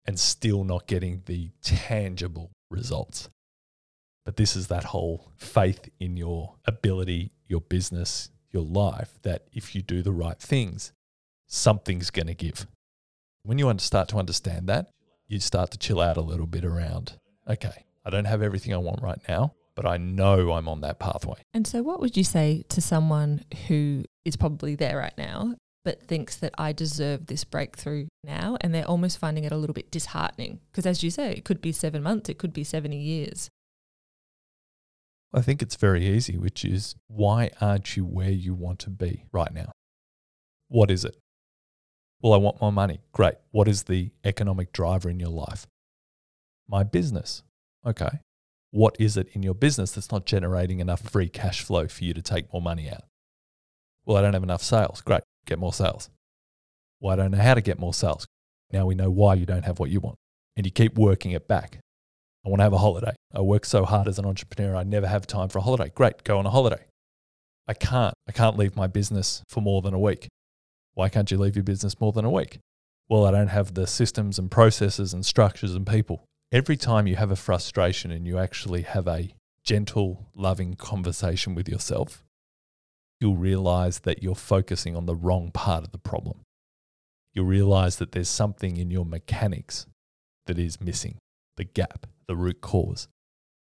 and 0.05 0.19
still 0.19 0.63
not 0.63 0.85
getting 0.85 1.23
the 1.25 1.49
tangible 1.63 2.51
results. 2.69 3.29
But 4.23 4.35
this 4.35 4.55
is 4.55 4.67
that 4.67 4.83
whole 4.83 5.31
faith 5.37 5.89
in 5.99 6.17
your 6.17 6.53
ability, 6.65 7.31
your 7.47 7.61
business, 7.61 8.29
your 8.51 8.61
life 8.61 9.17
that 9.23 9.47
if 9.51 9.73
you 9.73 9.81
do 9.81 10.03
the 10.03 10.11
right 10.11 10.37
things, 10.37 10.91
something's 11.47 12.11
going 12.11 12.27
to 12.27 12.35
give. 12.35 12.67
When 13.41 13.57
you 13.57 13.73
start 13.79 14.09
to 14.09 14.17
understand 14.17 14.69
that, 14.69 14.91
you 15.27 15.39
start 15.39 15.71
to 15.71 15.79
chill 15.79 15.99
out 15.99 16.15
a 16.15 16.21
little 16.21 16.45
bit 16.45 16.63
around, 16.63 17.13
okay, 17.49 17.85
I 18.05 18.11
don't 18.11 18.25
have 18.25 18.43
everything 18.43 18.75
I 18.75 18.77
want 18.77 19.01
right 19.01 19.19
now, 19.27 19.55
but 19.75 19.87
I 19.87 19.97
know 19.97 20.51
I'm 20.51 20.67
on 20.67 20.81
that 20.81 20.99
pathway. 20.99 21.41
And 21.55 21.65
so, 21.65 21.81
what 21.81 21.99
would 22.01 22.15
you 22.15 22.23
say 22.23 22.65
to 22.69 22.81
someone 22.81 23.45
who 23.67 24.05
is 24.25 24.35
probably 24.35 24.75
there 24.75 24.97
right 24.97 25.17
now, 25.17 25.55
but 25.87 26.03
thinks 26.03 26.35
that 26.35 26.53
I 26.57 26.73
deserve 26.73 27.27
this 27.27 27.45
breakthrough 27.45 28.07
now, 28.21 28.57
and 28.59 28.75
they're 28.75 28.83
almost 28.83 29.19
finding 29.19 29.45
it 29.45 29.53
a 29.53 29.57
little 29.57 29.73
bit 29.73 29.89
disheartening? 29.89 30.59
Because, 30.69 30.85
as 30.85 31.01
you 31.01 31.09
say, 31.09 31.31
it 31.31 31.45
could 31.45 31.61
be 31.61 31.71
seven 31.71 32.03
months, 32.03 32.27
it 32.27 32.37
could 32.37 32.51
be 32.51 32.65
70 32.65 32.97
years. 32.97 33.49
I 35.33 35.41
think 35.41 35.61
it's 35.61 35.77
very 35.77 36.05
easy, 36.05 36.37
which 36.37 36.65
is 36.65 36.95
why 37.07 37.51
aren't 37.61 37.95
you 37.95 38.03
where 38.03 38.31
you 38.31 38.53
want 38.53 38.79
to 38.79 38.89
be 38.89 39.23
right 39.31 39.53
now? 39.53 39.71
What 40.67 40.91
is 40.91 41.05
it? 41.05 41.15
Well, 42.21 42.33
I 42.33 42.37
want 42.37 42.59
more 42.59 42.73
money. 42.73 42.99
Great. 43.13 43.35
What 43.51 43.69
is 43.69 43.83
the 43.83 44.11
economic 44.25 44.73
driver 44.73 45.09
in 45.09 45.21
your 45.21 45.29
life? 45.29 45.67
My 46.67 46.83
business. 46.83 47.43
Okay 47.85 48.19
what 48.71 48.95
is 48.99 49.17
it 49.17 49.27
in 49.33 49.43
your 49.43 49.53
business 49.53 49.91
that's 49.91 50.11
not 50.11 50.25
generating 50.25 50.79
enough 50.79 51.01
free 51.01 51.29
cash 51.29 51.61
flow 51.61 51.87
for 51.87 52.03
you 52.03 52.13
to 52.13 52.21
take 52.21 52.51
more 52.51 52.61
money 52.61 52.89
out? 52.89 53.03
Well, 54.05 54.17
I 54.17 54.21
don't 54.21 54.33
have 54.33 54.43
enough 54.43 54.61
sales. 54.61 55.01
Great, 55.01 55.21
get 55.47 55.59
more 55.59 55.73
sales. 55.73 56.09
Well, 56.99 57.13
I 57.13 57.15
don't 57.15 57.31
know 57.31 57.41
how 57.41 57.55
to 57.55 57.61
get 57.61 57.79
more 57.79 57.93
sales. 57.93 58.27
Now 58.71 58.85
we 58.85 58.95
know 58.95 59.09
why 59.09 59.33
you 59.35 59.45
don't 59.45 59.65
have 59.65 59.79
what 59.79 59.89
you 59.89 59.99
want. 59.99 60.17
And 60.55 60.65
you 60.65 60.71
keep 60.71 60.97
working 60.97 61.31
it 61.31 61.47
back. 61.47 61.79
I 62.45 62.49
want 62.49 62.59
to 62.59 62.63
have 62.63 62.73
a 62.73 62.77
holiday. 62.77 63.15
I 63.33 63.41
work 63.41 63.65
so 63.65 63.85
hard 63.85 64.07
as 64.07 64.19
an 64.19 64.25
entrepreneur, 64.25 64.75
I 64.75 64.83
never 64.83 65.07
have 65.07 65.27
time 65.27 65.49
for 65.49 65.59
a 65.59 65.61
holiday. 65.61 65.91
Great, 65.93 66.23
go 66.23 66.37
on 66.37 66.45
a 66.45 66.49
holiday. 66.49 66.85
I 67.67 67.73
can't. 67.73 68.13
I 68.27 68.31
can't 68.31 68.57
leave 68.57 68.75
my 68.75 68.87
business 68.87 69.43
for 69.49 69.61
more 69.61 69.81
than 69.81 69.93
a 69.93 69.99
week. 69.99 70.27
Why 70.93 71.09
can't 71.09 71.29
you 71.29 71.37
leave 71.37 71.55
your 71.55 71.63
business 71.63 71.99
more 71.99 72.11
than 72.11 72.25
a 72.25 72.31
week? 72.31 72.59
Well, 73.09 73.25
I 73.25 73.31
don't 73.31 73.49
have 73.49 73.73
the 73.73 73.87
systems 73.87 74.39
and 74.39 74.49
processes 74.49 75.13
and 75.13 75.25
structures 75.25 75.73
and 75.75 75.85
people 75.85 76.23
every 76.51 76.77
time 76.77 77.07
you 77.07 77.15
have 77.15 77.31
a 77.31 77.35
frustration 77.35 78.11
and 78.11 78.25
you 78.25 78.37
actually 78.37 78.83
have 78.83 79.07
a 79.07 79.33
gentle, 79.63 80.27
loving 80.33 80.75
conversation 80.75 81.55
with 81.55 81.67
yourself, 81.67 82.23
you'll 83.19 83.37
realize 83.37 83.99
that 83.99 84.21
you're 84.21 84.35
focusing 84.35 84.95
on 84.95 85.05
the 85.05 85.15
wrong 85.15 85.51
part 85.51 85.83
of 85.83 85.91
the 85.91 85.97
problem. 85.97 86.41
You'll 87.33 87.45
realize 87.45 87.97
that 87.97 88.11
there's 88.11 88.29
something 88.29 88.77
in 88.77 88.91
your 88.91 89.05
mechanics 89.05 89.85
that 90.45 90.57
is 90.57 90.81
missing 90.81 91.17
the 91.55 91.63
gap, 91.63 92.07
the 92.27 92.35
root 92.35 92.61
cause. 92.61 93.07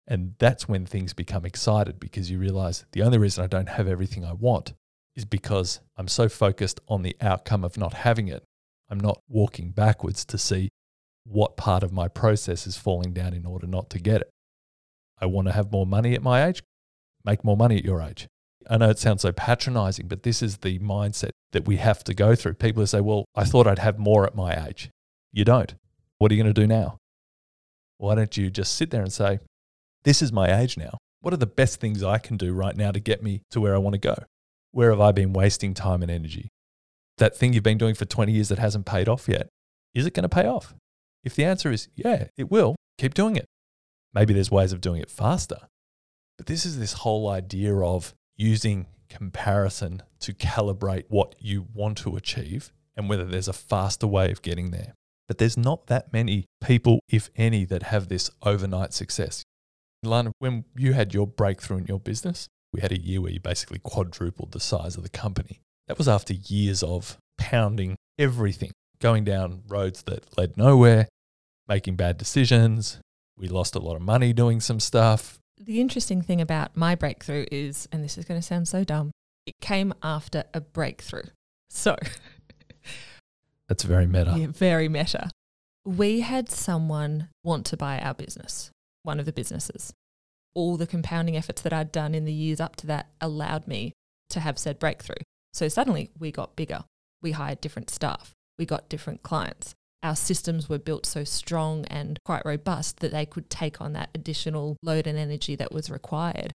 And 0.07 0.35
that's 0.37 0.67
when 0.67 0.85
things 0.85 1.13
become 1.13 1.45
excited 1.45 1.99
because 1.99 2.29
you 2.29 2.37
realize 2.37 2.85
the 2.91 3.03
only 3.03 3.17
reason 3.17 3.43
I 3.43 3.47
don't 3.47 3.69
have 3.69 3.87
everything 3.87 4.25
I 4.25 4.33
want 4.33 4.73
is 5.15 5.25
because 5.25 5.79
I'm 5.95 6.07
so 6.07 6.27
focused 6.27 6.79
on 6.87 7.03
the 7.03 7.15
outcome 7.21 7.63
of 7.63 7.77
not 7.77 7.93
having 7.93 8.27
it. 8.27 8.43
I'm 8.89 8.99
not 8.99 9.21
walking 9.29 9.71
backwards 9.71 10.25
to 10.25 10.37
see 10.37 10.69
what 11.23 11.55
part 11.55 11.83
of 11.83 11.93
my 11.93 12.07
process 12.07 12.67
is 12.67 12.77
falling 12.77 13.13
down 13.13 13.33
in 13.33 13.45
order 13.45 13.65
not 13.65 13.89
to 13.91 13.99
get 13.99 14.21
it. 14.21 14.29
I 15.21 15.25
want 15.25 15.47
to 15.47 15.53
have 15.53 15.71
more 15.71 15.85
money 15.85 16.15
at 16.15 16.21
my 16.21 16.45
age, 16.45 16.61
make 17.23 17.45
more 17.45 17.55
money 17.55 17.77
at 17.77 17.85
your 17.85 18.01
age. 18.01 18.27
I 18.69 18.77
know 18.77 18.89
it 18.89 18.99
sounds 18.99 19.21
so 19.21 19.31
patronizing, 19.31 20.07
but 20.07 20.23
this 20.23 20.41
is 20.41 20.57
the 20.57 20.79
mindset 20.79 21.31
that 21.51 21.65
we 21.65 21.77
have 21.77 22.03
to 22.05 22.13
go 22.13 22.35
through. 22.35 22.55
People 22.55 22.81
who 22.81 22.87
say, 22.87 23.01
Well, 23.01 23.25
I 23.35 23.43
thought 23.43 23.67
I'd 23.67 23.79
have 23.79 23.99
more 23.99 24.25
at 24.25 24.35
my 24.35 24.67
age. 24.67 24.89
You 25.31 25.45
don't. 25.45 25.73
What 26.17 26.31
are 26.31 26.35
you 26.35 26.43
going 26.43 26.53
to 26.53 26.61
do 26.61 26.67
now? 26.67 26.97
Why 27.97 28.15
don't 28.15 28.35
you 28.37 28.49
just 28.49 28.75
sit 28.75 28.91
there 28.91 29.01
and 29.01 29.13
say, 29.13 29.39
This 30.03 30.21
is 30.21 30.31
my 30.31 30.59
age 30.59 30.77
now. 30.77 30.97
What 31.21 31.33
are 31.33 31.37
the 31.37 31.45
best 31.45 31.79
things 31.79 32.03
I 32.03 32.17
can 32.17 32.37
do 32.37 32.53
right 32.53 32.75
now 32.75 32.91
to 32.91 32.99
get 32.99 33.23
me 33.23 33.41
to 33.51 33.61
where 33.61 33.75
I 33.75 33.79
want 33.79 33.93
to 33.93 33.99
go? 33.99 34.15
Where 34.71 34.89
have 34.89 34.99
I 34.99 35.11
been 35.11 35.33
wasting 35.33 35.73
time 35.73 36.01
and 36.01 36.11
energy? 36.11 36.49
That 37.17 37.37
thing 37.37 37.53
you've 37.53 37.63
been 37.63 37.77
doing 37.77 37.95
for 37.95 38.05
20 38.05 38.31
years 38.31 38.49
that 38.49 38.59
hasn't 38.59 38.85
paid 38.85 39.07
off 39.07 39.29
yet, 39.29 39.47
is 39.93 40.05
it 40.05 40.13
going 40.13 40.23
to 40.23 40.29
pay 40.29 40.47
off? 40.47 40.73
If 41.23 41.35
the 41.35 41.45
answer 41.45 41.71
is, 41.71 41.87
yeah, 41.95 42.25
it 42.37 42.51
will, 42.51 42.75
keep 42.97 43.13
doing 43.13 43.35
it. 43.35 43.45
Maybe 44.13 44.33
there's 44.33 44.51
ways 44.51 44.73
of 44.73 44.81
doing 44.81 45.01
it 45.01 45.09
faster. 45.09 45.67
But 46.37 46.47
this 46.47 46.65
is 46.65 46.79
this 46.79 46.93
whole 46.93 47.29
idea 47.29 47.75
of 47.75 48.13
using 48.37 48.87
comparison 49.09 50.01
to 50.19 50.33
calibrate 50.33 51.05
what 51.07 51.35
you 51.39 51.67
want 51.73 51.97
to 51.99 52.15
achieve 52.15 52.71
and 52.95 53.09
whether 53.09 53.25
there's 53.25 53.47
a 53.47 53.53
faster 53.53 54.07
way 54.07 54.31
of 54.31 54.41
getting 54.41 54.71
there. 54.71 54.93
But 55.27 55.37
there's 55.37 55.57
not 55.57 55.87
that 55.87 56.11
many 56.11 56.45
people, 56.61 56.99
if 57.07 57.29
any, 57.35 57.65
that 57.65 57.83
have 57.83 58.07
this 58.07 58.29
overnight 58.41 58.93
success. 58.93 59.43
Lana, 60.03 60.31
when 60.39 60.65
you 60.75 60.93
had 60.93 61.13
your 61.13 61.25
breakthrough 61.25 61.77
in 61.77 61.85
your 61.85 61.99
business, 61.99 62.47
we 62.73 62.81
had 62.81 62.91
a 62.91 62.99
year 62.99 63.21
where 63.21 63.31
you 63.31 63.39
basically 63.39 63.79
quadrupled 63.79 64.51
the 64.51 64.59
size 64.59 64.97
of 64.97 65.03
the 65.03 65.09
company. 65.09 65.61
That 65.87 65.97
was 65.97 66.07
after 66.07 66.33
years 66.33 66.83
of 66.83 67.17
pounding 67.37 67.95
everything, 68.17 68.71
going 68.99 69.23
down 69.23 69.63
roads 69.67 70.03
that 70.03 70.37
led 70.37 70.57
nowhere, 70.57 71.07
making 71.67 71.95
bad 71.95 72.17
decisions. 72.17 72.99
We 73.37 73.47
lost 73.47 73.75
a 73.75 73.79
lot 73.79 73.95
of 73.95 74.01
money 74.01 74.33
doing 74.33 74.59
some 74.59 74.79
stuff. 74.79 75.39
The 75.65 75.79
interesting 75.79 76.21
thing 76.21 76.41
about 76.41 76.75
my 76.75 76.93
breakthrough 76.93 77.45
is, 77.49 77.87
and 77.91 78.03
this 78.03 78.17
is 78.17 78.25
going 78.25 78.39
to 78.39 78.45
sound 78.45 78.67
so 78.67 78.83
dumb, 78.83 79.11
it 79.45 79.55
came 79.61 79.93
after 80.03 80.43
a 80.53 80.59
breakthrough. 80.59 81.23
So 81.69 81.95
that's 83.69 83.83
very 83.83 84.05
meta. 84.05 84.35
Yeah, 84.37 84.47
very 84.47 84.89
meta. 84.89 85.29
We 85.85 86.19
had 86.19 86.49
someone 86.49 87.29
want 87.45 87.65
to 87.67 87.77
buy 87.77 87.99
our 87.99 88.13
business, 88.13 88.71
one 89.03 89.19
of 89.19 89.25
the 89.25 89.31
businesses. 89.31 89.93
All 90.53 90.75
the 90.75 90.87
compounding 90.87 91.37
efforts 91.37 91.61
that 91.61 91.73
I'd 91.73 91.91
done 91.93 92.13
in 92.13 92.25
the 92.25 92.33
years 92.33 92.59
up 92.59 92.75
to 92.77 92.87
that 92.87 93.07
allowed 93.21 93.65
me 93.65 93.93
to 94.31 94.41
have 94.41 94.59
said 94.59 94.79
breakthrough. 94.79 95.23
So 95.53 95.69
suddenly 95.69 96.11
we 96.19 96.31
got 96.31 96.57
bigger. 96.57 96.83
We 97.21 97.31
hired 97.31 97.61
different 97.61 97.89
staff. 97.89 98.33
We 98.59 98.65
got 98.65 98.89
different 98.89 99.23
clients. 99.23 99.75
Our 100.03 100.17
systems 100.17 100.67
were 100.67 100.79
built 100.79 101.05
so 101.05 101.23
strong 101.23 101.85
and 101.85 102.19
quite 102.25 102.45
robust 102.45 102.99
that 102.99 103.13
they 103.13 103.25
could 103.25 103.49
take 103.49 103.79
on 103.79 103.93
that 103.93 104.09
additional 104.13 104.75
load 104.83 105.07
and 105.07 105.17
energy 105.17 105.55
that 105.55 105.71
was 105.71 105.89
required. 105.89 106.51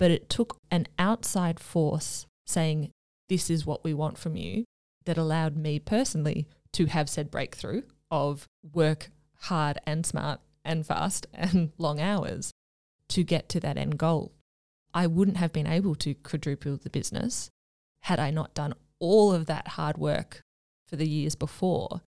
But 0.00 0.10
it 0.10 0.28
took 0.28 0.58
an 0.68 0.88
outside 0.98 1.60
force 1.60 2.26
saying, 2.44 2.90
This 3.28 3.48
is 3.48 3.64
what 3.64 3.84
we 3.84 3.94
want 3.94 4.18
from 4.18 4.34
you, 4.34 4.64
that 5.04 5.16
allowed 5.16 5.56
me 5.56 5.78
personally 5.78 6.48
to 6.72 6.86
have 6.86 7.08
said 7.08 7.30
breakthrough 7.30 7.82
of 8.10 8.46
work 8.72 9.10
hard 9.42 9.78
and 9.86 10.04
smart 10.04 10.40
and 10.64 10.84
fast 10.84 11.28
and 11.34 11.70
long 11.78 12.00
hours 12.00 12.50
to 13.10 13.22
get 13.22 13.48
to 13.50 13.60
that 13.60 13.76
end 13.76 13.96
goal. 13.96 14.32
I 14.92 15.06
wouldn't 15.06 15.36
have 15.36 15.52
been 15.52 15.68
able 15.68 15.94
to 15.96 16.14
quadruple 16.14 16.78
the 16.78 16.90
business 16.90 17.48
had 18.02 18.18
I 18.18 18.30
not 18.30 18.54
done 18.54 18.74
all 18.98 19.32
of 19.32 19.46
that 19.46 19.68
hard 19.68 19.98
work 19.98 20.40
for 20.86 20.96
the 20.96 21.08
years 21.08 21.36
before 21.36 22.02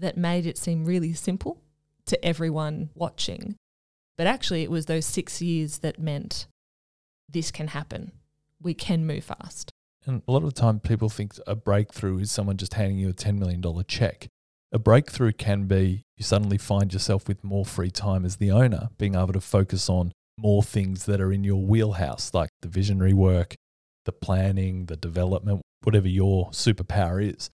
that 0.00 0.16
made 0.16 0.46
it 0.46 0.58
seem 0.58 0.84
really 0.84 1.12
simple 1.12 1.62
to 2.06 2.22
everyone 2.24 2.90
watching. 2.94 3.56
But 4.16 4.26
actually, 4.26 4.62
it 4.62 4.70
was 4.70 4.86
those 4.86 5.06
six 5.06 5.40
years 5.40 5.78
that 5.78 5.98
meant 5.98 6.46
this 7.28 7.50
can 7.50 7.68
happen. 7.68 8.12
We 8.60 8.74
can 8.74 9.06
move 9.06 9.24
fast. 9.24 9.70
And 10.06 10.22
a 10.26 10.32
lot 10.32 10.42
of 10.42 10.54
the 10.54 10.60
time, 10.60 10.80
people 10.80 11.08
think 11.08 11.34
a 11.46 11.54
breakthrough 11.54 12.18
is 12.18 12.32
someone 12.32 12.56
just 12.56 12.74
handing 12.74 12.98
you 12.98 13.10
a 13.10 13.12
$10 13.12 13.38
million 13.38 13.62
check. 13.86 14.28
A 14.72 14.78
breakthrough 14.78 15.32
can 15.32 15.66
be 15.66 16.02
you 16.16 16.24
suddenly 16.24 16.58
find 16.58 16.92
yourself 16.92 17.28
with 17.28 17.44
more 17.44 17.64
free 17.64 17.90
time 17.90 18.24
as 18.24 18.36
the 18.36 18.50
owner, 18.50 18.88
being 18.98 19.14
able 19.14 19.32
to 19.32 19.40
focus 19.40 19.88
on 19.88 20.12
more 20.36 20.62
things 20.62 21.04
that 21.06 21.20
are 21.20 21.32
in 21.32 21.44
your 21.44 21.62
wheelhouse, 21.62 22.32
like 22.34 22.50
the 22.62 22.68
visionary 22.68 23.12
work, 23.12 23.54
the 24.04 24.12
planning, 24.12 24.86
the 24.86 24.96
development, 24.96 25.62
whatever 25.82 26.08
your 26.08 26.50
superpower 26.50 27.22
is. 27.22 27.50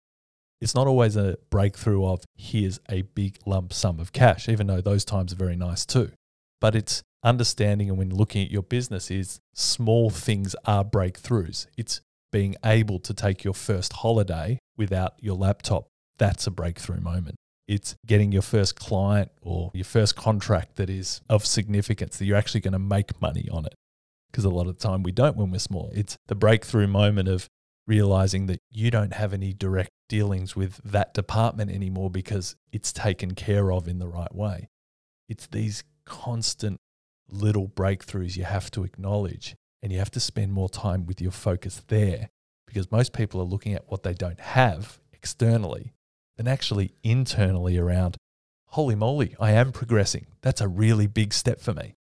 It's 0.61 0.75
not 0.75 0.87
always 0.87 1.15
a 1.15 1.37
breakthrough 1.49 2.05
of 2.05 2.23
here's 2.35 2.79
a 2.89 3.03
big 3.03 3.37
lump 3.45 3.71
sum 3.71 3.99
of 3.99 4.11
cash, 4.11 4.49
even 4.49 4.67
though 4.67 4.81
those 4.81 5.05
times 5.05 5.31
are 5.31 5.37
very 5.37 5.55
nice 5.55 5.85
too. 5.85 6.11
But 6.59 6.75
it's 6.75 7.01
understanding 7.23 7.89
and 7.89 7.97
when 7.97 8.13
looking 8.13 8.43
at 8.45 8.51
your 8.51 8.63
business 8.63 9.09
is 9.11 9.39
small 9.53 10.09
things 10.09 10.55
are 10.65 10.83
breakthroughs. 10.83 11.67
It's 11.77 12.01
being 12.31 12.55
able 12.63 12.99
to 12.99 13.13
take 13.13 13.43
your 13.43 13.53
first 13.53 13.93
holiday 13.93 14.59
without 14.77 15.13
your 15.19 15.35
laptop. 15.35 15.87
That's 16.17 16.47
a 16.47 16.51
breakthrough 16.51 16.99
moment. 16.99 17.35
It's 17.67 17.95
getting 18.05 18.31
your 18.31 18.41
first 18.41 18.75
client 18.75 19.31
or 19.41 19.71
your 19.73 19.85
first 19.85 20.15
contract 20.15 20.75
that 20.77 20.89
is 20.89 21.21
of 21.29 21.45
significance 21.45 22.17
that 22.17 22.25
you're 22.25 22.37
actually 22.37 22.61
going 22.61 22.73
to 22.73 22.79
make 22.79 23.21
money 23.21 23.47
on 23.51 23.65
it. 23.65 23.75
Because 24.31 24.43
a 24.43 24.49
lot 24.49 24.67
of 24.67 24.77
the 24.77 24.87
time 24.87 25.03
we 25.03 25.11
don't 25.11 25.37
when 25.37 25.51
we're 25.51 25.59
small. 25.59 25.91
It's 25.93 26.17
the 26.27 26.35
breakthrough 26.35 26.87
moment 26.87 27.29
of 27.29 27.47
realizing 27.87 28.47
that 28.47 28.59
you 28.69 28.91
don't 28.91 29.13
have 29.13 29.33
any 29.33 29.53
direct 29.53 29.89
dealings 30.09 30.55
with 30.55 30.81
that 30.83 31.13
department 31.13 31.71
anymore 31.71 32.09
because 32.09 32.57
it's 32.73 32.91
taken 32.91 33.33
care 33.35 33.71
of 33.71 33.87
in 33.87 33.99
the 33.99 34.07
right 34.07 34.35
way. 34.35 34.67
It's 35.29 35.47
these 35.47 35.85
constant 36.05 36.81
little 37.29 37.69
breakthroughs 37.69 38.35
you 38.35 38.43
have 38.43 38.69
to 38.71 38.83
acknowledge 38.83 39.55
and 39.81 39.93
you 39.93 39.99
have 39.99 40.11
to 40.11 40.19
spend 40.19 40.51
more 40.51 40.67
time 40.67 41.05
with 41.05 41.21
your 41.21 41.31
focus 41.31 41.83
there 41.87 42.29
because 42.65 42.91
most 42.91 43.13
people 43.13 43.39
are 43.39 43.45
looking 43.45 43.73
at 43.73 43.89
what 43.89 44.03
they 44.03 44.13
don't 44.13 44.39
have 44.39 44.99
externally 45.13 45.93
than 46.37 46.47
actually 46.47 46.93
internally 47.03 47.77
around, 47.77 48.17
holy 48.67 48.95
moly, 48.95 49.35
I 49.39 49.51
am 49.51 49.71
progressing. 49.71 50.27
That's 50.41 50.61
a 50.61 50.67
really 50.67 51.07
big 51.07 51.33
step 51.33 51.61
for 51.61 51.73
me. 51.73 51.95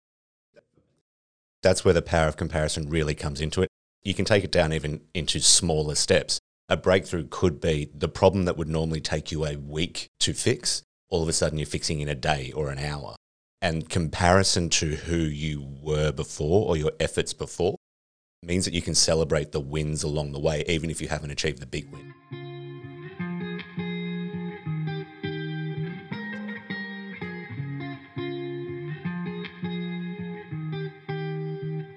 That's 1.63 1.85
where 1.85 1.95
the 1.95 2.03
power 2.03 2.29
of 2.29 2.37
comparison 2.37 2.89
really 2.89 3.15
comes 3.15 3.41
into 3.41 3.63
it. 3.63 3.69
You 4.03 4.15
can 4.15 4.25
take 4.25 4.45
it 4.45 4.53
down 4.53 4.73
even 4.73 5.01
into 5.15 5.41
smaller 5.41 5.95
steps. 5.95 6.39
A 6.69 6.77
breakthrough 6.77 7.29
could 7.31 7.61
be 7.61 7.91
the 7.95 8.09
problem 8.09 8.45
that 8.47 8.57
would 8.57 8.69
normally 8.69 9.01
take 9.01 9.31
you 9.31 9.47
a 9.47 9.55
week 9.55 10.09
to 10.19 10.35
fix, 10.35 10.83
all 11.09 11.23
of 11.23 11.29
a 11.29 11.33
sudden 11.33 11.59
you're 11.59 11.67
fixing 11.67 12.01
in 12.01 12.09
a 12.09 12.15
day 12.17 12.51
or 12.57 12.71
an 12.71 12.79
hour. 12.81 13.15
And 13.63 13.89
comparison 13.89 14.69
to 14.71 14.97
who 14.97 15.17
you 15.17 15.65
were 15.81 16.11
before 16.11 16.69
or 16.69 16.77
your 16.77 16.91
efforts 16.99 17.33
before 17.33 17.77
means 18.43 18.65
that 18.65 18.75
you 18.75 18.83
can 18.83 18.97
celebrate 18.97 19.53
the 19.53 19.61
wins 19.61 20.03
along 20.03 20.33
the 20.33 20.41
way, 20.41 20.65
even 20.67 20.91
if 20.91 21.01
you 21.01 21.07
haven't 21.07 21.31
achieved 21.31 21.61
the 21.61 21.67
big 21.67 21.89
win. 21.93 22.13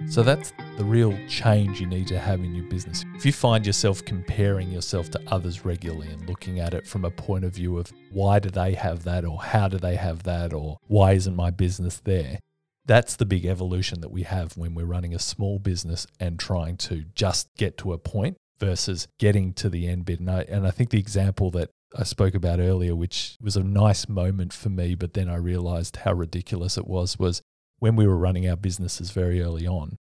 So 0.07 0.21
that's 0.21 0.53
the 0.79 0.85
real 0.85 1.13
change 1.27 1.81
you 1.81 1.85
need 1.85 2.07
to 2.07 2.17
have 2.17 2.39
in 2.39 2.55
your 2.55 2.63
business. 2.63 3.03
If 3.13 3.25
you 3.25 3.33
find 3.33 3.65
yourself 3.65 4.03
comparing 4.05 4.71
yourself 4.71 5.11
to 5.11 5.21
others 5.27 5.65
regularly 5.65 6.07
and 6.07 6.25
looking 6.25 6.61
at 6.61 6.73
it 6.73 6.87
from 6.87 7.03
a 7.03 7.11
point 7.11 7.43
of 7.43 7.53
view 7.53 7.77
of 7.77 7.91
why 8.11 8.39
do 8.39 8.49
they 8.49 8.75
have 8.75 9.03
that 9.03 9.25
or 9.25 9.41
how 9.43 9.67
do 9.67 9.77
they 9.77 9.97
have 9.97 10.23
that 10.23 10.53
or 10.53 10.77
why 10.87 11.11
isn't 11.11 11.35
my 11.35 11.51
business 11.51 11.99
there? 12.05 12.39
That's 12.85 13.17
the 13.17 13.25
big 13.25 13.45
evolution 13.45 13.99
that 13.99 14.09
we 14.09 14.23
have 14.23 14.55
when 14.55 14.73
we're 14.73 14.85
running 14.85 15.13
a 15.13 15.19
small 15.19 15.59
business 15.59 16.07
and 16.17 16.39
trying 16.39 16.77
to 16.77 17.03
just 17.13 17.49
get 17.57 17.77
to 17.79 17.91
a 17.91 17.97
point 17.97 18.37
versus 18.57 19.09
getting 19.19 19.51
to 19.55 19.67
the 19.69 19.85
end 19.85 20.05
bit. 20.05 20.21
And 20.21 20.31
I, 20.31 20.45
and 20.47 20.65
I 20.65 20.71
think 20.71 20.91
the 20.91 20.97
example 20.97 21.51
that 21.51 21.71
I 21.93 22.03
spoke 22.03 22.35
about 22.35 22.61
earlier, 22.61 22.95
which 22.95 23.35
was 23.41 23.57
a 23.57 23.63
nice 23.63 24.07
moment 24.07 24.53
for 24.53 24.69
me, 24.69 24.95
but 24.95 25.13
then 25.13 25.27
I 25.27 25.35
realized 25.35 25.97
how 25.97 26.13
ridiculous 26.13 26.77
it 26.77 26.87
was, 26.87 27.19
was 27.19 27.41
when 27.79 27.97
we 27.97 28.07
were 28.07 28.17
running 28.17 28.47
our 28.47 28.55
businesses 28.55 29.11
very 29.11 29.41
early 29.41 29.67
on, 29.67 29.97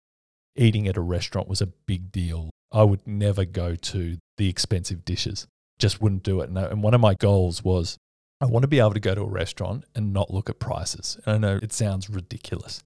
eating 0.56 0.88
at 0.88 0.96
a 0.96 1.00
restaurant 1.00 1.48
was 1.48 1.60
a 1.60 1.66
big 1.66 2.10
deal. 2.12 2.50
I 2.72 2.82
would 2.82 3.06
never 3.06 3.44
go 3.44 3.74
to 3.74 4.18
the 4.36 4.48
expensive 4.48 5.04
dishes, 5.04 5.46
just 5.78 6.00
wouldn't 6.00 6.22
do 6.22 6.40
it. 6.40 6.50
And 6.50 6.82
one 6.82 6.94
of 6.94 7.00
my 7.00 7.14
goals 7.14 7.64
was 7.64 7.96
I 8.40 8.46
want 8.46 8.62
to 8.62 8.68
be 8.68 8.78
able 8.78 8.94
to 8.94 9.00
go 9.00 9.14
to 9.14 9.22
a 9.22 9.28
restaurant 9.28 9.84
and 9.94 10.12
not 10.12 10.32
look 10.32 10.48
at 10.48 10.58
prices. 10.58 11.18
And 11.24 11.34
I 11.34 11.38
know 11.38 11.58
it 11.62 11.72
sounds 11.72 12.08
ridiculous. 12.08 12.82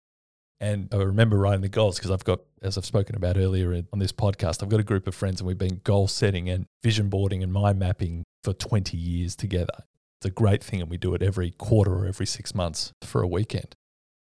And 0.60 0.88
I 0.92 0.96
remember 0.96 1.36
writing 1.36 1.60
the 1.60 1.68
goals 1.68 1.96
because 1.96 2.12
I've 2.12 2.24
got, 2.24 2.40
as 2.62 2.78
I've 2.78 2.86
spoken 2.86 3.16
about 3.16 3.36
earlier 3.36 3.82
on 3.92 3.98
this 3.98 4.12
podcast, 4.12 4.62
I've 4.62 4.68
got 4.68 4.78
a 4.78 4.84
group 4.84 5.08
of 5.08 5.14
friends 5.14 5.40
and 5.40 5.48
we've 5.48 5.58
been 5.58 5.80
goal 5.82 6.06
setting 6.06 6.48
and 6.48 6.66
vision 6.84 7.08
boarding 7.08 7.42
and 7.42 7.52
mind 7.52 7.80
mapping 7.80 8.22
for 8.44 8.52
20 8.52 8.96
years 8.96 9.34
together. 9.34 9.84
It's 10.20 10.26
a 10.26 10.30
great 10.30 10.62
thing 10.62 10.80
and 10.80 10.88
we 10.88 10.98
do 10.98 11.14
it 11.14 11.22
every 11.22 11.50
quarter 11.50 11.92
or 11.92 12.06
every 12.06 12.26
six 12.26 12.54
months 12.54 12.92
for 13.02 13.22
a 13.22 13.26
weekend. 13.26 13.74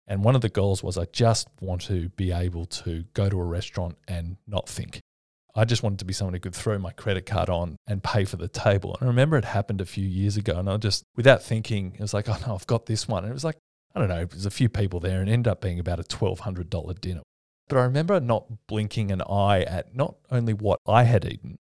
And 0.10 0.24
one 0.24 0.36
of 0.36 0.42
the 0.42 0.50
goals 0.50 0.84
was 0.84 0.98
I 0.98 1.06
just 1.14 1.48
want 1.62 1.82
to 1.84 2.10
be 2.10 2.32
able 2.32 2.66
to 2.66 3.06
go 3.14 3.30
to 3.30 3.40
a 3.40 3.44
restaurant 3.46 3.96
and 4.08 4.38
not 4.48 4.68
think. 4.68 5.00
I 5.56 5.66
just 5.66 5.84
wanted 5.84 6.00
to 6.00 6.06
be 6.06 6.14
someone 6.14 6.34
who 6.34 6.40
could 6.40 6.56
throw 6.56 6.80
my 6.80 6.92
credit 6.92 7.26
card 7.26 7.50
on 7.50 7.78
and 7.88 8.04
pay 8.04 8.26
for 8.26 8.38
the 8.38 8.48
table. 8.48 8.96
And 9.00 9.08
I 9.08 9.12
remember 9.12 9.38
it 9.38 9.46
happened 9.46 9.82
a 9.82 9.86
few 9.86 10.08
years 10.08 10.36
ago, 10.36 10.58
and 10.58 10.70
I 10.70 10.78
just, 10.78 11.04
without 11.16 11.44
thinking, 11.44 11.94
it 11.94 12.02
was 12.02 12.14
like, 12.14 12.28
oh 12.28 12.38
no, 12.46 12.56
I've 12.56 12.68
got 12.68 12.88
this 12.88 13.08
one. 13.08 13.24
And 13.24 13.32
it 13.32 13.34
was 13.34 13.44
like, 13.44 13.58
I 13.96 14.00
don't 14.00 14.10
know, 14.10 14.26
there's 14.26 14.46
a 14.48 14.52
few 14.52 14.68
people 14.68 15.00
there 15.00 15.22
and 15.22 15.30
ended 15.30 15.52
up 15.52 15.62
being 15.62 15.80
about 15.80 16.00
a 16.00 16.04
$1,200 16.04 17.02
dinner. 17.02 17.22
But 17.68 17.78
I 17.78 17.84
remember 17.84 18.20
not 18.20 18.46
blinking 18.68 19.12
an 19.12 19.22
eye 19.22 19.62
at 19.62 19.96
not 19.96 20.16
only 20.32 20.54
what 20.54 20.80
I 20.88 21.04
had 21.04 21.24
eaten, 21.24 21.58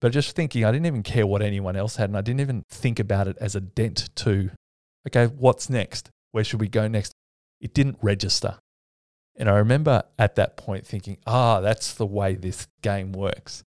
but 0.00 0.12
just 0.12 0.36
thinking 0.36 0.64
I 0.64 0.72
didn't 0.72 0.86
even 0.86 1.02
care 1.02 1.26
what 1.26 1.40
anyone 1.40 1.76
else 1.76 1.96
had. 1.96 2.10
And 2.10 2.18
I 2.18 2.20
didn't 2.20 2.40
even 2.40 2.62
think 2.70 2.98
about 2.98 3.26
it 3.26 3.38
as 3.40 3.54
a 3.54 3.60
dent 3.60 4.10
to, 4.16 4.50
okay, 5.08 5.26
what's 5.26 5.70
next? 5.70 6.10
Where 6.32 6.44
should 6.44 6.60
we 6.60 6.68
go 6.68 6.88
next? 6.88 7.12
It 7.60 7.74
didn't 7.74 7.98
register. 8.02 8.58
And 9.36 9.48
I 9.48 9.56
remember 9.56 10.02
at 10.18 10.36
that 10.36 10.56
point 10.56 10.86
thinking, 10.86 11.18
ah, 11.26 11.60
that's 11.60 11.94
the 11.94 12.06
way 12.06 12.34
this 12.34 12.66
game 12.82 13.12
works. 13.12 13.62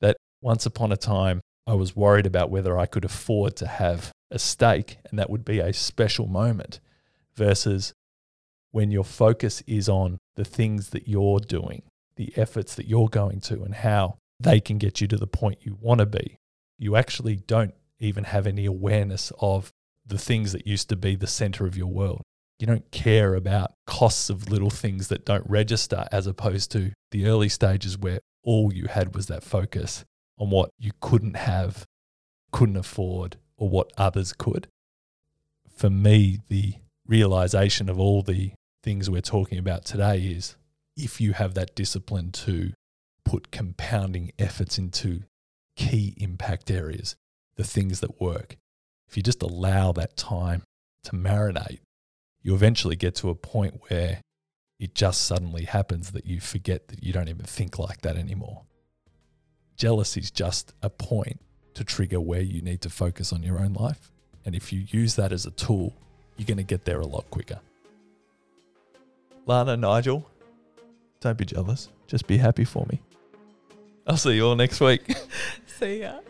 That 0.00 0.16
once 0.40 0.66
upon 0.66 0.92
a 0.92 0.96
time, 0.96 1.40
I 1.66 1.74
was 1.74 1.96
worried 1.96 2.26
about 2.26 2.50
whether 2.50 2.78
I 2.78 2.86
could 2.86 3.04
afford 3.04 3.56
to 3.56 3.66
have 3.66 4.12
a 4.30 4.38
steak, 4.38 4.98
and 5.10 5.18
that 5.18 5.28
would 5.28 5.44
be 5.44 5.58
a 5.58 5.72
special 5.72 6.26
moment, 6.26 6.80
versus 7.34 7.92
when 8.70 8.90
your 8.90 9.04
focus 9.04 9.62
is 9.66 9.88
on 9.88 10.18
the 10.36 10.44
things 10.44 10.90
that 10.90 11.08
you're 11.08 11.40
doing, 11.40 11.82
the 12.16 12.32
efforts 12.36 12.74
that 12.76 12.86
you're 12.86 13.08
going 13.08 13.40
to, 13.40 13.62
and 13.62 13.74
how 13.74 14.16
they 14.38 14.60
can 14.60 14.78
get 14.78 15.00
you 15.00 15.08
to 15.08 15.16
the 15.16 15.26
point 15.26 15.58
you 15.62 15.76
want 15.80 15.98
to 15.98 16.06
be. 16.06 16.36
You 16.78 16.94
actually 16.94 17.36
don't 17.36 17.74
even 17.98 18.24
have 18.24 18.46
any 18.46 18.66
awareness 18.66 19.32
of 19.40 19.72
the 20.06 20.18
things 20.18 20.52
that 20.52 20.66
used 20.66 20.88
to 20.90 20.96
be 20.96 21.16
the 21.16 21.26
center 21.26 21.66
of 21.66 21.76
your 21.76 21.88
world 21.88 22.22
you 22.58 22.66
don't 22.66 22.90
care 22.90 23.34
about 23.34 23.72
costs 23.86 24.30
of 24.30 24.50
little 24.50 24.70
things 24.70 25.08
that 25.08 25.24
don't 25.24 25.48
register 25.48 26.06
as 26.10 26.26
opposed 26.26 26.72
to 26.72 26.92
the 27.10 27.26
early 27.26 27.48
stages 27.48 27.96
where 27.96 28.20
all 28.42 28.72
you 28.72 28.86
had 28.86 29.14
was 29.14 29.26
that 29.26 29.44
focus 29.44 30.04
on 30.38 30.50
what 30.50 30.70
you 30.78 30.92
couldn't 31.00 31.36
have, 31.36 31.84
couldn't 32.50 32.76
afford, 32.76 33.36
or 33.56 33.68
what 33.68 33.92
others 33.96 34.32
could. 34.32 34.68
For 35.76 35.90
me, 35.90 36.40
the 36.48 36.74
realization 37.06 37.88
of 37.88 37.98
all 37.98 38.22
the 38.22 38.52
things 38.82 39.08
we're 39.08 39.20
talking 39.20 39.58
about 39.58 39.84
today 39.84 40.18
is 40.20 40.56
if 40.96 41.20
you 41.20 41.32
have 41.34 41.54
that 41.54 41.74
discipline 41.74 42.32
to 42.32 42.72
put 43.24 43.50
compounding 43.50 44.32
efforts 44.38 44.78
into 44.78 45.22
key 45.76 46.14
impact 46.16 46.70
areas, 46.70 47.14
the 47.56 47.64
things 47.64 48.00
that 48.00 48.20
work, 48.20 48.56
if 49.08 49.16
you 49.16 49.22
just 49.22 49.42
allow 49.42 49.92
that 49.92 50.16
time 50.16 50.62
to 51.04 51.12
marinate, 51.12 51.80
you 52.42 52.54
eventually 52.54 52.96
get 52.96 53.14
to 53.16 53.30
a 53.30 53.34
point 53.34 53.80
where 53.88 54.20
it 54.78 54.94
just 54.94 55.22
suddenly 55.22 55.64
happens 55.64 56.12
that 56.12 56.26
you 56.26 56.40
forget 56.40 56.88
that 56.88 57.02
you 57.02 57.12
don't 57.12 57.28
even 57.28 57.44
think 57.44 57.78
like 57.78 58.02
that 58.02 58.16
anymore. 58.16 58.62
Jealousy 59.76 60.20
is 60.20 60.30
just 60.30 60.72
a 60.82 60.90
point 60.90 61.40
to 61.74 61.84
trigger 61.84 62.20
where 62.20 62.40
you 62.40 62.62
need 62.62 62.80
to 62.82 62.90
focus 62.90 63.32
on 63.32 63.42
your 63.42 63.58
own 63.58 63.72
life. 63.72 64.10
And 64.44 64.54
if 64.54 64.72
you 64.72 64.84
use 64.88 65.16
that 65.16 65.32
as 65.32 65.46
a 65.46 65.50
tool, 65.50 65.94
you're 66.36 66.46
going 66.46 66.58
to 66.58 66.62
get 66.62 66.84
there 66.84 67.00
a 67.00 67.06
lot 67.06 67.30
quicker. 67.30 67.60
Lana, 69.46 69.76
Nigel, 69.76 70.28
don't 71.20 71.38
be 71.38 71.44
jealous. 71.44 71.88
Just 72.06 72.26
be 72.26 72.38
happy 72.38 72.64
for 72.64 72.86
me. 72.90 73.00
I'll 74.06 74.16
see 74.16 74.34
you 74.34 74.46
all 74.46 74.56
next 74.56 74.80
week. 74.80 75.14
See 75.66 76.00
ya. 76.00 76.20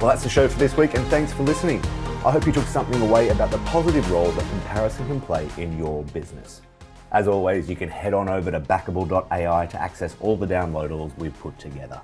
Well, 0.00 0.10
that's 0.10 0.24
the 0.24 0.28
show 0.28 0.48
for 0.48 0.58
this 0.58 0.76
week, 0.76 0.94
and 0.94 1.06
thanks 1.06 1.32
for 1.32 1.44
listening. 1.44 1.80
I 2.24 2.30
hope 2.30 2.46
you 2.46 2.52
took 2.52 2.66
something 2.66 3.02
away 3.02 3.30
about 3.30 3.50
the 3.50 3.58
positive 3.58 4.08
role 4.08 4.30
that 4.30 4.48
comparison 4.48 5.08
can 5.08 5.20
play 5.20 5.48
in 5.58 5.76
your 5.76 6.04
business. 6.04 6.62
As 7.10 7.26
always, 7.26 7.68
you 7.68 7.74
can 7.74 7.88
head 7.88 8.14
on 8.14 8.28
over 8.28 8.48
to 8.52 8.60
backable.ai 8.60 9.66
to 9.66 9.82
access 9.82 10.14
all 10.20 10.36
the 10.36 10.46
downloadables 10.46 11.18
we've 11.18 11.36
put 11.40 11.58
together. 11.58 12.00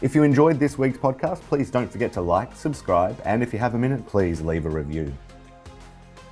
If 0.00 0.14
you 0.14 0.22
enjoyed 0.22 0.58
this 0.58 0.78
week's 0.78 0.96
podcast, 0.96 1.42
please 1.42 1.70
don't 1.70 1.92
forget 1.92 2.14
to 2.14 2.22
like, 2.22 2.56
subscribe, 2.56 3.20
and 3.26 3.42
if 3.42 3.52
you 3.52 3.58
have 3.58 3.74
a 3.74 3.78
minute, 3.78 4.06
please 4.06 4.40
leave 4.40 4.64
a 4.64 4.70
review. 4.70 5.14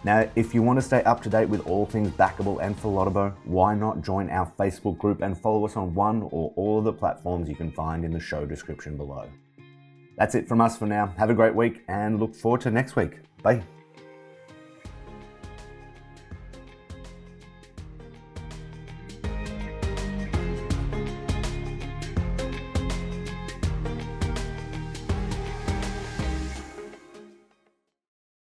Now, 0.03 0.27
if 0.35 0.55
you 0.55 0.63
want 0.63 0.79
to 0.79 0.83
stay 0.83 1.03
up 1.03 1.23
to 1.25 1.29
date 1.29 1.51
with 1.51 1.67
all 1.67 1.85
things 1.85 2.09
Backable 2.09 2.63
and 2.63 2.75
Philotobo, 2.75 3.35
why 3.45 3.75
not 3.75 4.01
join 4.01 4.31
our 4.31 4.51
Facebook 4.59 4.97
group 4.97 5.21
and 5.21 5.37
follow 5.37 5.67
us 5.67 5.77
on 5.77 5.95
one 5.95 6.23
or 6.31 6.55
all 6.57 6.79
of 6.79 6.85
the 6.85 6.93
platforms 6.95 7.51
you 7.51 7.55
can 7.55 7.71
find 7.71 8.03
in 8.03 8.13
the 8.13 8.21
show 8.21 8.47
description 8.47 8.97
below. 8.97 9.29
That's 10.17 10.35
it 10.35 10.49
from 10.49 10.61
us 10.61 10.77
for 10.79 10.87
now. 10.87 11.15
Have 11.19 11.31
a 11.31 11.35
great 11.35 11.55
week 11.55 11.83
and 11.89 12.21
look 12.21 12.35
forward 12.35 12.61
to 12.63 12.71
next 12.71 12.97
week. 12.97 13.19
Bye. 13.43 13.63